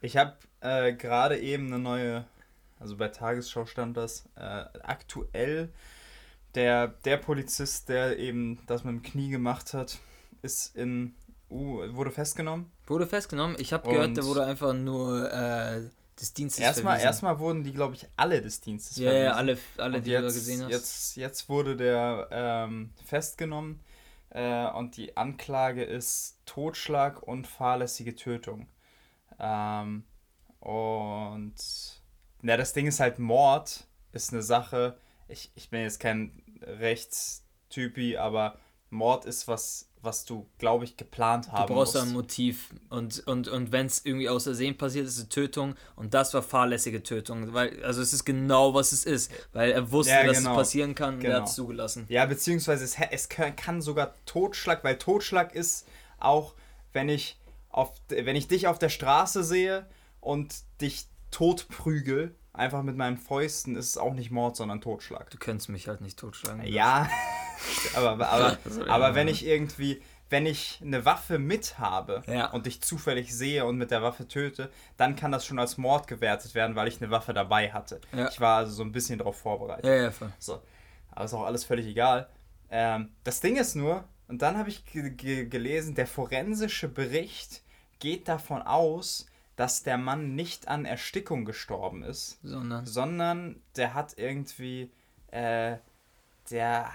Ich 0.00 0.16
habe 0.16 0.34
äh, 0.60 0.94
gerade 0.94 1.38
eben 1.38 1.66
eine 1.66 1.78
neue, 1.78 2.24
also 2.78 2.96
bei 2.96 3.08
Tagesschau 3.08 3.66
stand 3.66 3.96
das, 3.96 4.24
äh, 4.36 4.64
aktuell 4.82 5.70
der, 6.54 6.88
der 6.88 7.16
Polizist, 7.16 7.88
der 7.88 8.18
eben 8.18 8.58
das 8.66 8.84
mit 8.84 8.94
dem 8.94 9.02
Knie 9.02 9.30
gemacht 9.30 9.74
hat, 9.74 9.98
ist 10.42 10.74
in, 10.76 11.14
uh, 11.50 11.82
wurde 11.94 12.10
festgenommen. 12.10 12.70
Wurde 12.86 13.06
festgenommen. 13.06 13.56
Ich 13.58 13.72
habe 13.72 13.88
gehört, 13.88 14.16
der 14.16 14.24
wurde 14.24 14.44
einfach 14.44 14.72
nur 14.72 15.30
äh, 15.32 15.82
des 16.18 16.34
Dienstes 16.34 16.62
Erstmal, 16.62 16.94
verwiesen. 16.94 17.06
erstmal 17.06 17.38
wurden 17.38 17.64
die, 17.64 17.72
glaube 17.72 17.94
ich, 17.94 18.06
alle 18.16 18.42
des 18.42 18.60
Dienstes 18.60 18.96
Ja, 18.98 19.12
ja, 19.12 19.34
verwiesen. 19.34 19.36
alle, 19.38 19.58
alle 19.78 19.98
Und 19.98 20.06
die 20.06 20.10
du 20.10 20.22
jetzt, 20.22 20.34
gesehen 20.34 20.62
hast. 20.62 20.70
Jetzt, 20.70 21.16
jetzt 21.16 21.48
wurde 21.48 21.76
der 21.76 22.28
ähm, 22.30 22.90
festgenommen 23.04 23.80
äh, 24.30 24.66
und 24.70 24.96
die 24.96 25.16
Anklage 25.16 25.84
ist 25.84 26.38
Totschlag 26.46 27.22
und 27.22 27.46
fahrlässige 27.46 28.14
Tötung. 28.14 28.68
Ähm, 29.38 30.04
und 30.60 31.54
ja, 32.42 32.56
das 32.56 32.72
Ding 32.72 32.86
ist 32.86 33.00
halt 33.00 33.18
Mord, 33.18 33.86
ist 34.12 34.32
eine 34.32 34.42
Sache. 34.42 34.98
Ich, 35.30 35.50
ich 35.54 35.70
bin 35.70 35.80
jetzt 35.82 36.00
kein 36.00 36.42
Rechtstypi, 36.62 38.16
aber 38.16 38.58
Mord 38.90 39.24
ist 39.24 39.46
was, 39.46 39.88
was 40.02 40.24
du, 40.24 40.48
glaube 40.58 40.84
ich, 40.84 40.96
geplant 40.96 41.52
haben 41.52 41.68
Du 41.68 41.74
brauchst 41.74 41.94
musst. 41.94 42.06
ein 42.06 42.12
Motiv. 42.12 42.74
Und, 42.88 43.24
und, 43.26 43.46
und 43.48 43.70
wenn 43.70 43.86
es 43.86 44.04
irgendwie 44.04 44.28
aus 44.28 44.44
Versehen 44.44 44.76
passiert, 44.76 45.06
ist 45.06 45.14
es 45.14 45.20
eine 45.20 45.28
Tötung. 45.28 45.74
Und 45.94 46.14
das 46.14 46.34
war 46.34 46.42
fahrlässige 46.42 47.02
Tötung. 47.02 47.52
Weil, 47.54 47.82
also 47.84 48.02
es 48.02 48.12
ist 48.12 48.24
genau, 48.24 48.74
was 48.74 48.92
es 48.92 49.04
ist. 49.04 49.30
Weil 49.52 49.70
er 49.70 49.92
wusste, 49.92 50.12
Ja, 50.14 50.24
dass 50.24 50.38
genau. 50.38 50.50
es 50.52 50.56
passieren 50.56 50.94
kann 50.94 51.14
und 51.14 51.20
er 51.20 51.30
Genau. 51.30 51.40
hat 51.42 51.48
es 51.48 51.54
zugelassen. 51.54 52.06
Ja, 52.08 52.26
beziehungsweise 52.26 52.84
es, 52.84 52.96
es 52.98 53.28
kann, 53.28 53.54
kann 53.54 53.80
sogar 53.80 54.14
Totschlag, 54.26 54.82
weil 54.82 54.98
Totschlag 54.98 55.54
ist 55.54 55.86
auch, 56.18 56.54
wenn 56.92 57.08
ich, 57.08 57.38
auf, 57.68 57.92
wenn 58.08 58.34
ich 58.36 58.48
dich 58.48 58.66
auf 58.66 58.78
der 58.80 58.88
Straße 58.88 59.44
sehe 59.44 59.86
und 60.20 60.54
dich 60.80 61.06
totprügel, 61.30 62.34
einfach 62.52 62.82
mit 62.82 62.96
meinen 62.96 63.16
Fäusten, 63.16 63.76
ist 63.76 63.88
es 63.90 63.96
auch 63.98 64.14
nicht 64.14 64.30
Mord, 64.30 64.56
sondern 64.56 64.80
Totschlag. 64.80 65.30
Du 65.30 65.38
könntest 65.38 65.68
mich 65.68 65.88
halt 65.88 66.00
nicht 66.00 66.18
totschlagen. 66.18 66.64
Ja, 66.66 67.08
aber, 67.96 68.10
aber, 68.28 68.58
aber 68.88 69.08
ja. 69.08 69.14
wenn 69.14 69.28
ich 69.28 69.46
irgendwie, 69.46 70.02
wenn 70.28 70.46
ich 70.46 70.80
eine 70.82 71.04
Waffe 71.04 71.38
mit 71.38 71.78
habe 71.78 72.22
Ja. 72.26 72.46
und 72.50 72.66
dich 72.66 72.80
zufällig 72.82 73.34
sehe 73.34 73.64
und 73.64 73.76
mit 73.76 73.90
der 73.90 74.02
Waffe 74.02 74.26
töte, 74.28 74.70
dann 74.96 75.16
kann 75.16 75.32
das 75.32 75.44
schon 75.46 75.58
als 75.58 75.76
Mord 75.78 76.06
gewertet 76.06 76.54
werden, 76.54 76.76
weil 76.76 76.88
ich 76.88 77.00
eine 77.00 77.10
Waffe 77.10 77.32
dabei 77.34 77.72
hatte. 77.72 78.00
Ja. 78.12 78.28
Ich 78.28 78.40
war 78.40 78.58
also 78.58 78.72
so 78.72 78.82
ein 78.82 78.92
bisschen 78.92 79.18
darauf 79.18 79.38
vorbereitet. 79.38 79.84
Ja, 79.86 79.94
ja, 79.94 80.10
voll. 80.10 80.32
So. 80.38 80.60
Aber 81.12 81.24
ist 81.24 81.34
auch 81.34 81.44
alles 81.44 81.64
völlig 81.64 81.86
egal. 81.86 82.28
Ähm, 82.70 83.10
das 83.24 83.40
Ding 83.40 83.56
ist 83.56 83.74
nur, 83.74 84.04
und 84.28 84.42
dann 84.42 84.56
habe 84.56 84.68
ich 84.68 84.84
ge 84.86 85.10
ge 85.10 85.46
gelesen, 85.46 85.96
der 85.96 86.06
forensische 86.06 86.88
Bericht 86.88 87.62
geht 87.98 88.28
davon 88.28 88.62
aus, 88.62 89.26
dass 89.60 89.82
der 89.82 89.98
Mann 89.98 90.34
nicht 90.34 90.68
an 90.68 90.86
Erstickung 90.86 91.44
gestorben 91.44 92.02
ist, 92.02 92.38
Sondern. 92.42 92.86
sondern 92.86 93.62
der 93.76 93.92
hat 93.92 94.16
irgendwie, 94.16 94.90
äh, 95.32 95.76
der 96.50 96.90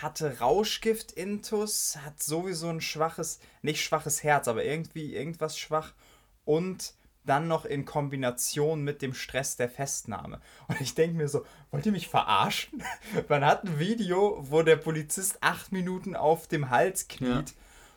hatte 0.00 0.38
Rauschgift-Intus, 0.38 1.98
hat 2.02 2.22
sowieso 2.22 2.70
ein 2.70 2.80
schwaches, 2.80 3.40
nicht 3.60 3.84
schwaches 3.84 4.22
Herz, 4.22 4.48
aber 4.48 4.64
irgendwie 4.64 5.14
irgendwas 5.14 5.58
schwach 5.58 5.92
und 6.46 6.94
dann 7.26 7.46
noch 7.46 7.66
in 7.66 7.84
Kombination 7.84 8.82
mit 8.82 9.02
dem 9.02 9.12
Stress 9.12 9.56
der 9.56 9.68
Festnahme. 9.68 10.40
Und 10.68 10.80
ich 10.80 10.94
denke 10.94 11.18
mir 11.18 11.28
so, 11.28 11.44
wollt 11.72 11.84
ihr 11.84 11.92
mich 11.92 12.08
verarschen? 12.08 12.82
Man 13.28 13.44
hat 13.44 13.64
ein 13.64 13.78
Video, 13.78 14.38
wo 14.40 14.62
der 14.62 14.76
Polizist 14.76 15.42
acht 15.42 15.72
Minuten 15.72 16.16
auf 16.16 16.48
dem 16.48 16.70
Hals 16.70 17.06
kniet 17.06 17.52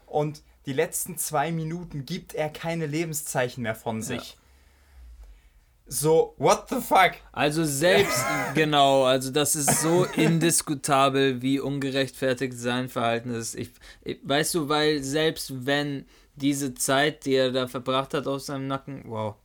und 0.05 0.43
die 0.69 0.73
letzten 0.73 1.17
zwei 1.17 1.51
Minuten 1.51 2.05
gibt 2.05 2.35
er 2.35 2.47
keine 2.47 2.85
Lebenszeichen 2.85 3.63
mehr 3.63 3.73
von 3.73 4.03
sich. 4.03 4.37
So, 5.87 6.35
what 6.37 6.69
the 6.69 6.75
fuck? 6.75 7.13
Also 7.31 7.65
selbst, 7.65 8.23
genau, 8.53 9.05
also 9.05 9.31
das 9.31 9.55
ist 9.55 9.81
so 9.81 10.03
indiskutabel, 10.15 11.41
wie 11.41 11.59
ungerechtfertigt 11.59 12.53
sein 12.53 12.87
Verhalten 12.87 13.33
ist. 13.33 13.55
Ich, 13.55 13.71
ich, 14.03 14.19
weißt 14.21 14.53
du, 14.53 14.69
weil 14.69 15.01
selbst 15.01 15.65
wenn 15.65 16.05
diese 16.35 16.75
Zeit, 16.75 17.25
die 17.25 17.33
er 17.33 17.51
da 17.51 17.67
verbracht 17.67 18.13
hat 18.13 18.27
auf 18.27 18.41
seinem 18.41 18.67
Nacken, 18.67 19.05
wow, 19.07 19.37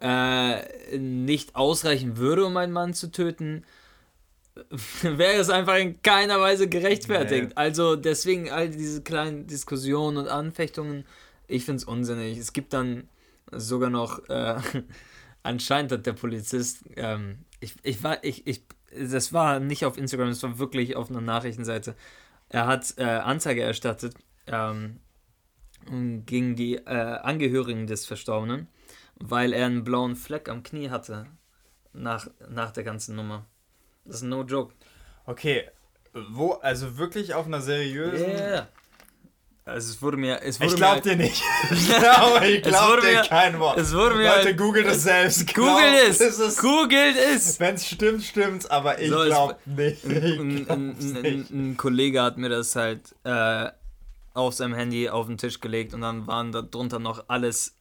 äh, 0.00 0.96
nicht 0.96 1.56
ausreichen 1.56 2.16
würde, 2.16 2.46
um 2.46 2.56
einen 2.56 2.72
Mann 2.72 2.94
zu 2.94 3.10
töten, 3.10 3.64
wäre 5.02 5.40
es 5.40 5.50
einfach 5.50 5.76
in 5.76 6.00
keiner 6.02 6.40
Weise 6.40 6.68
gerechtfertigt. 6.68 7.48
Nee. 7.48 7.54
Also 7.54 7.96
deswegen 7.96 8.50
all 8.50 8.68
diese 8.68 9.02
kleinen 9.02 9.46
Diskussionen 9.46 10.16
und 10.16 10.28
Anfechtungen, 10.28 11.04
ich 11.46 11.64
finde 11.64 11.78
es 11.78 11.84
unsinnig. 11.84 12.38
Es 12.38 12.52
gibt 12.52 12.72
dann 12.72 13.08
sogar 13.52 13.90
noch, 13.90 14.28
äh, 14.28 14.56
anscheinend 15.42 15.92
hat 15.92 16.06
der 16.06 16.12
Polizist, 16.12 16.84
ähm, 16.96 17.44
ich, 17.60 17.74
ich 17.82 18.02
war, 18.02 18.22
ich, 18.24 18.46
ich, 18.46 18.62
das 18.92 19.32
war 19.32 19.60
nicht 19.60 19.84
auf 19.84 19.96
Instagram, 19.96 20.28
das 20.28 20.42
war 20.42 20.58
wirklich 20.58 20.96
auf 20.96 21.10
einer 21.10 21.20
Nachrichtenseite. 21.20 21.94
Er 22.48 22.66
hat 22.66 22.94
äh, 22.96 23.04
Anzeige 23.04 23.62
erstattet 23.62 24.14
ähm, 24.46 25.00
gegen 26.26 26.56
die 26.56 26.76
äh, 26.76 27.18
Angehörigen 27.22 27.86
des 27.86 28.06
Verstorbenen, 28.06 28.68
weil 29.14 29.52
er 29.52 29.66
einen 29.66 29.84
blauen 29.84 30.16
Fleck 30.16 30.48
am 30.48 30.62
Knie 30.62 30.90
hatte 30.90 31.26
nach, 31.92 32.28
nach 32.48 32.70
der 32.70 32.84
ganzen 32.84 33.16
Nummer. 33.16 33.46
Das 34.04 34.16
ist 34.16 34.22
no 34.22 34.42
joke. 34.42 34.74
Okay, 35.26 35.68
wo, 36.30 36.52
also 36.54 36.98
wirklich 36.98 37.34
auf 37.34 37.46
einer 37.46 37.60
seriösen. 37.60 38.26
Yeah. 38.28 38.68
Also 39.64 39.92
es 39.92 40.02
wurde 40.02 40.16
mir, 40.16 40.42
es 40.42 40.58
wurde 40.58 40.70
Ich 40.70 40.76
glaub 40.76 40.96
mir, 40.96 41.02
dir 41.02 41.16
nicht. 41.16 41.42
ich 41.70 41.88
glaube, 41.88 42.46
ich 42.48 42.62
glaub 42.62 43.00
dir 43.00 43.06
mir- 43.12 43.22
kein 43.22 43.58
Wort. 43.60 43.78
es 43.78 43.92
wurde 43.94 44.16
mir- 44.16 44.28
Leute, 44.36 44.56
googelt 44.56 44.86
es 44.88 45.02
selbst. 45.04 45.54
Googelt 45.54 46.20
es, 46.20 46.56
googelt 46.58 47.16
es. 47.16 47.60
Wenn 47.60 47.74
es 47.76 47.86
stimmt, 47.86 48.24
stimmt's, 48.24 48.66
aber 48.66 48.98
ich 49.00 49.10
So, 49.10 49.22
glaube 49.24 49.56
nicht. 49.66 50.04
Ich 50.04 50.10
ein, 50.40 50.68
ein, 50.68 50.96
ein, 50.98 51.46
ein 51.52 51.76
Kollege 51.76 52.22
hat 52.22 52.38
mir 52.38 52.48
das 52.48 52.74
halt 52.74 53.14
äh, 53.22 53.68
auf 54.34 54.54
seinem 54.54 54.74
Handy 54.74 55.08
auf 55.08 55.26
den 55.26 55.38
Tisch 55.38 55.60
gelegt 55.60 55.94
und 55.94 56.00
dann 56.00 56.26
waren 56.26 56.50
da 56.50 56.62
drunter 56.62 56.98
noch 56.98 57.24
alles. 57.28 57.76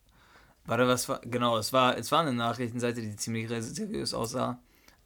Warte, 0.65 0.87
was 0.87 1.09
war? 1.09 1.21
Genau, 1.23 1.57
es 1.57 1.73
war, 1.73 1.97
es 1.97 2.11
war 2.11 2.19
eine 2.21 2.33
Nachrichtenseite, 2.33 3.01
die 3.01 3.15
ziemlich 3.15 3.47
seriös 3.49 4.13
aussah. 4.13 4.59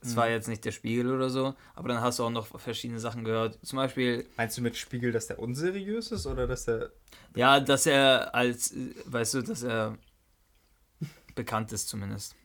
Es 0.04 0.16
war 0.16 0.30
jetzt 0.30 0.48
nicht 0.48 0.64
der 0.66 0.72
Spiegel 0.72 1.12
oder 1.14 1.30
so, 1.30 1.56
aber 1.76 1.88
dann 1.90 2.02
hast 2.02 2.20
du 2.20 2.24
auch 2.26 2.30
noch 2.30 2.48
verschiedene 2.60 3.00
Sachen 3.00 3.24
gehört. 3.24 3.58
Zum 3.66 3.78
Beispiel, 3.78 4.28
Meinst 4.38 4.58
du 4.58 4.62
mit 4.62 4.76
Spiegel, 4.76 5.12
dass 5.12 5.28
der 5.28 5.40
unseriös 5.40 6.12
ist 6.12 6.26
oder 6.28 6.46
dass 6.48 6.66
der. 6.66 6.92
ja, 7.36 7.60
dass 7.60 7.86
er 7.86 8.36
als, 8.36 8.74
weißt 9.06 9.36
du, 9.36 9.42
dass 9.42 9.64
er 9.64 9.98
bekannt 11.36 11.72
ist 11.72 11.88
zumindest. 11.90 12.36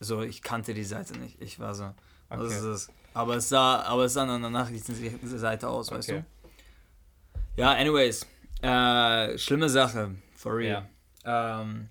So, 0.00 0.22
ich 0.22 0.42
kannte 0.42 0.74
die 0.74 0.84
Seite 0.84 1.16
nicht. 1.18 1.40
Ich 1.40 1.58
war 1.60 1.74
so, 1.74 1.94
was 2.28 2.40
Okay. 2.40 2.60
das? 2.70 2.88
Aber 3.14 3.36
es 3.36 3.48
sah, 3.48 3.82
aber 3.82 4.04
es 4.06 4.14
sah 4.14 4.22
an 4.22 4.30
einer 4.30 4.50
Nachrichtenseite 4.50 5.68
aus, 5.68 5.90
weißt 5.90 6.08
Okay. 6.10 6.24
du? 6.46 7.60
Ja, 7.60 7.72
anyways. 7.72 8.26
Äh, 8.62 9.36
schlimme 9.38 9.68
Sache, 9.68 10.14
for 10.34 10.56
real. 10.56 10.88
Ja. 11.24 11.60
Ähm, 11.60 11.88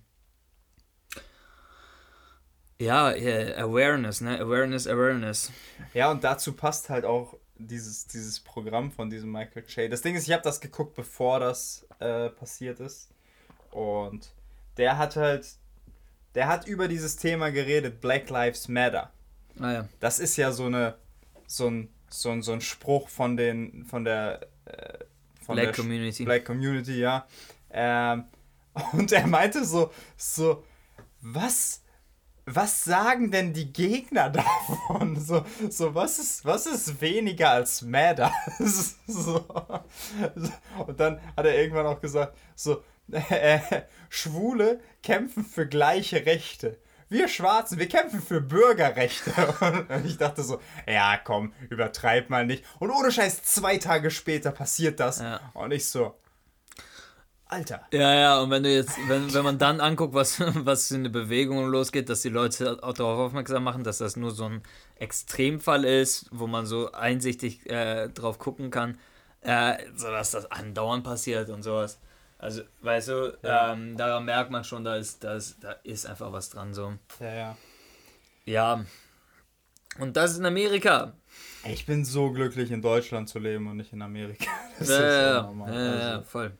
Ja, 2.81 3.13
yeah, 3.15 3.63
Awareness, 3.63 4.21
ne? 4.21 4.39
Awareness, 4.39 4.87
Awareness. 4.87 5.51
Ja, 5.93 6.09
und 6.09 6.23
dazu 6.23 6.53
passt 6.53 6.89
halt 6.89 7.05
auch 7.05 7.35
dieses, 7.55 8.07
dieses 8.07 8.39
Programm 8.39 8.91
von 8.91 9.07
diesem 9.07 9.31
Michael 9.31 9.63
Che. 9.67 9.87
Das 9.87 10.01
Ding 10.01 10.15
ist, 10.15 10.27
ich 10.27 10.33
habe 10.33 10.41
das 10.41 10.59
geguckt, 10.59 10.95
bevor 10.95 11.39
das 11.39 11.85
äh, 11.99 12.29
passiert 12.29 12.79
ist. 12.79 13.09
Und 13.69 14.31
der 14.77 14.97
hat 14.97 15.15
halt, 15.15 15.47
der 16.33 16.47
hat 16.47 16.67
über 16.67 16.87
dieses 16.87 17.17
Thema 17.17 17.51
geredet, 17.51 18.01
Black 18.01 18.31
Lives 18.31 18.67
Matter. 18.67 19.11
Ah 19.59 19.71
ja. 19.71 19.89
Das 19.99 20.17
ist 20.17 20.35
ja 20.37 20.51
so 20.51 20.65
eine, 20.65 20.95
so 21.45 21.69
ein, 21.69 21.89
so 22.09 22.31
ein, 22.31 22.41
so 22.41 22.51
ein 22.51 22.61
Spruch 22.61 23.09
von 23.09 23.37
den, 23.37 23.85
von 23.85 24.05
der, 24.05 24.41
äh, 24.65 24.97
von 25.45 25.55
Black 25.55 25.67
der 25.67 25.75
Community. 25.75 26.25
Black 26.25 26.45
Community, 26.45 26.99
ja. 26.99 27.27
Ähm, 27.69 28.23
und 28.93 29.11
er 29.11 29.27
meinte 29.27 29.63
so, 29.65 29.91
so, 30.17 30.63
was, 31.21 31.80
was 32.45 32.83
sagen 32.83 33.31
denn 33.31 33.53
die 33.53 33.71
Gegner 33.71 34.29
davon? 34.89 35.19
So, 35.19 35.45
so 35.69 35.93
was 35.95 36.19
ist, 36.19 36.45
was 36.45 36.65
ist 36.65 37.01
weniger 37.01 37.51
als 37.51 37.81
Matter? 37.81 38.31
so, 39.07 39.45
und 40.87 40.99
dann 40.99 41.19
hat 41.35 41.45
er 41.45 41.57
irgendwann 41.57 41.85
auch 41.85 42.01
gesagt, 42.01 42.37
so, 42.55 42.83
äh, 43.11 43.59
Schwule 44.09 44.79
kämpfen 45.03 45.43
für 45.45 45.67
gleiche 45.67 46.25
Rechte. 46.25 46.77
Wir 47.09 47.27
Schwarzen, 47.27 47.77
wir 47.77 47.89
kämpfen 47.89 48.21
für 48.21 48.39
Bürgerrechte. 48.39 49.33
Und 49.89 50.05
ich 50.05 50.17
dachte 50.17 50.43
so, 50.43 50.61
ja, 50.87 51.17
komm, 51.17 51.53
übertreib 51.69 52.29
mal 52.29 52.45
nicht. 52.45 52.63
Und 52.79 52.89
ohne 52.89 53.11
Scheiß, 53.11 53.43
zwei 53.43 53.77
Tage 53.77 54.11
später 54.11 54.51
passiert 54.51 55.01
das. 55.01 55.19
Ja. 55.19 55.41
Und 55.53 55.71
ich 55.71 55.89
so, 55.89 56.15
Alter. 57.51 57.81
Ja, 57.91 58.13
ja, 58.13 58.39
und 58.41 58.49
wenn 58.49 58.63
du 58.63 58.73
jetzt, 58.73 58.97
wenn, 59.09 59.33
wenn 59.33 59.43
man 59.43 59.57
dann 59.57 59.81
anguckt, 59.81 60.13
was, 60.13 60.39
was 60.65 60.87
für 60.87 60.95
eine 60.95 61.09
Bewegung 61.09 61.67
losgeht, 61.67 62.07
dass 62.09 62.21
die 62.21 62.29
Leute 62.29 62.81
auch 62.81 62.93
darauf 62.93 63.19
aufmerksam 63.19 63.63
machen, 63.65 63.83
dass 63.83 63.97
das 63.97 64.15
nur 64.15 64.31
so 64.31 64.45
ein 64.45 64.61
Extremfall 64.95 65.83
ist, 65.83 66.27
wo 66.31 66.47
man 66.47 66.65
so 66.65 66.91
einsichtig 66.93 67.69
äh, 67.69 68.07
drauf 68.09 68.39
gucken 68.39 68.71
kann, 68.71 68.97
äh, 69.41 69.73
so 69.95 70.07
dass 70.09 70.31
das 70.31 70.49
andauernd 70.49 71.03
passiert 71.03 71.49
und 71.49 71.63
sowas. 71.63 71.99
Also, 72.39 72.61
weißt 72.81 73.09
du, 73.09 73.37
Ja. 73.43 73.73
ähm, 73.73 73.97
daran 73.97 74.25
merkt 74.25 74.49
man 74.49 74.63
schon, 74.63 74.83
da 74.85 74.95
ist, 74.95 75.23
da, 75.23 75.35
ist, 75.35 75.57
da 75.61 75.73
ist 75.83 76.05
einfach 76.05 76.31
was 76.31 76.49
dran 76.49 76.73
so. 76.73 76.93
Ja, 77.19 77.33
ja. 77.33 77.57
Ja. 78.45 78.85
Und 79.99 80.15
das 80.15 80.31
ist 80.31 80.37
in 80.39 80.45
Amerika. 80.45 81.13
Ich 81.65 81.85
bin 81.85 82.05
so 82.05 82.31
glücklich, 82.31 82.71
in 82.71 82.81
Deutschland 82.81 83.29
zu 83.29 83.39
leben 83.39 83.67
und 83.67 83.77
nicht 83.77 83.93
in 83.93 84.01
Amerika. 84.01 84.45
Das 84.79 84.89
Ja, 84.89 84.95
ist 84.95 85.01
ja, 85.01 85.21
ja, 85.21 85.51
ja, 85.67 85.99
ja, 85.99 86.15
Also, 86.15 86.23
voll. 86.23 86.51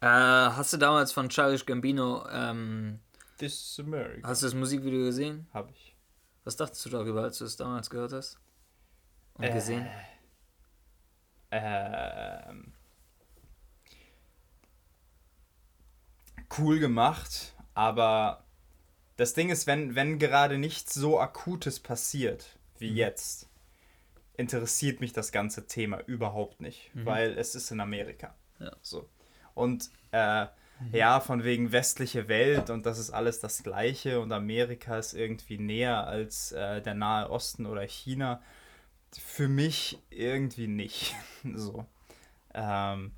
Äh, 0.00 0.06
hast 0.06 0.72
du 0.72 0.76
damals 0.78 1.12
von 1.12 1.28
Childish 1.28 1.66
Gambino, 1.66 2.26
ähm, 2.30 3.00
This 3.38 3.52
is 3.52 3.80
America. 3.80 4.26
hast 4.28 4.42
du 4.42 4.46
das 4.46 4.54
Musikvideo 4.54 5.04
gesehen? 5.04 5.46
Hab 5.52 5.70
ich. 5.70 5.94
Was 6.44 6.56
dachtest 6.56 6.84
du 6.86 6.90
darüber, 6.90 7.22
als 7.22 7.38
du 7.38 7.44
es 7.44 7.56
damals 7.56 7.90
gehört 7.90 8.12
hast? 8.12 8.38
Und 9.34 9.44
Äh, 9.44 9.52
gesehen? 9.52 9.86
Ähm, 11.50 12.72
cool 16.58 16.78
gemacht, 16.78 17.54
aber 17.74 18.44
das 19.16 19.34
Ding 19.34 19.50
ist, 19.50 19.66
wenn, 19.66 19.94
wenn 19.94 20.18
gerade 20.18 20.56
nichts 20.58 20.94
so 20.94 21.20
Akutes 21.20 21.80
passiert 21.80 22.58
wie 22.78 22.90
Mhm. 22.90 22.96
jetzt, 22.96 23.48
interessiert 24.36 25.00
mich 25.00 25.12
das 25.12 25.32
ganze 25.32 25.66
Thema 25.66 26.00
überhaupt 26.06 26.60
nicht, 26.62 26.90
weil 26.94 27.36
es 27.36 27.54
ist 27.54 27.70
in 27.70 27.80
Amerika. 27.80 28.34
Mhm. 28.58 28.66
Ja. 28.66 28.76
So. 28.80 29.08
Und 29.60 29.90
äh, 30.12 30.46
ja, 30.92 31.20
von 31.20 31.44
wegen 31.44 31.72
westliche 31.72 32.28
Welt 32.28 32.70
und 32.70 32.86
das 32.86 32.98
ist 32.98 33.10
alles 33.10 33.40
das 33.40 33.62
Gleiche 33.62 34.20
und 34.20 34.32
Amerika 34.32 34.98
ist 34.98 35.12
irgendwie 35.12 35.58
näher 35.58 36.06
als 36.06 36.52
äh, 36.52 36.80
der 36.80 36.94
Nahe 36.94 37.30
Osten 37.30 37.66
oder 37.66 37.82
China. 37.82 38.42
Für 39.12 39.48
mich 39.48 39.98
irgendwie 40.08 40.66
nicht. 40.66 41.14
so. 41.54 41.84
Ähm, 42.54 43.12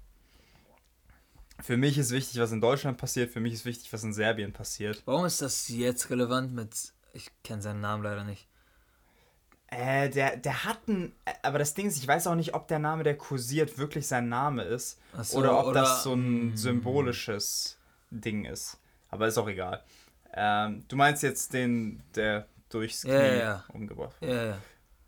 für 1.61 1.77
mich 1.77 1.97
ist 1.99 2.11
wichtig, 2.11 2.41
was 2.41 2.51
in 2.51 2.61
Deutschland 2.61 2.99
passiert. 2.99 3.31
Für 3.31 3.41
mich 3.41 3.53
ist 3.53 3.65
wichtig, 3.65 3.93
was 3.93 4.03
in 4.03 4.13
Serbien 4.13 4.53
passiert. 4.53 5.03
Warum 5.05 5.25
ist 5.25 5.41
das 5.43 5.69
jetzt 5.69 6.11
relevant 6.11 6.53
mit. 6.53 6.93
Ich 7.13 7.31
kenne 7.45 7.63
seinen 7.63 7.81
Namen 7.81 8.03
leider 8.03 8.25
nicht. 8.25 8.49
Äh, 9.75 10.11
der, 10.11 10.37
der 10.37 10.65
hat 10.65 10.87
ein. 10.87 11.13
Aber 11.43 11.59
das 11.59 11.73
Ding 11.75 11.87
ist, 11.87 11.97
ich 11.97 12.07
weiß 12.07 12.27
auch 12.27 12.35
nicht, 12.35 12.55
ob 12.55 12.69
der 12.69 12.79
Name, 12.79 13.05
der 13.05 13.17
kursiert, 13.17 13.79
wirklich 13.79 14.07
sein 14.07 14.29
Name 14.29 14.63
ist. 14.65 14.99
So, 15.23 15.39
oder 15.39 15.59
ob 15.59 15.67
oder- 15.69 15.81
das 15.81 16.03
so 16.03 16.13
ein 16.13 16.51
hm. 16.51 16.57
symbolisches 16.57 17.79
Ding 18.11 18.45
ist. 18.45 18.79
Aber 19.11 19.27
ist 19.29 19.39
auch 19.39 19.49
egal. 19.49 19.83
Ähm, 20.35 20.85
du 20.89 20.97
meinst 20.97 21.23
jetzt 21.23 21.53
den, 21.53 22.03
der 22.15 22.47
durchs 22.69 23.03
Knie 23.03 23.13
ja, 23.13 23.35
ja. 23.35 23.65
umgebracht 23.73 24.15
wurde. 24.21 24.35
Ja, 24.35 24.45
ja. 24.45 24.59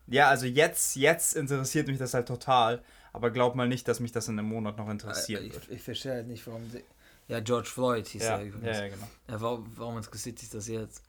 Ja, 0.07 0.29
also 0.29 0.45
jetzt, 0.47 0.97
jetzt 0.97 1.35
interessiert 1.35 1.87
mich 1.87 1.99
das 1.99 2.13
halt 2.15 2.29
total. 2.29 2.83
Aber 3.15 3.31
glaub 3.31 3.55
mal 3.55 3.69
nicht, 3.69 3.87
dass 3.89 4.01
mich 4.01 4.13
das 4.13 4.29
in 4.29 4.39
einem 4.39 4.49
Monat 4.49 4.77
noch 4.77 4.89
interessieren 4.91 5.45
wird. 5.45 5.55
Äh, 5.69 5.73
Ich, 5.73 5.77
ich 5.77 5.83
verstehe 5.83 6.13
halt 6.13 6.27
nicht, 6.27 6.47
warum. 6.47 6.63
Ja, 7.29 7.41
George 7.41 7.69
Floyd 7.69 8.07
hieß 8.07 8.23
Ja, 8.23 8.37
er 8.39 8.45
übrigens. 8.45 8.77
ja, 8.77 8.89
genau. 8.89 9.09
Ja, 9.29 9.41
warum, 9.41 9.73
warum 9.77 9.97
interessiert 9.97 10.43
dich 10.43 10.51
das 10.51 10.69
jetzt? 10.69 11.03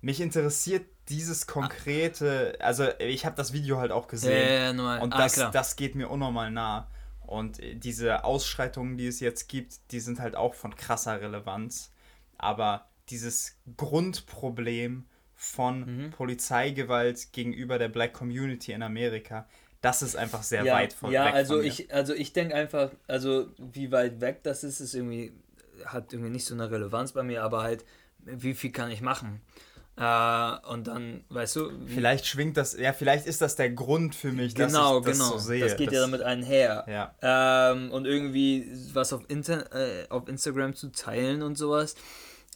Mich 0.00 0.20
interessiert 0.20 0.86
dieses 1.08 1.46
konkrete, 1.46 2.56
also 2.60 2.86
ich 2.98 3.24
habe 3.26 3.36
das 3.36 3.52
Video 3.52 3.78
halt 3.78 3.92
auch 3.92 4.04
Ja, 4.04 4.08
gesehen. 4.10 4.48
ja, 4.48 4.72
ja. 4.72 5.02
Und 5.02 5.14
ah, 5.14 5.18
das, 5.18 5.34
das 5.50 5.76
geht 5.76 5.94
mir 5.94 6.08
unnormal 6.08 6.50
nah. 6.50 6.88
Und 7.26 7.60
äh, 7.60 7.74
diese 7.74 8.24
Ausschreitungen, 8.24 8.96
die 8.96 9.06
es 9.06 9.20
jetzt 9.20 9.48
gibt, 9.48 9.92
die 9.92 10.00
sind 10.00 10.20
halt 10.20 10.36
auch 10.36 10.54
von 10.54 10.74
krasser 10.76 11.20
Relevanz. 11.20 11.92
Aber 12.36 12.86
dieses 13.10 13.56
Grundproblem 13.76 15.06
von 15.34 15.80
Mhm. 15.86 16.10
Polizeigewalt 16.10 17.32
gegenüber 17.32 17.78
der 17.78 17.88
Black 17.88 18.12
Community 18.12 18.72
in 18.72 18.82
Amerika, 18.82 19.46
das 19.80 20.02
ist 20.02 20.16
einfach 20.16 20.42
sehr 20.42 20.64
ja, 20.64 20.74
weit 20.74 20.92
von 20.92 21.10
Ja, 21.12 21.24
weg 21.24 21.34
also 21.34 21.54
von 21.54 21.62
mir. 21.62 21.68
ich, 21.68 21.92
also 21.94 22.14
ich 22.14 22.32
denke 22.32 22.54
einfach, 22.54 22.90
also 23.06 23.48
wie 23.58 23.92
weit 23.92 24.20
weg 24.20 24.42
das 24.42 24.64
ist, 24.64 24.80
ist 24.80 24.94
irgendwie, 24.94 25.32
hat 25.84 26.12
irgendwie 26.12 26.30
nicht 26.30 26.44
so 26.44 26.54
eine 26.54 26.70
Relevanz 26.70 27.12
bei 27.12 27.22
mir, 27.22 27.42
aber 27.44 27.62
halt, 27.62 27.84
wie 28.24 28.54
viel 28.54 28.72
kann 28.72 28.90
ich 28.90 29.00
machen? 29.00 29.40
Äh, 29.98 30.68
und 30.68 30.86
dann, 30.86 31.24
weißt 31.28 31.56
du, 31.56 31.70
Vielleicht 31.86 32.26
schwingt 32.26 32.56
das, 32.56 32.76
ja, 32.78 32.92
vielleicht 32.92 33.26
ist 33.26 33.40
das 33.40 33.56
der 33.56 33.70
Grund 33.70 34.14
für 34.14 34.30
mich, 34.32 34.54
genau, 34.54 35.00
dass 35.00 35.12
ich 35.12 35.18
das 35.18 35.18
genau, 35.28 35.38
so 35.38 35.44
sehe. 35.46 35.60
das 35.64 35.76
geht 35.76 35.90
ja 35.92 36.00
damit 36.00 36.22
einher. 36.22 36.84
Ja, 36.88 37.72
Ähm, 37.72 37.90
und 37.90 38.06
irgendwie 38.06 38.70
was 38.92 39.12
auf, 39.12 39.22
Inter 39.28 39.72
äh, 39.74 40.08
auf 40.08 40.28
Instagram 40.28 40.74
zu 40.74 40.92
teilen 40.92 41.42
und 41.42 41.56
sowas. 41.58 41.96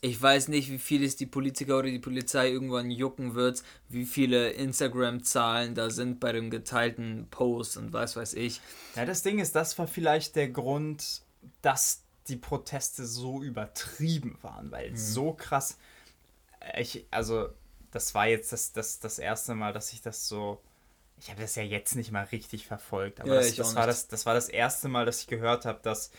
Ich 0.04 0.20
weiß 0.20 0.48
nicht, 0.48 0.68
wie 0.70 0.78
viel 0.80 1.04
es 1.04 1.14
die 1.14 1.26
Politiker 1.26 1.78
oder 1.78 1.88
die 1.88 2.00
Polizei 2.00 2.50
irgendwann 2.50 2.90
jucken 2.90 3.34
wird, 3.36 3.62
wie 3.88 4.04
viele 4.04 4.50
Instagram-Zahlen 4.50 5.74
da 5.74 5.90
sind 5.90 6.20
bei 6.20 6.32
dem 6.32 6.50
geteilten 6.50 7.28
Post 7.30 7.76
und 7.76 7.92
was 7.92 8.16
weiß 8.16 8.34
ich. 8.34 8.60
Ja, 8.96 9.04
das 9.04 9.22
Ding 9.22 9.38
ist, 9.38 9.54
das 9.54 9.78
war 9.78 9.86
vielleicht 9.86 10.36
der 10.36 10.48
Grund, 10.48 11.22
dass 11.60 12.02
die 12.28 12.36
Proteste 12.36 13.06
so 13.06 13.42
übertrieben 13.42 14.38
waren, 14.42 14.70
weil 14.70 14.90
Mhm. 14.90 14.96
so 14.96 15.32
krass. 15.32 15.76
Ich, 16.76 17.06
also, 17.10 17.48
das 17.90 18.14
war 18.14 18.26
jetzt 18.26 18.52
das, 18.52 18.72
das, 18.72 18.98
das 19.00 19.18
erste 19.18 19.54
Mal, 19.54 19.72
dass 19.72 19.92
ich 19.92 20.02
das 20.02 20.28
so. 20.28 20.60
Ich 21.18 21.30
habe 21.30 21.40
das 21.40 21.54
ja 21.54 21.62
jetzt 21.62 21.94
nicht 21.94 22.10
mal 22.10 22.24
richtig 22.24 22.66
verfolgt, 22.66 23.20
aber 23.20 23.34
Ja, 23.34 23.40
das, 23.40 23.54
das, 23.54 23.74
war 23.76 23.86
das, 23.86 24.08
das 24.08 24.26
war 24.26 24.34
das 24.34 24.48
erste 24.48 24.88
Mal, 24.88 25.06
dass 25.06 25.20
ich 25.20 25.26
gehört 25.28 25.66
habe, 25.66 25.78
dass 25.82 26.10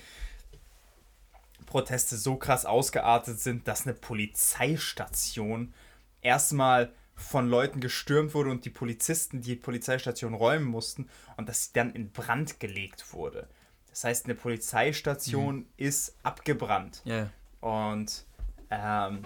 Proteste 1.66 2.16
so 2.18 2.36
krass 2.38 2.66
ausgeartet 2.66 3.40
sind, 3.40 3.68
dass 3.68 3.86
eine 3.86 3.96
Polizeistation 3.96 5.74
erstmal 6.22 6.94
von 7.16 7.50
Leuten 7.50 7.80
gestürmt 7.80 8.34
wurde 8.34 8.50
und 8.50 8.66
die 8.66 8.70
Polizisten 8.70 9.42
die 9.42 9.56
Polizeistation 9.56 10.34
räumen 10.34 10.66
mussten 10.66 11.10
und 11.38 11.48
dass 11.50 11.66
sie 11.66 11.70
dann 11.74 11.94
in 11.94 12.12
Brand 12.12 12.60
gelegt 12.60 13.14
wurde. 13.14 13.48
Das 13.90 14.04
heißt, 14.04 14.26
eine 14.26 14.36
Polizeistation 14.36 15.58
Mhm. 15.58 15.66
ist 15.78 16.16
abgebrannt. 16.24 17.02
Ja. 17.06 17.30
Und 17.62 18.26
ähm, 18.72 19.24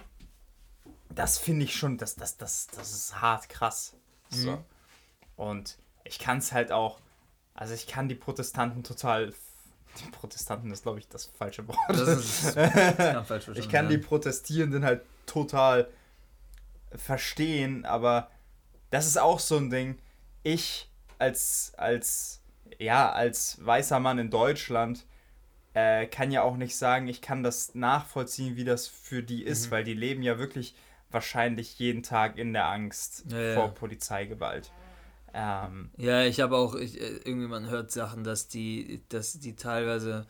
das 1.18 1.38
finde 1.38 1.66
ich 1.66 1.76
schon, 1.76 1.98
das, 1.98 2.16
das, 2.16 2.38
das, 2.38 2.68
das 2.68 2.94
ist 2.94 3.22
hart 3.22 3.50
krass. 3.50 3.96
So. 4.30 4.52
Mhm. 4.52 4.58
Und 5.36 5.78
ich 6.04 6.20
kann 6.20 6.38
es 6.38 6.52
halt 6.52 6.72
auch, 6.72 7.00
also 7.54 7.74
ich 7.74 7.88
kann 7.88 8.08
die 8.08 8.16
Protestanten 8.16 8.84
total, 8.84 9.34
die 10.00 10.10
Protestanten 10.12 10.72
ist 10.72 10.84
glaube 10.84 11.00
ich 11.00 11.08
das 11.08 11.26
falsche 11.26 11.68
Wort. 11.68 11.78
Das 11.90 12.08
ist, 12.08 12.56
das 12.56 12.56
kann 12.98 13.26
falsch 13.26 13.48
ich 13.56 13.70
kann 13.70 13.90
die. 13.90 13.98
Protestierenden 13.98 14.86
halt 14.86 15.02
total 15.26 15.90
verstehen, 16.96 17.86
aber 17.86 18.30
das 18.92 19.06
ist 19.06 19.18
auch 19.18 19.40
so 19.40 19.58
ein 19.58 19.70
Ding. 19.70 19.98
Ich 20.44 20.90
als, 21.20 21.74
als, 21.78 22.42
ja, 22.78 23.12
als 23.12 23.58
weißer 23.66 24.00
Mann 24.00 24.20
in 24.20 24.30
Deutschland 24.30 25.06
äh, 25.74 26.06
kann 26.08 26.32
ja 26.32 26.44
auch 26.44 26.58
nicht 26.58 26.78
sagen, 26.78 27.08
ich 27.08 27.22
kann 27.22 27.44
das 27.44 27.76
nachvollziehen, 27.76 28.56
wie 28.56 28.64
das 28.64 28.88
für 28.88 29.24
die 29.24 29.44
ist, 29.44 29.68
Mhm. 29.68 29.72
weil 29.72 29.84
die 29.84 29.94
leben 29.94 30.24
ja 30.24 30.40
wirklich 30.40 30.76
wahrscheinlich 31.12 31.80
jeden 31.80 32.04
Tag 32.04 32.38
in 32.38 32.54
der 32.54 32.68
Angst 32.68 33.26
Ja, 33.30 33.40
ja. 33.40 33.54
vor 33.56 33.74
Polizeigewalt. 33.74 34.72
Ähm, 35.34 35.92
Ja, 35.98 36.24
ich 36.24 36.40
habe 36.40 36.56
auch, 36.56 36.76
ich, 36.76 37.00
äh, 37.00 37.18
irgendwie 37.24 37.48
man 37.48 37.70
hört 37.70 37.92
Sachen, 37.92 38.24
dass 38.24 38.48
die, 38.48 39.02
dass 39.10 39.40
die 39.40 39.56
teilweise, 39.56 40.26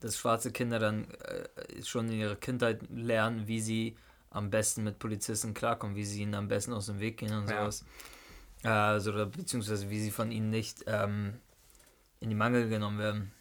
dass 0.00 0.16
schwarze 0.16 0.52
Kinder 0.52 0.78
dann 0.78 1.08
äh, 1.10 1.82
schon 1.82 2.08
in 2.08 2.20
ihrer 2.20 2.36
Kindheit 2.36 2.80
lernen, 2.90 3.46
wie 3.48 3.60
sie 3.60 3.96
am 4.30 4.50
besten 4.50 4.84
mit 4.84 4.98
Polizisten 4.98 5.54
klarkommen, 5.54 5.96
wie 5.96 6.04
sie 6.04 6.22
ihnen 6.22 6.34
am 6.34 6.48
besten 6.48 6.72
aus 6.72 6.86
dem 6.86 7.00
Weg 7.00 7.18
gehen 7.18 7.32
und 7.32 7.50
ja. 7.50 7.60
sowas. 7.62 7.84
Äh, 8.62 8.68
also, 8.68 9.12
oder, 9.12 9.26
beziehungsweise 9.26 9.90
wie 9.90 10.00
sie 10.00 10.10
von 10.10 10.30
ihnen 10.30 10.50
nicht 10.50 10.84
ähm, 10.86 11.34
in 12.20 12.28
die 12.28 12.36
Mangel 12.36 12.68
genommen 12.68 12.98
werden. 12.98 13.32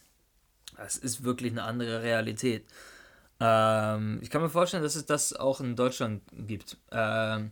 Das 0.77 0.97
ist 0.97 1.23
wirklich 1.23 1.51
eine 1.51 1.63
andere 1.63 2.01
Realität. 2.01 2.65
Ähm, 3.39 4.19
ich 4.21 4.29
kann 4.29 4.41
mir 4.41 4.49
vorstellen, 4.49 4.83
dass 4.83 4.95
es 4.95 5.05
das 5.05 5.33
auch 5.33 5.61
in 5.61 5.75
Deutschland 5.75 6.21
gibt. 6.33 6.77
Ähm, 6.91 7.51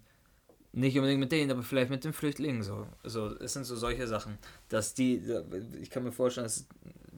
nicht 0.73 0.95
unbedingt 0.97 1.19
mit 1.19 1.31
denen, 1.31 1.49
aber 1.51 1.63
vielleicht 1.63 1.89
mit 1.89 2.03
den 2.03 2.13
Flüchtlingen 2.13 2.61
so. 2.61 2.87
Also 3.03 3.35
es 3.39 3.53
sind 3.53 3.65
so 3.65 3.75
solche 3.75 4.07
Sachen, 4.07 4.37
dass 4.69 4.93
die, 4.93 5.23
ich 5.81 5.89
kann 5.89 6.03
mir 6.03 6.11
vorstellen, 6.11 6.45
dass, 6.45 6.67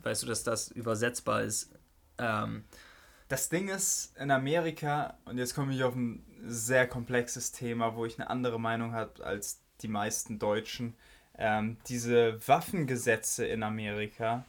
weißt 0.04 0.24
du, 0.24 0.28
dass 0.28 0.44
das 0.44 0.70
übersetzbar 0.72 1.44
ist. 1.44 1.72
Ähm, 2.18 2.64
das 3.28 3.50
Ding 3.50 3.70
ist, 3.70 4.16
in 4.18 4.32
Amerika, 4.32 5.18
und 5.26 5.38
jetzt 5.38 5.56
komme 5.56 5.74
ich 5.74 5.84
auf 5.84 5.96
ein 5.96 6.26
sehr 6.46 6.88
komplexes 6.88 7.52
Thema, 7.52 7.96
wo 7.96 8.06
ich 8.06 8.20
eine 8.20 8.30
andere 8.30 8.60
Meinung 8.60 8.94
habe 8.94 9.24
als 9.24 9.62
die 9.82 9.88
meisten 9.88 10.40
Deutschen, 10.40 10.96
ähm, 11.38 11.78
diese 11.88 12.40
Waffengesetze 12.48 13.46
in 13.46 13.64
Amerika, 13.64 14.46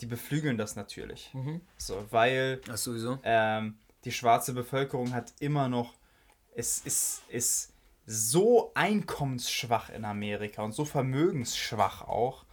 die 0.00 0.06
beflügeln 0.06 0.58
das 0.58 0.76
natürlich. 0.76 1.30
Mhm. 1.34 1.60
So, 1.76 2.04
weil 2.10 2.60
Ach, 2.70 2.76
sowieso. 2.76 3.18
Ähm, 3.22 3.78
die 4.04 4.12
schwarze 4.12 4.52
Bevölkerung 4.52 5.12
hat 5.12 5.32
immer 5.40 5.68
noch, 5.68 5.94
es 6.54 6.78
ist, 6.78 7.22
ist 7.28 7.72
so 8.06 8.72
einkommensschwach 8.74 9.90
in 9.90 10.04
Amerika 10.04 10.62
und 10.62 10.72
so 10.72 10.84
vermögensschwach 10.84 12.02
auch, 12.02 12.44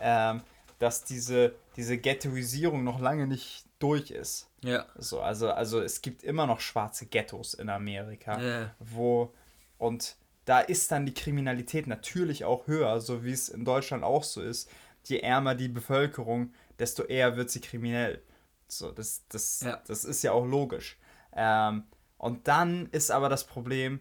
ähm, 0.00 0.42
dass 0.78 1.04
diese, 1.04 1.54
diese 1.76 1.96
Ghettoisierung 1.96 2.84
noch 2.84 3.00
lange 3.00 3.26
nicht 3.26 3.64
durch 3.78 4.10
ist. 4.10 4.48
Ja. 4.62 4.86
So, 4.96 5.20
also, 5.20 5.50
also 5.50 5.80
es 5.80 6.02
gibt 6.02 6.22
immer 6.22 6.46
noch 6.46 6.60
schwarze 6.60 7.06
Ghettos 7.06 7.54
in 7.54 7.68
Amerika, 7.68 8.40
ja. 8.40 8.74
wo 8.78 9.32
und 9.78 10.16
da 10.44 10.60
ist 10.60 10.92
dann 10.92 11.06
die 11.06 11.14
Kriminalität 11.14 11.86
natürlich 11.86 12.44
auch 12.44 12.66
höher, 12.66 13.00
so 13.00 13.24
wie 13.24 13.32
es 13.32 13.48
in 13.48 13.64
Deutschland 13.64 14.04
auch 14.04 14.24
so 14.24 14.40
ist. 14.40 14.70
Je 15.04 15.18
ärmer 15.18 15.54
die 15.54 15.68
Bevölkerung, 15.68 16.52
desto 16.78 17.02
eher 17.04 17.36
wird 17.36 17.50
sie 17.50 17.60
kriminell. 17.60 18.22
So, 18.68 18.90
das, 18.90 19.24
das, 19.28 19.60
ja. 19.60 19.82
das 19.86 20.04
ist 20.04 20.22
ja 20.22 20.32
auch 20.32 20.44
logisch. 20.44 20.98
Ähm, 21.32 21.84
und 22.18 22.48
dann 22.48 22.86
ist 22.86 23.10
aber 23.10 23.28
das 23.28 23.46
Problem, 23.46 24.00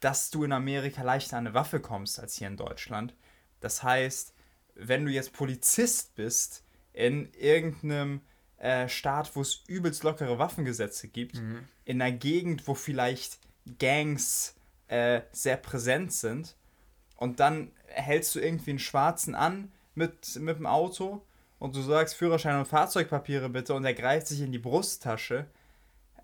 dass 0.00 0.30
du 0.30 0.44
in 0.44 0.52
Amerika 0.52 1.02
leichter 1.02 1.36
an 1.36 1.46
eine 1.46 1.54
Waffe 1.54 1.80
kommst 1.80 2.18
als 2.18 2.36
hier 2.36 2.48
in 2.48 2.56
Deutschland. 2.56 3.14
Das 3.60 3.82
heißt, 3.82 4.34
wenn 4.74 5.04
du 5.04 5.10
jetzt 5.10 5.32
Polizist 5.32 6.14
bist 6.14 6.64
in 6.92 7.32
irgendeinem 7.32 8.20
äh, 8.58 8.88
Staat, 8.88 9.34
wo 9.36 9.42
es 9.42 9.62
übelst 9.66 10.02
lockere 10.02 10.38
Waffengesetze 10.38 11.08
gibt, 11.08 11.36
mhm. 11.36 11.66
in 11.84 12.00
einer 12.00 12.12
Gegend, 12.16 12.66
wo 12.66 12.74
vielleicht 12.74 13.38
Gangs 13.78 14.54
äh, 14.88 15.22
sehr 15.32 15.56
präsent 15.56 16.12
sind, 16.12 16.56
und 17.16 17.40
dann 17.40 17.72
hältst 17.86 18.34
du 18.34 18.40
irgendwie 18.40 18.70
einen 18.70 18.78
Schwarzen 18.78 19.34
an 19.34 19.72
mit, 19.94 20.36
mit 20.36 20.58
dem 20.58 20.66
Auto 20.66 21.22
und 21.58 21.74
du 21.74 21.80
sagst 21.80 22.14
Führerschein 22.14 22.58
und 22.58 22.66
Fahrzeugpapiere 22.66 23.48
bitte 23.48 23.74
und 23.74 23.84
er 23.84 23.94
greift 23.94 24.26
sich 24.26 24.40
in 24.40 24.52
die 24.52 24.58
Brusttasche, 24.58 25.46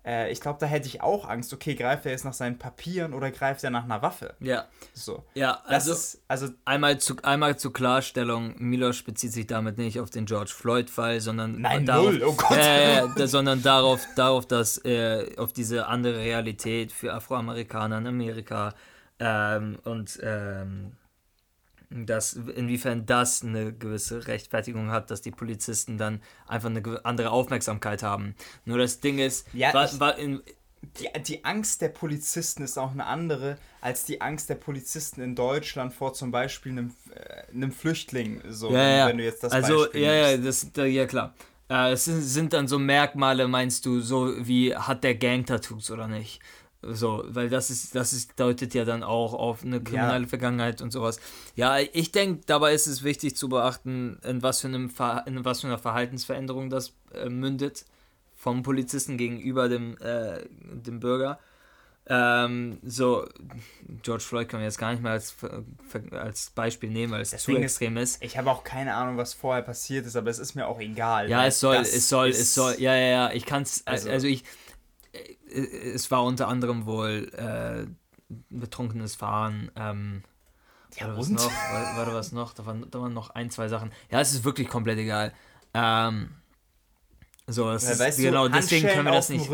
äh, 0.05 0.31
ich 0.31 0.41
glaube, 0.41 0.59
da 0.59 0.65
hätte 0.65 0.87
ich 0.87 1.01
auch 1.01 1.27
Angst. 1.27 1.53
Okay, 1.53 1.75
greift 1.75 2.05
er 2.05 2.11
jetzt 2.11 2.25
nach 2.25 2.33
seinen 2.33 2.57
Papieren 2.57 3.13
oder 3.13 3.31
greift 3.31 3.63
er 3.63 3.69
nach 3.69 3.85
einer 3.85 4.01
Waffe? 4.01 4.35
Ja. 4.39 4.65
So. 4.93 5.23
Ja, 5.33 5.61
also, 5.65 5.93
ist, 5.93 6.21
also 6.27 6.49
einmal, 6.65 6.97
zu, 6.97 7.15
einmal 7.23 7.57
zur 7.57 7.71
Klarstellung: 7.71 8.55
Milos 8.57 9.01
bezieht 9.03 9.31
sich 9.31 9.47
damit 9.47 9.77
nicht 9.77 9.99
auf 9.99 10.09
den 10.09 10.25
George 10.25 10.51
Floyd-Fall, 10.53 11.21
sondern 11.21 11.61
Nein, 11.61 11.85
darauf, 11.85 12.11
null, 12.11 12.23
oh 12.25 12.33
Gott. 12.33 12.57
Äh, 12.57 13.27
sondern 13.27 13.63
darauf, 13.63 14.05
darauf 14.15 14.45
dass 14.45 14.83
äh, 14.83 15.35
auf 15.37 15.53
diese 15.53 15.87
andere 15.87 16.19
Realität 16.19 16.91
für 16.91 17.13
Afroamerikaner 17.13 17.99
in 17.99 18.07
Amerika 18.07 18.73
ähm, 19.19 19.79
und 19.85 20.19
ähm, 20.21 20.97
dass 21.93 22.33
inwiefern 22.33 23.05
das 23.05 23.43
eine 23.43 23.73
gewisse 23.73 24.27
Rechtfertigung 24.27 24.89
hat, 24.89 25.11
dass 25.11 25.21
die 25.21 25.31
Polizisten 25.31 25.97
dann 25.97 26.21
einfach 26.47 26.69
eine 26.69 27.05
andere 27.05 27.31
Aufmerksamkeit 27.31 28.03
haben. 28.03 28.35
Nur 28.65 28.77
das 28.77 28.99
Ding 28.99 29.19
ist, 29.19 29.47
ja, 29.53 29.73
war, 29.73 29.99
war 29.99 30.17
in, 30.17 30.41
die, 30.99 31.07
die 31.23 31.45
Angst 31.45 31.81
der 31.81 31.89
Polizisten 31.89 32.63
ist 32.63 32.77
auch 32.77 32.91
eine 32.91 33.05
andere 33.05 33.57
als 33.81 34.05
die 34.05 34.21
Angst 34.21 34.49
der 34.49 34.55
Polizisten 34.55 35.21
in 35.21 35.35
Deutschland 35.35 35.93
vor 35.93 36.13
zum 36.13 36.31
Beispiel 36.31 36.73
einem, 36.73 36.93
äh, 37.13 37.51
einem 37.51 37.71
Flüchtling. 37.71 38.41
So, 38.49 38.71
ja, 38.71 38.89
ja. 38.89 39.07
wenn 39.07 39.17
du 39.17 39.23
jetzt 39.23 39.43
das 39.43 39.51
also, 39.51 39.79
Beispiel 39.79 40.01
ja, 40.01 40.13
ja, 40.13 40.37
das, 40.37 40.71
ja, 40.75 41.05
klar. 41.05 41.33
Äh, 41.69 41.91
es 41.93 42.05
sind, 42.05 42.53
dann 42.53 42.67
so 42.67 42.79
Merkmale, 42.79 43.47
meinst 43.47 43.85
du, 43.85 43.99
so 43.99 44.33
wie 44.45 44.75
hat 44.75 45.03
der 45.03 45.15
Gang-Tattoos 45.15 45.91
oder 45.91 46.07
nicht? 46.07 46.41
So, 46.91 47.23
weil 47.27 47.49
das 47.49 47.69
ist, 47.69 47.95
das 47.95 48.13
ist, 48.13 48.39
deutet 48.39 48.73
ja 48.73 48.85
dann 48.85 49.03
auch 49.03 49.33
auf 49.33 49.63
eine 49.63 49.81
kriminelle 49.81 50.23
ja. 50.23 50.27
Vergangenheit 50.27 50.81
und 50.81 50.91
sowas. 50.91 51.19
Ja, 51.55 51.77
ich 51.79 52.11
denke, 52.11 52.41
dabei 52.45 52.73
ist 52.73 52.87
es 52.87 53.03
wichtig 53.03 53.35
zu 53.35 53.49
beachten, 53.49 54.19
in 54.23 54.43
was 54.43 54.61
für, 54.61 54.67
einem 54.67 54.91
in 55.25 55.45
was 55.45 55.61
für 55.61 55.67
einer 55.67 55.77
Verhaltensveränderung 55.77 56.69
das 56.69 56.93
äh, 57.13 57.29
mündet 57.29 57.85
vom 58.35 58.63
Polizisten 58.63 59.17
gegenüber 59.17 59.69
dem, 59.69 59.97
äh, 59.99 60.43
dem 60.49 60.99
Bürger. 60.99 61.39
Ähm, 62.05 62.79
so, 62.83 63.25
George 64.01 64.23
Floyd 64.23 64.49
kann 64.49 64.59
man 64.59 64.65
jetzt 64.65 64.77
gar 64.77 64.91
nicht 64.91 65.01
mehr 65.01 65.13
als, 65.13 65.35
als 66.11 66.49
Beispiel 66.49 66.89
nehmen, 66.89 67.13
weil 67.13 67.21
es 67.21 67.29
Deswegen 67.29 67.59
zu 67.59 67.63
extrem 67.63 67.95
ist. 67.95 68.21
Ich 68.21 68.37
habe 68.37 68.51
auch 68.51 68.65
keine 68.65 68.93
Ahnung, 68.95 69.15
was 69.15 69.33
vorher 69.33 69.63
passiert 69.63 70.05
ist, 70.05 70.17
aber 70.17 70.29
es 70.29 70.37
ist 70.37 70.53
mir 70.53 70.67
auch 70.67 70.81
egal. 70.81 71.29
Ja, 71.29 71.45
es 71.45 71.61
soll, 71.61 71.77
es 71.77 72.09
soll, 72.09 72.29
es 72.29 72.53
soll, 72.53 72.75
ja, 72.77 72.93
ja, 72.93 73.07
ja, 73.07 73.31
ich 73.31 73.45
kann 73.45 73.63
es, 73.63 73.87
also, 73.87 74.09
also 74.09 74.27
ich, 74.27 74.43
es 75.51 76.09
war 76.11 76.23
unter 76.23 76.47
anderem 76.47 76.85
wohl 76.85 77.31
äh, 77.35 77.87
betrunkenes 78.49 79.15
Fahren. 79.15 79.71
Ähm, 79.75 80.23
ja, 80.97 81.07
war, 81.07 81.17
was 81.17 81.29
noch? 81.29 81.51
War, 81.51 81.97
war, 81.97 82.13
was 82.13 82.31
noch? 82.31 82.53
Da 82.53 82.65
waren, 82.65 82.89
da 82.89 83.01
waren 83.01 83.13
noch 83.13 83.31
ein, 83.31 83.49
zwei 83.49 83.67
Sachen. 83.67 83.91
Ja, 84.11 84.21
es 84.21 84.33
ist 84.33 84.43
wirklich 84.43 84.67
komplett 84.67 84.99
egal. 84.99 85.33
Ähm, 85.73 86.29
so, 87.45 87.69
das 87.69 87.99
ja, 87.99 88.05
ist, 88.05 88.17
genau, 88.17 88.47
deswegen 88.47 88.87
können 88.87 89.03
wir 89.03 89.11
das 89.11 89.27
nicht. 89.27 89.49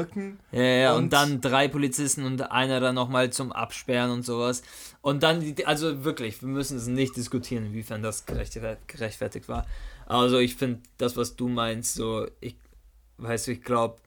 ja, 0.52 0.62
ja, 0.62 0.93
und, 0.93 1.06
und, 1.06 1.13
dann 1.13 1.41
drei 1.41 1.67
Polizisten 1.67 2.24
und 2.24 2.52
einer 2.52 2.80
dann 2.80 2.93
nochmal 2.93 3.32
zum 3.32 3.52
Absperren 3.52 4.12
und 4.12 4.24
sowas. 4.24 4.62
Und 5.02 5.24
dann, 5.24 5.56
also 5.65 6.04
wirklich, 6.04 6.41
wir 6.41 6.50
müssen 6.50 6.78
es 6.78 6.86
nicht 6.86 7.15
diskutieren, 7.15 7.65
inwiefern 7.65 8.04
das 8.04 8.26
gerechtfertigt 8.28 9.50
war. 9.50 9.65
Also 10.06 10.38
ich 10.38 10.56
finde, 10.56 10.82
das, 10.98 11.17
was 11.17 11.36
du 11.36 11.48
meinst, 11.48 11.95
so, 11.95 12.28
ich, 12.41 12.58
weißt 13.17 13.48
du, 13.48 13.52
ich 13.54 13.63
glaube, 13.63 13.98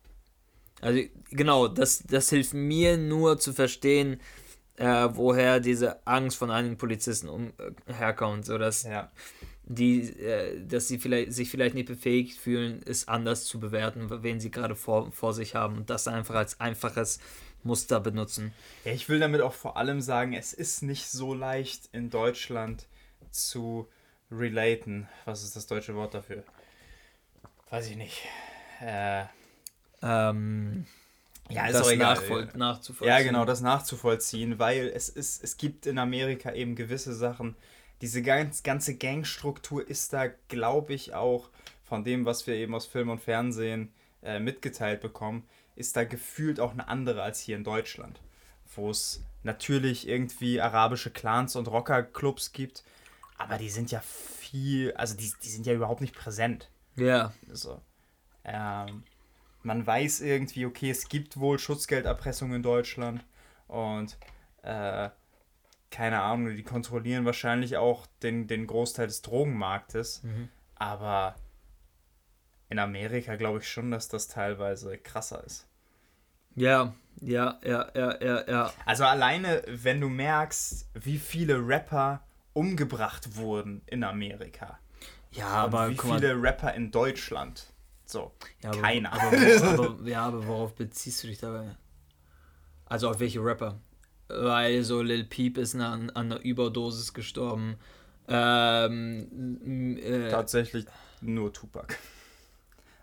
also 0.83 1.01
genau, 1.31 1.69
das, 1.69 2.03
das 2.03 2.29
hilft 2.29 2.55
mir 2.55 2.99
nur 2.99 3.39
zu 3.39 3.53
verstehen, 3.53 4.21
äh, 4.77 5.09
woher 5.13 5.61
diese 5.61 6.05
Angst 6.07 6.37
von 6.37 6.51
einigen 6.51 6.77
Polizisten 6.77 7.29
um, 7.29 7.53
äh, 7.59 7.93
herkommt, 7.93 8.45
so 8.45 8.59
dass 8.59 8.83
ja. 8.83 9.11
die, 9.65 10.03
äh, 10.21 10.61
dass 10.67 10.89
sie 10.89 10.99
vielleicht 10.99 11.33
sich 11.33 11.51
vielleicht 11.51 11.77
nicht 11.77 11.87
befähigt 11.87 12.37
fühlen, 12.37 12.83
es 12.85 13.07
anders 13.07 13.45
zu 13.45 13.61
bewerten, 13.61 14.09
wen 14.25 14.41
sie 14.41 14.51
gerade 14.51 14.75
vor, 14.75 15.13
vor 15.13 15.33
sich 15.33 15.55
haben 15.55 15.77
und 15.77 15.89
das 15.89 16.09
einfach 16.09 16.35
als 16.35 16.61
einfaches 16.61 17.21
Muster 17.63 18.01
benutzen. 18.01 18.53
Ja, 18.85 18.93
ich 18.93 19.09
will 19.09 19.21
damit 19.21 19.41
auch 19.41 19.55
vor 19.55 19.77
allem 19.77 20.01
sagen, 20.01 20.33
es 20.33 20.53
ist 20.53 20.83
nicht 20.83 21.07
so 21.07 21.33
leicht 21.33 21.91
in 21.93 22.11
Deutschland 22.11 22.89
zu 23.31 23.89
relaten. 24.33 25.09
Was 25.27 25.45
ist 25.45 25.55
das 25.55 25.69
deutsche 25.69 25.95
Wort 25.95 26.15
dafür? 26.15 26.43
Weiß 27.71 27.89
ich 27.89 27.97
nicht. 27.97 28.19
Äh, 28.81 29.27
ähm, 30.03 30.87
ja, 31.49 31.71
das 31.71 31.91
egal. 31.91 32.49
nachzuvollziehen. 32.55 33.09
Ja, 33.09 33.23
genau, 33.23 33.45
das 33.45 33.61
nachzuvollziehen, 33.61 34.59
weil 34.59 34.89
es 34.89 35.09
ist, 35.09 35.43
es 35.43 35.57
gibt 35.57 35.87
in 35.87 35.99
Amerika 35.99 36.53
eben 36.53 36.75
gewisse 36.75 37.15
Sachen. 37.15 37.57
Diese 38.01 38.23
ganz, 38.23 38.63
ganze 38.63 38.97
Gangstruktur 38.97 39.87
ist 39.89 40.13
da, 40.13 40.29
glaube 40.49 40.95
ich, 40.95 41.15
auch 41.15 41.51
von 41.85 42.05
dem, 42.05 42.25
was 42.25 42.47
wir 42.47 42.55
eben 42.55 42.75
aus 42.75 42.87
Film 42.87 43.11
und 43.11 43.21
Fernsehen 43.21 43.93
äh, 44.23 44.41
mitgeteilt 44.41 45.01
bekommen, 45.01 45.47
ist 45.77 45.97
da 45.97 46.05
gefühlt 46.05 46.59
auch 46.59 46.73
eine 46.73 46.89
andere 46.89 47.23
als 47.23 47.41
hier 47.41 47.57
in 47.57 47.65
Deutschland, 47.65 48.21
wo 48.75 48.91
es 48.91 49.23
natürlich 49.43 50.09
irgendwie 50.09 50.61
arabische 50.61 51.11
Clans 51.11 51.57
und 51.57 51.69
Rockerclubs 51.69 52.53
gibt, 52.53 52.83
aber 53.39 53.59
die 53.59 53.71
sind 53.71 53.91
ja 53.91 54.01
viel, 54.01 54.93
also 54.93 55.17
die, 55.17 55.33
die 55.43 55.49
sind 55.49 55.67
ja 55.67 55.73
überhaupt 55.75 56.01
nicht 56.01 56.15
präsent. 56.15 56.71
Ja. 56.97 57.33
So. 57.51 57.81
Ähm, 58.45 59.05
man 59.63 59.87
weiß 59.87 60.21
irgendwie, 60.21 60.67
okay, 60.67 60.91
es 60.91 61.09
gibt 61.09 61.39
wohl 61.39 61.59
Schutzgelderpressung 61.59 62.55
in 62.55 62.63
Deutschland 62.63 63.25
und 63.69 64.17
äh, 64.63 65.11
keine 65.91 66.23
Ahnung, 66.23 66.57
die 66.57 66.63
kontrollieren 66.63 67.25
wahrscheinlich 67.25 67.77
auch 67.77 68.07
den, 68.23 68.47
den 68.47 68.67
Großteil 68.67 69.07
des 69.07 69.23
Drogenmarktes, 69.23 70.23
mhm. 70.23 70.49
aber 70.75 71.37
in 72.69 72.79
Amerika 72.79 73.37
glaube 73.37 73.59
ich 73.59 73.69
schon, 73.69 73.91
dass 73.91 74.09
das 74.09 74.29
teilweise 74.29 74.97
krasser 74.99 75.45
ist. 75.45 75.69
Ja, 76.55 76.95
ja, 77.21 77.59
ja, 77.65 77.89
ja, 77.95 78.23
ja, 78.23 78.49
ja. 78.49 78.73
Also 78.85 79.05
alleine, 79.05 79.63
wenn 79.67 80.01
du 80.01 80.09
merkst, 80.09 80.89
wie 80.95 81.19
viele 81.19 81.67
Rapper 81.67 82.23
umgebracht 82.53 83.37
wurden 83.37 83.83
in 83.87 84.05
Amerika. 84.05 84.79
Ja, 85.31 85.49
aber 85.49 85.91
wie 85.91 85.97
viele 85.97 86.43
Rapper 86.43 86.75
in 86.75 86.91
Deutschland. 86.91 87.72
So, 88.13 88.33
ja, 88.63 88.71
aber, 88.71 88.81
keiner. 88.81 89.13
Aber, 89.13 89.27
aber, 89.87 90.09
ja, 90.09 90.27
aber 90.27 90.47
worauf 90.47 90.75
beziehst 90.75 91.23
du 91.23 91.29
dich 91.29 91.39
dabei? 91.39 91.75
Also 92.85 93.09
auf 93.09 93.21
welche 93.21 93.43
Rapper? 93.43 93.81
Weil 94.29 94.83
so 94.83 95.01
Lil 95.03 95.25
Peep 95.25 95.57
ist 95.57 95.75
an, 95.75 96.11
an 96.11 96.33
einer 96.33 96.41
Überdosis 96.41 97.15
gestorben. 97.15 97.77
Ähm, 98.29 99.97
äh, 99.99 100.31
Tatsächlich 100.31 100.85
nur 101.21 101.53
Tupac. 101.53 101.97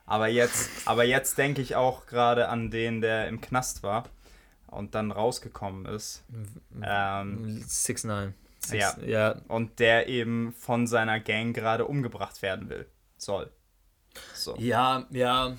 Aber 0.05 0.27
jetzt, 0.27 0.87
aber 0.87 1.03
jetzt 1.03 1.37
denke 1.37 1.61
ich 1.61 1.75
auch 1.75 2.05
gerade 2.05 2.49
an 2.49 2.71
den, 2.71 3.01
der 3.01 3.27
im 3.27 3.41
Knast 3.41 3.83
war 3.83 4.09
und 4.67 4.95
dann 4.95 5.11
rausgekommen 5.11 5.85
ist. 5.85 6.23
Ähm, 6.83 7.63
6 7.65 8.03
9 8.03 8.33
ja. 8.71 8.95
ja. 9.05 9.41
Und 9.47 9.79
der 9.79 10.07
eben 10.07 10.53
von 10.53 10.87
seiner 10.87 11.19
Gang 11.19 11.55
gerade 11.55 11.85
umgebracht 11.85 12.41
werden 12.41 12.69
will. 12.69 12.87
Soll. 13.17 13.51
So. 14.33 14.55
Ja, 14.57 15.05
ja. 15.11 15.55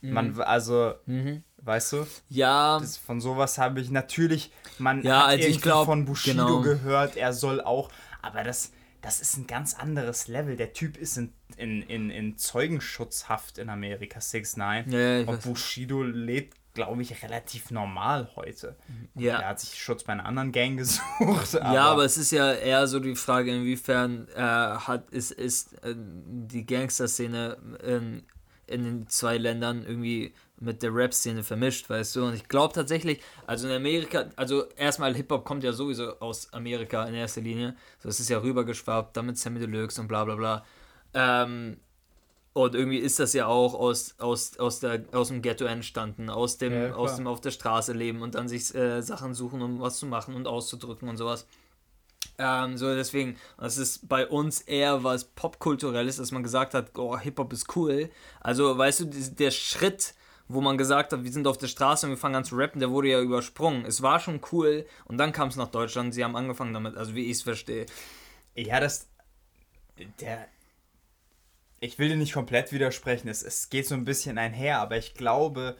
Man, 0.00 0.40
also, 0.40 0.94
Mhm. 1.06 1.42
weißt 1.62 1.92
du, 1.94 2.06
Ja, 2.28 2.78
das, 2.78 2.96
von 2.96 3.20
sowas 3.20 3.58
habe 3.58 3.80
ich 3.80 3.90
natürlich, 3.90 4.52
man 4.78 5.02
Ja, 5.02 5.22
hat 5.22 5.28
also 5.30 5.48
ich 5.48 5.60
glaub, 5.60 5.86
von 5.86 6.04
Bushido 6.04 6.46
genau. 6.46 6.60
gehört, 6.60 7.16
er 7.16 7.32
soll 7.32 7.60
auch, 7.60 7.90
aber 8.22 8.44
das, 8.44 8.72
das 9.02 9.20
ist 9.20 9.36
ein 9.36 9.46
ganz 9.46 9.74
anderes 9.74 10.28
Level. 10.28 10.56
Der 10.56 10.72
Typ 10.72 10.96
ist 10.96 11.16
in, 11.16 11.32
in, 11.56 11.82
in, 11.82 12.10
in 12.10 12.36
Zeugenschutzhaft 12.36 13.58
in 13.58 13.68
Amerika, 13.70 14.20
6 14.20 14.56
9 14.56 14.90
Ja, 14.90 14.98
ja, 15.18 15.26
Und. 15.26 15.42
Bushido 15.42 16.02
lebt, 16.02 16.56
glaube 16.78 17.02
ich, 17.02 17.24
relativ 17.24 17.72
normal 17.72 18.30
heute. 18.36 18.76
Ja. 19.16 19.40
Er 19.40 19.48
hat 19.48 19.58
sich 19.58 19.76
Schutz 19.76 20.04
bei 20.04 20.12
einer 20.12 20.24
anderen 20.24 20.52
Gang 20.52 20.76
gesucht. 20.78 21.60
Aber, 21.60 21.74
ja, 21.74 21.84
aber 21.86 22.04
es 22.04 22.16
ist 22.16 22.30
ja 22.30 22.52
eher 22.52 22.86
so 22.86 23.00
die 23.00 23.16
Frage, 23.16 23.50
inwiefern 23.50 24.28
äh, 24.36 24.40
hat, 24.40 25.10
ist, 25.10 25.32
ist 25.32 25.72
äh, 25.82 25.94
die 25.96 26.64
Gangster-Szene 26.64 27.56
in, 27.84 28.22
in 28.68 28.84
den 28.84 29.08
zwei 29.08 29.38
Ländern 29.38 29.84
irgendwie 29.84 30.32
mit 30.60 30.84
der 30.84 30.94
Rap-Szene 30.94 31.42
vermischt, 31.42 31.90
weißt 31.90 32.14
du? 32.14 32.26
Und 32.26 32.34
ich 32.34 32.46
glaube 32.46 32.74
tatsächlich, 32.74 33.20
also 33.48 33.66
in 33.66 33.74
Amerika, 33.74 34.26
also 34.36 34.68
erstmal 34.76 35.16
Hip-Hop 35.16 35.44
kommt 35.44 35.64
ja 35.64 35.72
sowieso 35.72 36.20
aus 36.20 36.52
Amerika 36.52 37.04
in 37.06 37.14
erster 37.14 37.40
Linie. 37.40 37.74
So, 37.98 38.08
es 38.08 38.20
ist 38.20 38.28
ja 38.28 38.38
rübergeschwappt, 38.38 39.16
damit 39.16 39.36
Sammy 39.36 39.58
Deluxe 39.58 40.00
und 40.00 40.06
bla 40.06 40.24
bla 40.24 40.36
bla. 40.36 40.64
Ähm, 41.12 41.78
und 42.64 42.74
irgendwie 42.74 42.98
ist 42.98 43.18
das 43.18 43.32
ja 43.32 43.46
auch 43.46 43.74
aus, 43.74 44.14
aus, 44.18 44.58
aus, 44.58 44.80
der, 44.80 45.04
aus 45.12 45.28
dem 45.28 45.42
Ghetto 45.42 45.64
entstanden, 45.64 46.30
aus 46.30 46.58
dem, 46.58 46.72
Ja, 46.72 46.94
aus 46.94 47.16
dem 47.16 47.26
auf 47.26 47.40
der 47.40 47.50
Straße 47.50 47.92
leben 47.92 48.22
und 48.22 48.34
dann 48.34 48.48
sich 48.48 48.74
äh, 48.74 49.02
Sachen 49.02 49.34
suchen, 49.34 49.62
um 49.62 49.80
was 49.80 49.98
zu 49.98 50.06
machen 50.06 50.34
und 50.34 50.46
auszudrücken 50.46 51.08
und 51.08 51.16
sowas. 51.16 51.46
Ähm, 52.38 52.76
so 52.76 52.94
deswegen, 52.94 53.36
das 53.58 53.78
ist 53.78 54.08
bei 54.08 54.26
uns 54.26 54.60
eher 54.60 55.02
was 55.02 55.24
Popkulturelles, 55.24 56.16
dass 56.16 56.30
man 56.30 56.42
gesagt 56.42 56.74
hat, 56.74 56.96
oh, 56.96 57.18
Hip-Hop 57.18 57.52
ist 57.52 57.74
cool. 57.76 58.10
Also, 58.40 58.78
weißt 58.78 59.00
du, 59.00 59.04
der 59.06 59.50
Schritt, 59.50 60.14
wo 60.46 60.60
man 60.60 60.78
gesagt 60.78 61.12
hat, 61.12 61.24
wir 61.24 61.32
sind 61.32 61.46
auf 61.46 61.58
der 61.58 61.66
Straße 61.66 62.06
und 62.06 62.10
wir 62.12 62.16
fangen 62.16 62.36
an 62.36 62.44
zu 62.44 62.56
rappen, 62.56 62.80
der 62.80 62.90
wurde 62.90 63.08
ja 63.08 63.20
übersprungen. 63.20 63.84
Es 63.84 64.02
war 64.02 64.20
schon 64.20 64.40
cool 64.52 64.86
und 65.06 65.18
dann 65.18 65.32
kam 65.32 65.48
es 65.48 65.56
nach 65.56 65.68
Deutschland, 65.68 66.14
sie 66.14 66.24
haben 66.24 66.36
angefangen 66.36 66.72
damit, 66.74 66.96
also 66.96 67.14
wie 67.14 67.24
ich 67.24 67.38
es 67.38 67.42
verstehe. 67.42 67.86
Ja, 68.54 68.80
das. 68.80 69.08
Der. 70.20 70.48
Ich 71.80 71.98
will 71.98 72.08
dir 72.08 72.16
nicht 72.16 72.32
komplett 72.32 72.72
widersprechen, 72.72 73.28
es, 73.28 73.42
es 73.42 73.70
geht 73.70 73.86
so 73.86 73.94
ein 73.94 74.04
bisschen 74.04 74.38
einher, 74.38 74.80
aber 74.80 74.96
ich 74.96 75.14
glaube, 75.14 75.76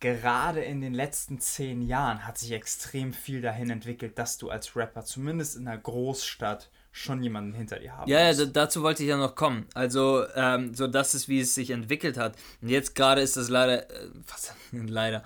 gerade 0.00 0.62
in 0.62 0.80
den 0.80 0.94
letzten 0.94 1.40
zehn 1.40 1.82
Jahren 1.82 2.26
hat 2.26 2.38
sich 2.38 2.52
extrem 2.52 3.12
viel 3.12 3.40
dahin 3.40 3.70
entwickelt, 3.70 4.18
dass 4.18 4.38
du 4.38 4.50
als 4.50 4.76
Rapper, 4.76 5.04
zumindest 5.04 5.56
in 5.56 5.66
einer 5.66 5.78
Großstadt, 5.78 6.70
schon 6.92 7.22
jemanden 7.22 7.52
hinter 7.52 7.78
dir 7.78 7.94
haben 7.94 8.10
Ja, 8.10 8.20
ja, 8.20 8.28
musst. 8.28 8.56
dazu 8.56 8.82
wollte 8.82 9.02
ich 9.02 9.10
ja 9.10 9.18
noch 9.18 9.34
kommen. 9.34 9.66
Also, 9.74 10.24
ähm, 10.34 10.74
so 10.74 10.86
das 10.86 11.14
ist, 11.14 11.28
wie 11.28 11.40
es 11.40 11.54
sich 11.54 11.68
entwickelt 11.68 12.16
hat. 12.16 12.36
Und 12.62 12.70
jetzt 12.70 12.94
gerade 12.94 13.20
ist 13.20 13.36
das 13.36 13.50
leider, 13.50 13.90
äh, 13.90 14.08
was, 14.26 14.54
leider, 14.72 15.22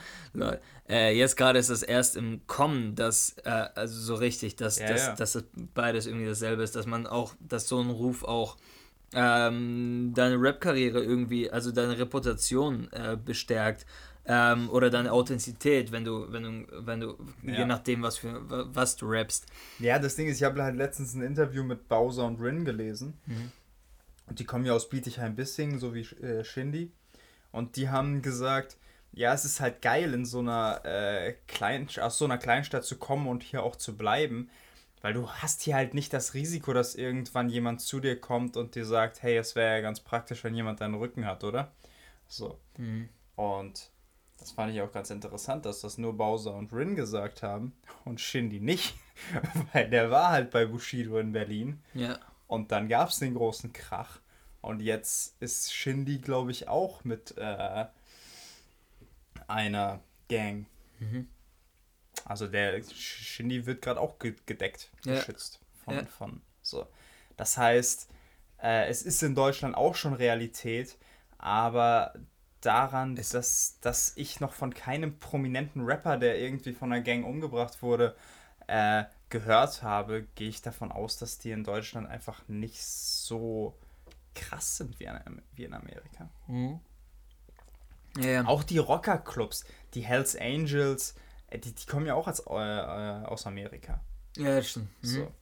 äh, 0.88 1.16
jetzt 1.16 1.36
gerade 1.36 1.60
ist 1.60 1.70
das 1.70 1.84
erst 1.84 2.16
im 2.16 2.44
Kommen, 2.48 2.96
dass, 2.96 3.36
äh, 3.44 3.50
also 3.76 4.00
so 4.00 4.16
richtig, 4.16 4.56
dass, 4.56 4.80
Ja, 4.80 4.88
dass, 4.88 5.06
ja. 5.06 5.14
dass 5.14 5.32
das 5.34 5.44
beides 5.54 6.06
irgendwie 6.06 6.26
dasselbe 6.26 6.64
ist, 6.64 6.74
dass 6.74 6.86
man 6.86 7.06
auch, 7.06 7.34
dass 7.38 7.68
so 7.68 7.80
ein 7.80 7.90
Ruf 7.90 8.24
auch 8.24 8.56
ähm, 9.14 10.12
deine 10.14 10.36
Rap-Karriere 10.40 11.02
irgendwie, 11.02 11.50
also 11.50 11.72
deine 11.72 11.98
Reputation 11.98 12.88
äh, 12.92 13.16
bestärkt. 13.16 13.86
Ähm, 14.26 14.68
oder 14.70 14.90
deine 14.90 15.10
Authentizität, 15.12 15.92
wenn 15.92 16.04
du, 16.04 16.30
wenn 16.30 16.42
du, 16.42 16.66
wenn 16.86 17.00
du, 17.00 17.16
Ja. 17.42 17.60
je 17.60 17.64
nachdem, 17.64 18.02
was 18.02 18.18
für 18.18 18.38
was 18.74 18.94
du 18.96 19.06
rappst. 19.10 19.46
Ja, 19.78 19.98
das 19.98 20.14
Ding 20.14 20.28
ist, 20.28 20.36
ich 20.36 20.44
habe 20.44 20.62
halt 20.62 20.76
letztens 20.76 21.14
ein 21.14 21.22
Interview 21.22 21.64
mit 21.64 21.88
Bowser 21.88 22.26
und 22.26 22.40
Rin 22.40 22.64
gelesen. 22.64 23.14
Und 24.26 24.38
die 24.38 24.44
kommen 24.44 24.66
ja 24.66 24.74
aus 24.74 24.88
Bietigheim-Bissingen, 24.90 25.80
so 25.80 25.94
wie 25.94 26.02
äh, 26.22 26.44
Shindy. 26.44 26.92
Und 27.50 27.76
die 27.76 27.88
haben 27.88 28.20
gesagt, 28.22 28.76
ja, 29.12 29.32
es 29.34 29.44
ist 29.44 29.58
halt 29.58 29.82
geil, 29.82 30.12
in 30.14 30.24
so 30.26 30.38
einer, 30.40 30.82
äh, 30.84 31.34
Klein 31.48 31.88
aus 32.00 32.18
so 32.18 32.26
einer 32.26 32.38
Kleinstadt 32.38 32.84
zu 32.84 32.96
kommen 32.98 33.26
und 33.26 33.42
hier 33.42 33.62
auch 33.64 33.74
zu 33.74 33.96
bleiben. 33.96 34.50
Weil 35.02 35.14
du 35.14 35.30
hast 35.30 35.62
hier 35.62 35.76
halt 35.76 35.94
nicht 35.94 36.12
das 36.12 36.34
Risiko, 36.34 36.72
dass 36.72 36.94
irgendwann 36.94 37.48
jemand 37.48 37.80
zu 37.80 38.00
dir 38.00 38.20
kommt 38.20 38.56
und 38.56 38.74
dir 38.74 38.84
sagt, 38.84 39.22
hey, 39.22 39.36
es 39.36 39.54
wäre 39.54 39.76
ja 39.76 39.80
ganz 39.80 40.00
praktisch, 40.00 40.44
wenn 40.44 40.54
jemand 40.54 40.80
deinen 40.80 40.94
Rücken 40.94 41.24
hat, 41.24 41.42
oder? 41.42 41.72
So. 42.28 42.58
Und 43.36 43.90
das 44.38 44.52
fand 44.52 44.74
ich 44.74 44.80
auch 44.80 44.92
ganz 44.92 45.10
interessant, 45.10 45.64
dass 45.66 45.80
das 45.80 45.98
nur 45.98 46.16
Bowser 46.16 46.54
und 46.54 46.72
Rin 46.72 46.96
gesagt 46.96 47.42
haben 47.42 47.72
und 48.04 48.20
Shindy 48.20 48.60
nicht. 48.60 48.94
Weil 49.72 49.88
der 49.90 50.10
war 50.10 50.30
halt 50.30 50.50
bei 50.50 50.66
Bushido 50.66 51.18
in 51.18 51.32
Berlin. 51.32 51.82
Ja. 51.94 52.18
Und 52.46 52.72
dann 52.72 52.88
gab 52.88 53.10
es 53.10 53.18
den 53.18 53.34
großen 53.34 53.72
Krach. 53.72 54.20
Und 54.60 54.80
jetzt 54.80 55.40
ist 55.40 55.72
Shindy, 55.72 56.18
glaube 56.18 56.50
ich, 56.50 56.68
auch 56.68 57.04
mit 57.04 57.36
äh, 57.38 57.86
einer 59.46 60.00
Gang. 60.28 60.66
Mhm. 60.98 61.28
Also 62.26 62.46
der 62.46 62.82
Shindy 62.82 63.66
wird 63.66 63.82
gerade 63.82 64.00
auch 64.00 64.18
ge 64.18 64.34
gedeckt, 64.46 64.90
geschützt. 65.04 65.60
Von, 65.84 65.94
Ja. 65.94 66.04
von, 66.06 66.40
so. 66.62 66.86
Das 67.36 67.56
heißt, 67.56 68.08
äh, 68.62 68.88
es 68.88 69.02
ist 69.02 69.22
in 69.22 69.34
Deutschland 69.34 69.74
auch 69.74 69.94
schon 69.94 70.12
Realität, 70.14 70.96
aber 71.38 72.14
daran, 72.60 73.16
dass, 73.16 73.78
dass 73.80 74.12
ich 74.16 74.40
noch 74.40 74.52
von 74.52 74.74
keinem 74.74 75.18
prominenten 75.18 75.84
Rapper, 75.84 76.18
der 76.18 76.38
irgendwie 76.38 76.72
von 76.72 76.92
einer 76.92 77.02
Gang 77.02 77.24
umgebracht 77.24 77.82
wurde, 77.82 78.14
äh, 78.66 79.04
gehört 79.30 79.82
habe, 79.82 80.26
gehe 80.34 80.48
ich 80.48 80.60
davon 80.60 80.92
aus, 80.92 81.16
dass 81.16 81.38
die 81.38 81.50
in 81.52 81.64
Deutschland 81.64 82.08
einfach 82.08 82.46
nicht 82.48 82.82
so 82.84 83.74
krass 84.34 84.76
sind 84.76 85.00
wie 85.00 85.04
in, 85.04 85.42
wie 85.54 85.64
in 85.64 85.74
Amerika. 85.74 86.28
Ja, 88.16 88.28
ja. 88.28 88.44
Auch 88.44 88.64
die 88.64 88.78
Rockerclubs, 88.78 89.64
die 89.94 90.02
Hells 90.02 90.36
Angels, 90.36 91.14
die, 91.58 91.74
die 91.74 91.86
kommen 91.86 92.06
ja 92.06 92.14
auch 92.14 92.26
als, 92.26 92.40
äh, 92.40 92.52
äh, 92.52 93.24
aus 93.26 93.46
Amerika. 93.46 94.00
ja 94.36 94.56
das 94.56 94.70
stimmt. 94.70 94.88
Mhm. 95.02 95.08
So. 95.08 95.32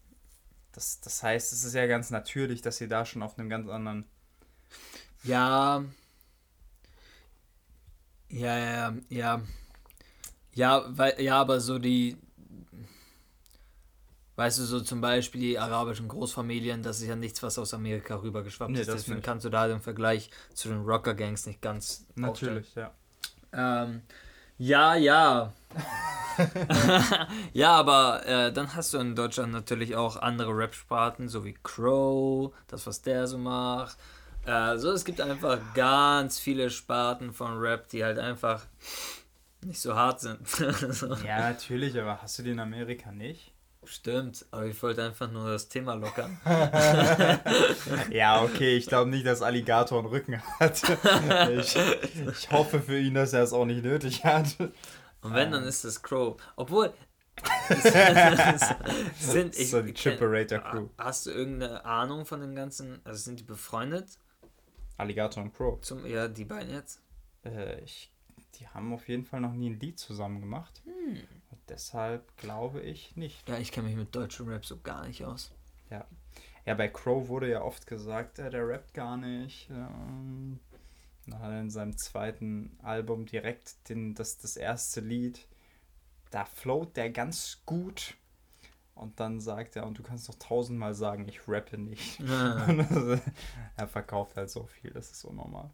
Das, 0.72 1.00
das 1.00 1.22
heißt, 1.22 1.52
es 1.52 1.64
ist 1.64 1.74
ja 1.74 1.86
ganz 1.86 2.10
natürlich, 2.10 2.62
dass 2.62 2.76
sie 2.76 2.88
da 2.88 3.04
schon 3.04 3.22
auf 3.22 3.38
einem 3.38 3.48
ganz 3.48 3.68
anderen. 3.68 4.04
Ja. 5.24 5.82
Ja, 8.30 8.58
ja, 8.58 8.94
ja. 9.08 9.42
Ja, 10.54 10.84
weil, 10.88 11.20
ja, 11.20 11.40
aber 11.40 11.60
so 11.60 11.78
die. 11.78 12.16
Weißt 14.36 14.58
du, 14.60 14.62
so 14.64 14.80
zum 14.80 15.00
Beispiel 15.00 15.40
die 15.40 15.58
arabischen 15.58 16.06
Großfamilien, 16.06 16.82
das 16.84 17.00
ist 17.00 17.08
ja 17.08 17.16
nichts, 17.16 17.42
was 17.42 17.58
aus 17.58 17.74
Amerika 17.74 18.14
rübergeschwappt 18.22 18.70
Nee, 18.70 18.80
ist. 18.82 18.88
Deswegen 18.88 19.16
nicht. 19.16 19.24
kannst 19.24 19.44
du 19.44 19.50
da 19.50 19.66
den 19.66 19.80
Vergleich 19.80 20.30
zu 20.54 20.68
den 20.68 20.82
Rocker-Gangs 20.84 21.46
nicht 21.46 21.60
ganz 21.60 22.06
aufstellen. 22.22 22.64
ja. 22.76 22.92
Ähm, 23.52 24.02
ja, 24.58 24.94
ja. 24.94 25.52
ja, 27.52 27.72
aber 27.72 28.26
äh, 28.26 28.52
dann 28.52 28.74
hast 28.74 28.94
du 28.94 28.98
in 28.98 29.14
Deutschland 29.14 29.52
natürlich 29.52 29.96
auch 29.96 30.16
andere 30.16 30.56
Rap-Sparten, 30.56 31.28
so 31.28 31.44
wie 31.44 31.56
Crow, 31.62 32.54
das, 32.66 32.86
was 32.86 33.02
der 33.02 33.26
so 33.26 33.38
macht. 33.38 33.98
Äh, 34.46 34.78
so, 34.78 34.90
es 34.92 35.04
gibt 35.04 35.20
einfach 35.20 35.58
ganz 35.74 36.38
viele 36.38 36.70
Sparten 36.70 37.32
von 37.32 37.58
Rap, 37.58 37.88
die 37.88 38.04
halt 38.04 38.18
einfach 38.18 38.66
nicht 39.64 39.80
so 39.80 39.94
hart 39.94 40.20
sind. 40.20 40.46
so. 40.48 41.14
Ja, 41.14 41.50
natürlich, 41.50 41.98
aber 41.98 42.22
hast 42.22 42.38
du 42.38 42.42
die 42.42 42.50
in 42.50 42.60
Amerika 42.60 43.10
nicht? 43.10 43.52
Stimmt, 43.90 44.44
aber 44.50 44.66
ich 44.66 44.82
wollte 44.82 45.02
einfach 45.02 45.30
nur 45.30 45.50
das 45.50 45.70
Thema 45.70 45.94
lockern. 45.94 46.38
Ja, 48.10 48.42
okay, 48.42 48.76
ich 48.76 48.86
glaube 48.86 49.08
nicht, 49.10 49.26
dass 49.26 49.40
Alligator 49.40 49.98
einen 49.98 50.08
Rücken 50.08 50.42
hat. 50.60 50.82
Ich, 51.58 51.74
ich 51.74 52.50
hoffe 52.50 52.80
für 52.80 52.98
ihn, 52.98 53.14
dass 53.14 53.32
er 53.32 53.42
es 53.42 53.54
auch 53.54 53.64
nicht 53.64 53.82
nötig 53.82 54.24
hat. 54.24 54.56
Und 55.22 55.34
wenn, 55.34 55.52
dann 55.52 55.64
ist 55.64 55.84
das 55.84 56.02
Crow. 56.02 56.36
Obwohl. 56.56 56.92
es 57.70 57.82
sind, 59.32 59.58
ich, 59.58 59.70
So 59.70 59.80
die 59.80 59.94
Chipperator 59.94 60.58
Crew. 60.58 60.88
Hast 60.98 61.24
du 61.24 61.30
irgendeine 61.30 61.82
Ahnung 61.86 62.26
von 62.26 62.40
dem 62.40 62.54
Ganzen? 62.54 63.00
Also 63.04 63.22
sind 63.22 63.40
die 63.40 63.44
befreundet? 63.44 64.18
Alligator 64.98 65.42
und 65.42 65.54
Crow. 65.54 65.80
Zum, 65.80 66.04
ja, 66.04 66.28
die 66.28 66.44
beiden 66.44 66.72
jetzt? 66.74 67.00
Äh, 67.42 67.80
ich, 67.80 68.12
die 68.56 68.68
haben 68.68 68.92
auf 68.92 69.08
jeden 69.08 69.24
Fall 69.24 69.40
noch 69.40 69.54
nie 69.54 69.70
ein 69.70 69.80
Lied 69.80 69.98
zusammen 69.98 70.40
gemacht. 70.40 70.82
Hm. 70.84 71.22
Deshalb 71.68 72.36
glaube 72.36 72.80
ich 72.80 73.16
nicht. 73.16 73.48
Ja, 73.48 73.58
ich 73.58 73.72
kenne 73.72 73.88
mich 73.88 73.96
mit 73.96 74.14
deutschem 74.14 74.48
Rap 74.48 74.64
so 74.64 74.78
gar 74.80 75.06
nicht 75.06 75.24
aus. 75.24 75.52
Ja. 75.90 76.06
Ja, 76.66 76.74
bei 76.74 76.88
Crow 76.88 77.28
wurde 77.28 77.48
ja 77.50 77.62
oft 77.62 77.86
gesagt, 77.86 78.38
äh, 78.38 78.50
der 78.50 78.68
rappt 78.68 78.92
gar 78.94 79.16
nicht. 79.16 79.70
Ähm, 79.70 80.60
dann 81.26 81.38
hat 81.40 81.50
er 81.50 81.60
in 81.60 81.70
seinem 81.70 81.96
zweiten 81.96 82.78
Album 82.82 83.26
direkt 83.26 83.88
den, 83.88 84.14
das, 84.14 84.38
das 84.38 84.56
erste 84.56 85.00
Lied 85.00 85.46
da 86.30 86.44
float 86.44 86.96
der 86.96 87.10
ganz 87.10 87.62
gut. 87.64 88.14
Und 88.94 89.20
dann 89.20 89.40
sagt 89.40 89.76
er, 89.76 89.86
und 89.86 89.98
du 89.98 90.02
kannst 90.02 90.28
doch 90.28 90.34
tausendmal 90.34 90.92
sagen, 90.92 91.28
ich 91.28 91.46
rappe 91.46 91.78
nicht. 91.78 92.18
Ja. 92.18 92.66
er 93.76 93.88
verkauft 93.88 94.36
halt 94.36 94.50
so 94.50 94.64
viel, 94.64 94.90
das 94.90 95.10
ist 95.12 95.24
unnormal. 95.24 95.70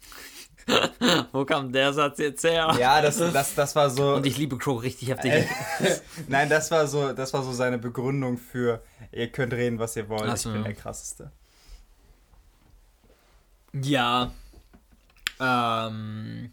Wo 1.32 1.44
kam 1.44 1.72
der 1.72 1.92
Satz 1.92 2.18
jetzt 2.18 2.44
her? 2.44 2.74
Ja, 2.78 3.00
das, 3.00 3.16
das, 3.18 3.54
das 3.54 3.74
war 3.76 3.88
so. 3.90 4.14
Und 4.14 4.26
ich 4.26 4.36
liebe 4.36 4.58
Crow 4.58 4.82
richtig 4.82 5.08
heftig. 5.08 5.32
Äh, 5.32 5.46
Nein, 6.28 6.48
das 6.48 6.70
war 6.70 6.86
so, 6.86 7.12
das 7.12 7.32
war 7.32 7.42
so 7.42 7.52
seine 7.52 7.78
Begründung 7.78 8.36
für, 8.36 8.82
ihr 9.12 9.28
könnt 9.30 9.52
reden, 9.54 9.78
was 9.78 9.96
ihr 9.96 10.08
wollt, 10.08 10.28
Ach 10.28 10.36
ich 10.36 10.44
bin 10.44 10.64
der 10.64 10.74
krasseste. 10.74 11.32
Ja. 13.72 14.30
Ähm, 15.40 16.52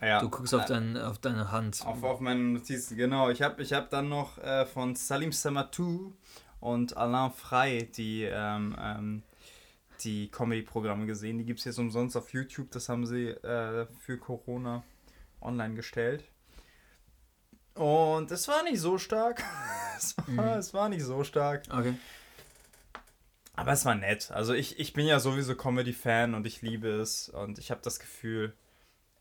Ja. 0.00 0.20
du 0.20 0.28
guckst 0.28 0.54
auf, 0.54 0.64
Äh, 0.64 0.68
dein, 0.68 0.96
auf 0.98 1.18
deine 1.18 1.50
Hand. 1.52 1.82
Auf, 1.86 2.02
auf 2.02 2.20
meine 2.20 2.40
Notizen, 2.40 2.96
genau. 2.96 3.30
Ich 3.30 3.42
habe 3.42 3.62
ich 3.62 3.72
hab 3.72 3.90
dann 3.90 4.08
noch 4.08 4.38
äh, 4.38 4.66
von 4.66 4.96
Salim 4.96 5.32
Samatou 5.32 6.12
und 6.60 6.96
Alain 6.96 7.30
Frey 7.30 7.90
die, 7.90 8.24
ähm, 8.24 8.76
ähm, 8.80 9.22
die 10.04 10.30
Comedy-Programme 10.30 11.06
gesehen. 11.06 11.38
Die 11.38 11.44
gibt 11.44 11.58
es 11.60 11.64
jetzt 11.64 11.78
umsonst 11.78 12.16
auf 12.16 12.32
YouTube. 12.32 12.70
Das 12.70 12.88
haben 12.88 13.06
sie 13.06 13.28
äh, 13.28 13.86
für 14.00 14.18
Corona 14.18 14.82
online 15.40 15.74
gestellt. 15.74 16.24
Und 17.74 18.30
es 18.30 18.48
war 18.48 18.62
nicht 18.64 18.80
so 18.80 18.98
stark. 18.98 19.42
es, 19.96 20.16
war, 20.18 20.28
Mhm. 20.28 20.38
es 20.58 20.74
war 20.74 20.88
nicht 20.88 21.04
so 21.04 21.24
stark. 21.24 21.64
Okay. 21.70 21.94
Aber 23.54 23.72
es 23.72 23.84
war 23.84 23.94
nett. 23.94 24.30
Also 24.30 24.54
ich, 24.54 24.78
ich 24.78 24.92
bin 24.92 25.06
ja 25.06 25.20
sowieso 25.20 25.54
Comedy-Fan 25.54 26.34
und 26.34 26.46
ich 26.46 26.62
liebe 26.62 26.88
es. 26.88 27.28
Und 27.28 27.58
ich 27.58 27.70
habe 27.70 27.80
das 27.82 27.98
Gefühl, 28.00 28.54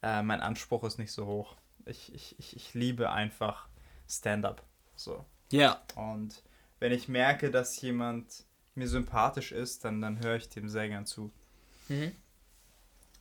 äh, 0.01 0.21
mein 0.21 0.41
Anspruch 0.41 0.83
ist 0.83 0.99
nicht 0.99 1.11
so 1.11 1.25
hoch. 1.25 1.57
Ich, 1.85 2.13
ich, 2.13 2.37
ich, 2.39 2.55
ich 2.55 2.73
liebe 2.73 3.11
einfach 3.11 3.67
Stand-up. 4.09 4.63
So. 4.95 5.25
Ja. 5.51 5.81
Und 5.95 6.43
wenn 6.79 6.91
ich 6.91 7.07
merke, 7.07 7.51
dass 7.51 7.79
jemand 7.81 8.45
mir 8.81 8.87
sympathisch 8.87 9.51
ist, 9.51 9.85
dann, 9.85 10.01
dann 10.01 10.23
höre 10.23 10.35
ich 10.35 10.49
dem 10.49 10.67
sehr 10.67 10.89
gern 10.89 11.05
zu. 11.05 11.31
Mhm. 11.87 12.13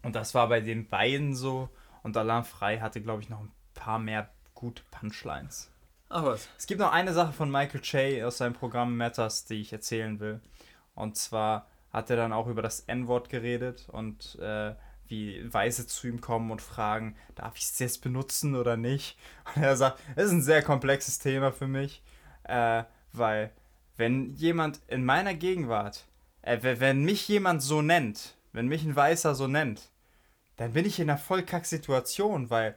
Und 0.02 0.16
das 0.16 0.34
war 0.34 0.48
bei 0.48 0.61
den 0.61 0.88
beiden 0.88 1.36
so. 1.36 1.68
Und 2.02 2.16
Alain 2.16 2.44
Frey 2.44 2.78
hatte, 2.78 3.02
glaube 3.02 3.22
ich, 3.22 3.28
noch 3.28 3.40
ein 3.40 3.52
paar 3.74 3.98
mehr 3.98 4.30
gute 4.54 4.82
Punchlines. 4.90 5.70
Ach 6.08 6.24
was. 6.24 6.48
Es 6.58 6.66
gibt 6.66 6.80
noch 6.80 6.92
eine 6.92 7.12
Sache 7.12 7.32
von 7.32 7.50
Michael 7.50 7.82
Che 7.82 8.24
aus 8.24 8.38
seinem 8.38 8.54
Programm 8.54 8.96
Matters, 8.96 9.44
die 9.44 9.61
ich 9.61 9.72
erzählen 9.72 10.18
will. 10.18 10.40
Und 10.94 11.16
zwar 11.16 11.66
hat 11.92 12.11
er 12.11 12.16
dann 12.16 12.32
auch 12.32 12.46
über 12.46 12.62
das 12.62 12.80
N-Wort 12.80 13.28
geredet 13.28 13.88
und 13.90 14.38
äh, 14.40 14.74
wie 15.08 15.52
Weise 15.52 15.86
zu 15.86 16.06
ihm 16.06 16.20
kommen 16.20 16.50
und 16.50 16.62
fragen, 16.62 17.16
darf 17.34 17.56
ich 17.56 17.64
es 17.64 17.78
jetzt 17.78 18.02
benutzen 18.02 18.54
oder 18.54 18.76
nicht? 18.76 19.18
Und 19.54 19.62
er 19.62 19.76
sagt, 19.76 20.00
es 20.16 20.26
ist 20.26 20.32
ein 20.32 20.42
sehr 20.42 20.62
komplexes 20.62 21.18
Thema 21.18 21.52
für 21.52 21.66
mich, 21.66 22.02
äh, 22.44 22.84
weil 23.12 23.50
wenn 24.01 24.34
jemand 24.34 24.80
in 24.88 25.05
meiner 25.05 25.34
Gegenwart, 25.34 26.07
äh, 26.42 26.59
wenn 26.62 27.05
mich 27.05 27.28
jemand 27.28 27.62
so 27.62 27.82
nennt, 27.82 28.34
wenn 28.53 28.66
mich 28.66 28.82
ein 28.82 28.96
Weißer 28.96 29.34
so 29.34 29.46
nennt, 29.46 29.90
dann 30.57 30.72
bin 30.72 30.86
ich 30.86 30.98
in 30.98 31.09
einer 31.09 31.18
Vollkack-Situation, 31.18 32.51
weil 32.51 32.76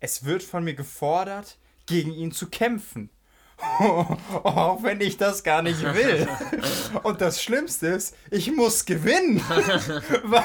es 0.00 0.24
wird 0.24 0.42
von 0.42 0.64
mir 0.64 0.74
gefordert, 0.74 1.56
gegen 1.86 2.12
ihn 2.12 2.32
zu 2.32 2.50
kämpfen. 2.50 3.10
Auch 3.78 4.82
wenn 4.82 5.00
ich 5.00 5.16
das 5.16 5.42
gar 5.42 5.62
nicht 5.62 5.82
will. 5.82 6.28
Und 7.02 7.20
das 7.20 7.42
Schlimmste 7.42 7.88
ist, 7.88 8.14
ich 8.30 8.52
muss 8.52 8.84
gewinnen. 8.84 9.42
Weil, 10.24 10.42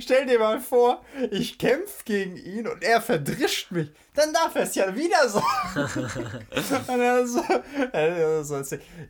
stell 0.00 0.26
dir 0.26 0.38
mal 0.38 0.60
vor, 0.60 1.02
ich 1.30 1.58
kämpfe 1.58 2.04
gegen 2.04 2.36
ihn 2.36 2.66
und 2.68 2.82
er 2.82 3.00
verdrischt 3.00 3.70
mich. 3.70 3.90
Dann 4.14 4.32
darf 4.32 4.54
er 4.54 4.62
es 4.62 4.74
ja 4.74 4.94
wieder 4.94 5.28
so. 5.28 5.42
Und 6.92 7.00
er 7.00 7.26
so, 7.26 7.42
er 7.92 8.44
so 8.44 8.56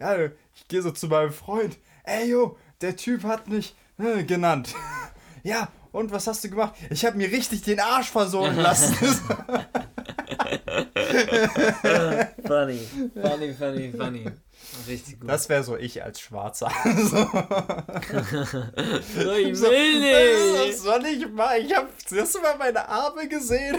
ja, 0.00 0.24
ich 0.54 0.68
gehe 0.68 0.82
so 0.82 0.90
zu 0.90 1.08
meinem 1.08 1.32
Freund. 1.32 1.78
Ey, 2.04 2.30
yo, 2.30 2.56
der 2.80 2.96
Typ 2.96 3.24
hat 3.24 3.48
mich 3.48 3.74
äh, 3.98 4.24
genannt. 4.24 4.74
Ja, 5.42 5.68
und 5.94 6.10
was 6.10 6.26
hast 6.26 6.42
du 6.42 6.50
gemacht? 6.50 6.74
Ich 6.90 7.06
habe 7.06 7.16
mir 7.16 7.30
richtig 7.30 7.62
den 7.62 7.78
Arsch 7.78 8.10
versohlen 8.10 8.56
lassen. 8.60 8.94
Funny. 12.44 12.80
Funny, 13.14 13.54
funny, 13.54 13.92
funny. 13.96 14.26
Richtig 14.88 15.20
gut. 15.20 15.30
Das 15.30 15.48
wäre 15.48 15.62
so 15.62 15.76
ich 15.76 16.02
als 16.02 16.20
Schwarzer. 16.20 16.68
so, 16.84 16.92
ich 19.32 19.60
will 19.60 20.00
nicht. 20.00 20.74
Was 20.74 20.82
soll 20.82 21.06
ich 21.06 21.28
machen? 21.30 21.58
Ich 21.64 21.72
hab, 21.74 21.88
hast 22.10 22.34
du 22.34 22.40
mal 22.40 22.58
meine 22.58 22.88
Arme 22.88 23.28
gesehen? 23.28 23.78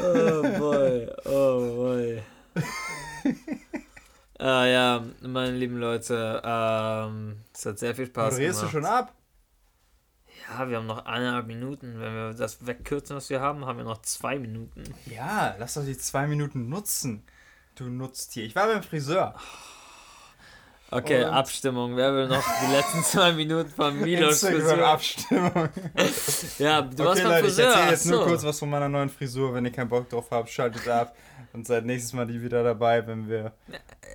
Oh 0.00 0.42
boy, 0.58 1.08
oh 1.26 1.76
boy. 1.76 2.22
ah 4.38 4.64
ja, 4.64 5.04
meine 5.20 5.56
lieben 5.56 5.76
Leute, 5.78 6.40
ähm, 6.44 7.36
es 7.58 7.66
hat 7.66 7.78
sehr 7.80 7.92
viel 7.94 8.06
Spaß 8.06 8.36
du 8.36 8.40
gemacht. 8.40 8.70
schon 8.70 8.84
ab? 8.84 9.14
Ja, 10.48 10.68
wir 10.68 10.76
haben 10.76 10.86
noch 10.86 11.04
eineinhalb 11.06 11.48
Minuten. 11.48 11.98
Wenn 11.98 12.14
wir 12.14 12.32
das 12.32 12.64
wegkürzen, 12.64 13.16
was 13.16 13.30
wir 13.30 13.40
haben, 13.40 13.66
haben 13.66 13.78
wir 13.78 13.84
noch 13.84 14.02
zwei 14.02 14.38
Minuten. 14.38 14.84
Ja, 15.06 15.56
lass 15.58 15.74
doch 15.74 15.84
die 15.84 15.98
zwei 15.98 16.28
Minuten 16.28 16.68
nutzen. 16.68 17.24
Du 17.74 17.88
nutzt 17.88 18.32
hier. 18.32 18.44
Ich 18.44 18.54
war 18.54 18.68
beim 18.68 18.84
Friseur. 18.84 19.34
Okay, 20.90 21.24
Und- 21.24 21.30
Abstimmung. 21.30 21.96
Wer 21.96 22.14
will 22.14 22.28
noch 22.28 22.42
die 22.66 22.72
letzten 22.72 23.02
zwei 23.04 23.32
Minuten 23.32 23.68
von 23.70 24.00
Milos 24.00 24.40
Friseur? 24.40 24.58
Instagram-Abstimmung. 24.58 25.68
Ja, 26.58 26.82
du 26.82 27.04
warst 27.04 27.20
Okay, 27.20 27.28
beim 27.28 27.30
Leute, 27.32 27.38
ich 27.48 27.54
Friseur. 27.54 27.66
erzähle 27.72 27.90
jetzt 27.90 28.06
nur 28.06 28.18
achso. 28.20 28.28
kurz 28.30 28.44
was 28.44 28.58
von 28.58 28.70
meiner 28.70 28.88
neuen 28.88 29.08
Frisur. 29.10 29.52
Wenn 29.54 29.64
ihr 29.66 29.72
keinen 29.72 29.88
Bock 29.90 30.08
drauf 30.08 30.26
habt, 30.30 30.48
schaltet 30.50 30.88
ab. 30.88 31.14
Und 31.52 31.66
seid 31.66 31.84
nächstes 31.86 32.12
Mal 32.12 32.26
die 32.26 32.42
wieder 32.42 32.62
dabei, 32.62 33.06
wenn 33.06 33.28
wir. 33.28 33.52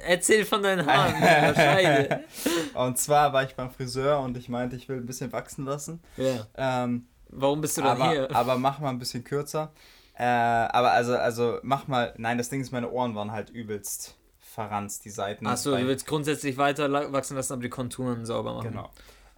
Erzähl 0.05 0.45
von 0.45 0.61
deinen 0.63 0.86
Haaren. 0.86 2.19
Und 2.74 2.97
zwar 2.97 3.34
war 3.34 3.43
ich 3.43 3.55
beim 3.55 3.71
Friseur 3.71 4.19
und 4.19 4.38
ich 4.38 4.49
meinte, 4.49 4.76
ich 4.76 4.88
will 4.89 4.97
ein 4.97 5.05
bisschen 5.05 5.32
wachsen 5.32 5.65
lassen. 5.65 6.01
Ja. 6.17 6.45
Ähm, 6.57 7.07
Warum 7.30 7.61
bist 7.61 7.78
du 7.78 7.82
dann 7.82 7.99
aber, 8.01 8.11
hier? 8.11 8.36
aber 8.36 8.57
mach 8.57 8.80
mal 8.80 8.89
ein 8.89 8.99
bisschen 8.99 9.24
kürzer. 9.24 9.71
Äh, 10.15 10.24
aber 10.26 10.91
also, 10.91 11.15
also 11.15 11.57
mach 11.63 11.88
mal. 11.88 12.13
Nein, 12.17 12.38
das 12.38 12.49
Ding 12.49 12.61
ist, 12.61 12.71
meine 12.71 12.89
Ohren 12.91 13.15
waren 13.15 13.32
halt 13.32 13.49
übelst 13.49 14.15
verranzt, 14.54 15.04
die 15.06 15.10
Seiten. 15.10 15.47
Achso, 15.47 15.76
du 15.76 15.88
willst 15.88 16.06
grundsätzlich 16.06 16.58
weiter 16.58 16.91
wachsen 17.12 17.36
lassen, 17.36 17.54
aber 17.54 17.64
die 17.64 17.70
Konturen 17.70 18.26
sauber 18.26 18.54
machen. 18.54 18.70
Genau. 18.70 18.91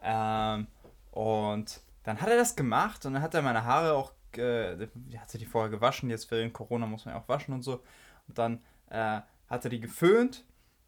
Ähm, 0.04 0.68
und 1.12 1.82
dann 2.04 2.22
hat 2.22 2.30
er 2.30 2.38
das 2.38 2.56
gemacht 2.56 3.06
und 3.06 3.14
dann 3.14 3.22
hat 3.22 3.34
er 3.34 3.42
meine 3.42 3.64
Haare 3.64 3.94
auch, 3.94 4.12
äh, 4.36 4.74
er 4.74 5.22
hatte 5.22 5.38
die 5.38 5.46
vorher 5.46 5.70
gewaschen, 5.70 6.10
jetzt 6.10 6.30
während 6.32 6.54
Corona 6.54 6.86
muss 6.86 7.06
man 7.06 7.16
ja 7.16 7.22
auch 7.22 7.30
waschen 7.30 7.54
und 7.54 7.64
so. 7.64 7.82
Und 8.28 8.38
dann 8.38 8.62
äh, 8.90 9.22
hat 9.50 9.64
er 9.64 9.70
die 9.70 9.80
geföhnt 9.80 10.44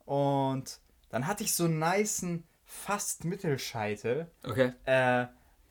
und 0.06 0.80
dann 1.10 1.26
hatte 1.26 1.44
ich 1.44 1.56
so 1.56 1.66
einen 1.66 1.80
nicen, 1.80 2.44
fast 2.66 3.24
Mittelscheitel. 3.24 4.28
Okay. 4.44 4.74
Äh, 4.86 5.28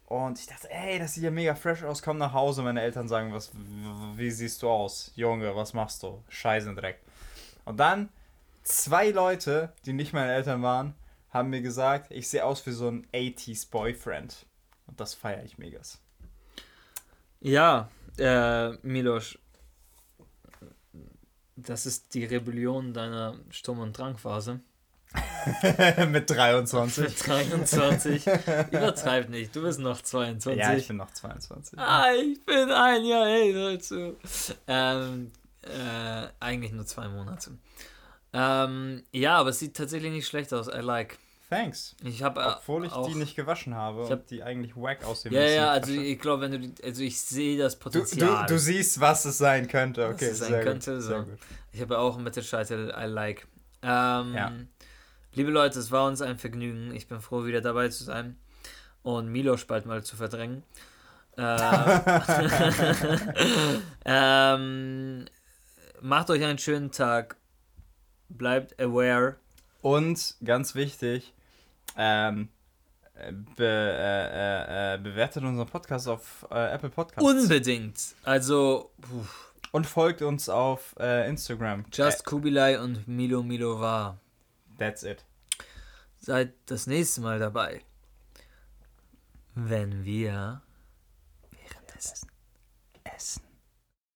und 0.06 0.38
ich 0.38 0.46
dachte, 0.46 0.70
ey, 0.70 0.98
das 0.98 1.14
sieht 1.14 1.24
ja 1.24 1.30
mega 1.30 1.54
fresh 1.54 1.82
aus, 1.82 2.00
komm 2.00 2.16
nach 2.16 2.32
Hause. 2.32 2.62
Meine 2.62 2.80
Eltern 2.80 3.08
sagen, 3.08 3.32
was, 3.34 3.52
wie 4.14 4.30
siehst 4.30 4.62
du 4.62 4.70
aus? 4.70 5.12
Junge, 5.14 5.54
was 5.54 5.74
machst 5.74 6.02
du? 6.02 6.22
Scheißendreck. 6.28 7.00
Und 7.64 7.78
dann 7.78 8.08
zwei 8.66 9.10
Leute, 9.10 9.72
die 9.86 9.92
nicht 9.92 10.12
meine 10.12 10.32
Eltern 10.32 10.62
waren, 10.62 10.94
haben 11.30 11.50
mir 11.50 11.62
gesagt, 11.62 12.10
ich 12.10 12.28
sehe 12.28 12.44
aus 12.44 12.66
wie 12.66 12.72
so 12.72 12.88
ein 12.88 13.06
80s 13.12 13.70
Boyfriend. 13.70 14.46
Und 14.86 15.00
das 15.00 15.14
feiere 15.14 15.44
ich 15.44 15.58
megas. 15.58 16.00
Ja, 17.40 17.88
äh, 18.18 18.72
Milos. 18.82 19.38
Das 21.56 21.86
ist 21.86 22.14
die 22.14 22.24
Rebellion 22.24 22.92
deiner 22.92 23.38
Sturm- 23.50 23.80
und 23.80 23.96
Drangphase. 23.96 24.60
Mit 26.08 26.28
23. 26.28 27.04
Mit 27.04 27.26
23. 27.26 28.26
Übertreib 28.70 29.28
nicht, 29.28 29.54
du 29.54 29.62
bist 29.62 29.78
noch 29.78 30.02
22. 30.02 30.60
Ja, 30.60 30.74
ich 30.74 30.88
bin 30.88 30.96
noch 30.96 31.10
22. 31.10 31.78
Ah, 31.78 32.12
ich 32.12 32.44
bin 32.44 32.70
ein 32.70 33.04
Jahr 33.04 33.26
älter 33.28 33.66
als 33.66 33.88
du. 33.88 34.16
Ähm, 34.66 35.32
äh, 35.62 36.28
eigentlich 36.40 36.72
nur 36.72 36.84
zwei 36.84 37.08
Monate. 37.08 37.52
Ähm, 38.38 39.02
ja, 39.12 39.36
aber 39.38 39.50
es 39.50 39.58
sieht 39.58 39.76
tatsächlich 39.76 40.12
nicht 40.12 40.26
schlecht 40.28 40.52
aus. 40.52 40.68
I 40.68 40.80
like. 40.80 41.16
Thanks. 41.48 41.94
Ich 42.02 42.22
habe 42.24 42.40
äh, 42.40 42.44
Obwohl 42.56 42.86
ich 42.86 42.92
auch, 42.92 43.06
die 43.08 43.14
nicht 43.14 43.36
gewaschen 43.36 43.74
habe 43.76 44.02
Ich 44.04 44.10
hab- 44.10 44.26
die 44.26 44.42
eigentlich 44.42 44.76
wack 44.76 45.04
aussehen 45.04 45.32
Ja, 45.32 45.40
müssen. 45.42 45.54
ja, 45.54 45.70
also 45.70 45.92
Wasche. 45.92 46.02
ich 46.02 46.18
glaube, 46.18 46.42
wenn 46.42 46.50
du 46.52 46.58
die, 46.58 46.84
also 46.84 47.02
ich 47.02 47.20
sehe 47.20 47.56
das 47.56 47.74
du, 47.74 47.78
Potenzial. 47.84 48.46
du, 48.46 48.54
du 48.54 48.58
siehst, 48.58 49.00
was 49.00 49.24
es 49.26 49.38
sein 49.38 49.68
könnte. 49.68 50.08
Okay, 50.08 50.26
es 50.26 50.38
sein 50.40 50.48
sehr 50.48 50.64
könnte, 50.64 50.94
gut. 50.94 51.02
so. 51.02 51.08
Sehr 51.08 51.22
gut. 51.22 51.38
Ich 51.72 51.80
habe 51.80 51.94
ja 51.94 52.00
auch 52.00 52.14
einen 52.16 52.24
Mittelscheitel, 52.24 52.92
I 52.98 53.04
like. 53.06 53.46
Ähm, 53.82 54.34
Ja. 54.34 54.52
Liebe 55.34 55.50
Leute, 55.50 55.78
es 55.78 55.90
war 55.92 56.06
uns 56.08 56.20
ein 56.20 56.36
Vergnügen. 56.38 56.94
Ich 56.96 57.06
bin 57.08 57.20
froh, 57.20 57.44
wieder 57.44 57.60
dabei 57.60 57.88
zu 57.90 58.02
sein 58.04 58.36
und 59.02 59.28
Milos 59.28 59.66
bald 59.66 59.86
mal 59.86 60.02
zu 60.02 60.16
verdrängen. 60.16 60.62
Äh, 61.38 61.42
ähm, 64.06 65.26
macht 66.00 66.30
euch 66.30 66.42
einen 66.44 66.58
schönen 66.58 66.90
Tag. 66.92 67.36
Bleibt 68.28 68.80
aware. 68.80 69.36
Und 69.82 70.36
ganz 70.44 70.74
wichtig, 70.74 71.32
ähm, 71.96 72.48
äh, 73.14 73.32
be, 73.32 73.64
äh, 73.64 74.94
äh, 74.94 74.98
bewertet 74.98 75.44
unseren 75.44 75.68
Podcast 75.68 76.08
auf 76.08 76.46
äh, 76.50 76.72
Apple 76.74 76.90
Podcasts. 76.90 77.28
Unbedingt. 77.28 78.14
Also, 78.24 78.90
puh, 79.00 79.24
Und 79.72 79.86
folgt 79.86 80.22
uns 80.22 80.48
auf 80.48 80.94
äh, 80.98 81.28
Instagram. 81.28 81.84
Just 81.92 82.24
Kubilai 82.24 82.78
und 82.80 83.06
Milo 83.08 83.42
Milo 83.42 83.80
war. 83.80 84.18
Äh, 84.74 84.78
that's 84.78 85.02
it. 85.02 85.24
Seid 86.18 86.54
das 86.66 86.86
nächste 86.86 87.20
Mal 87.20 87.38
dabei. 87.38 87.82
Wenn 89.54 90.04
wir 90.04 90.60
währenddessen 91.50 92.28
essen. 93.04 93.45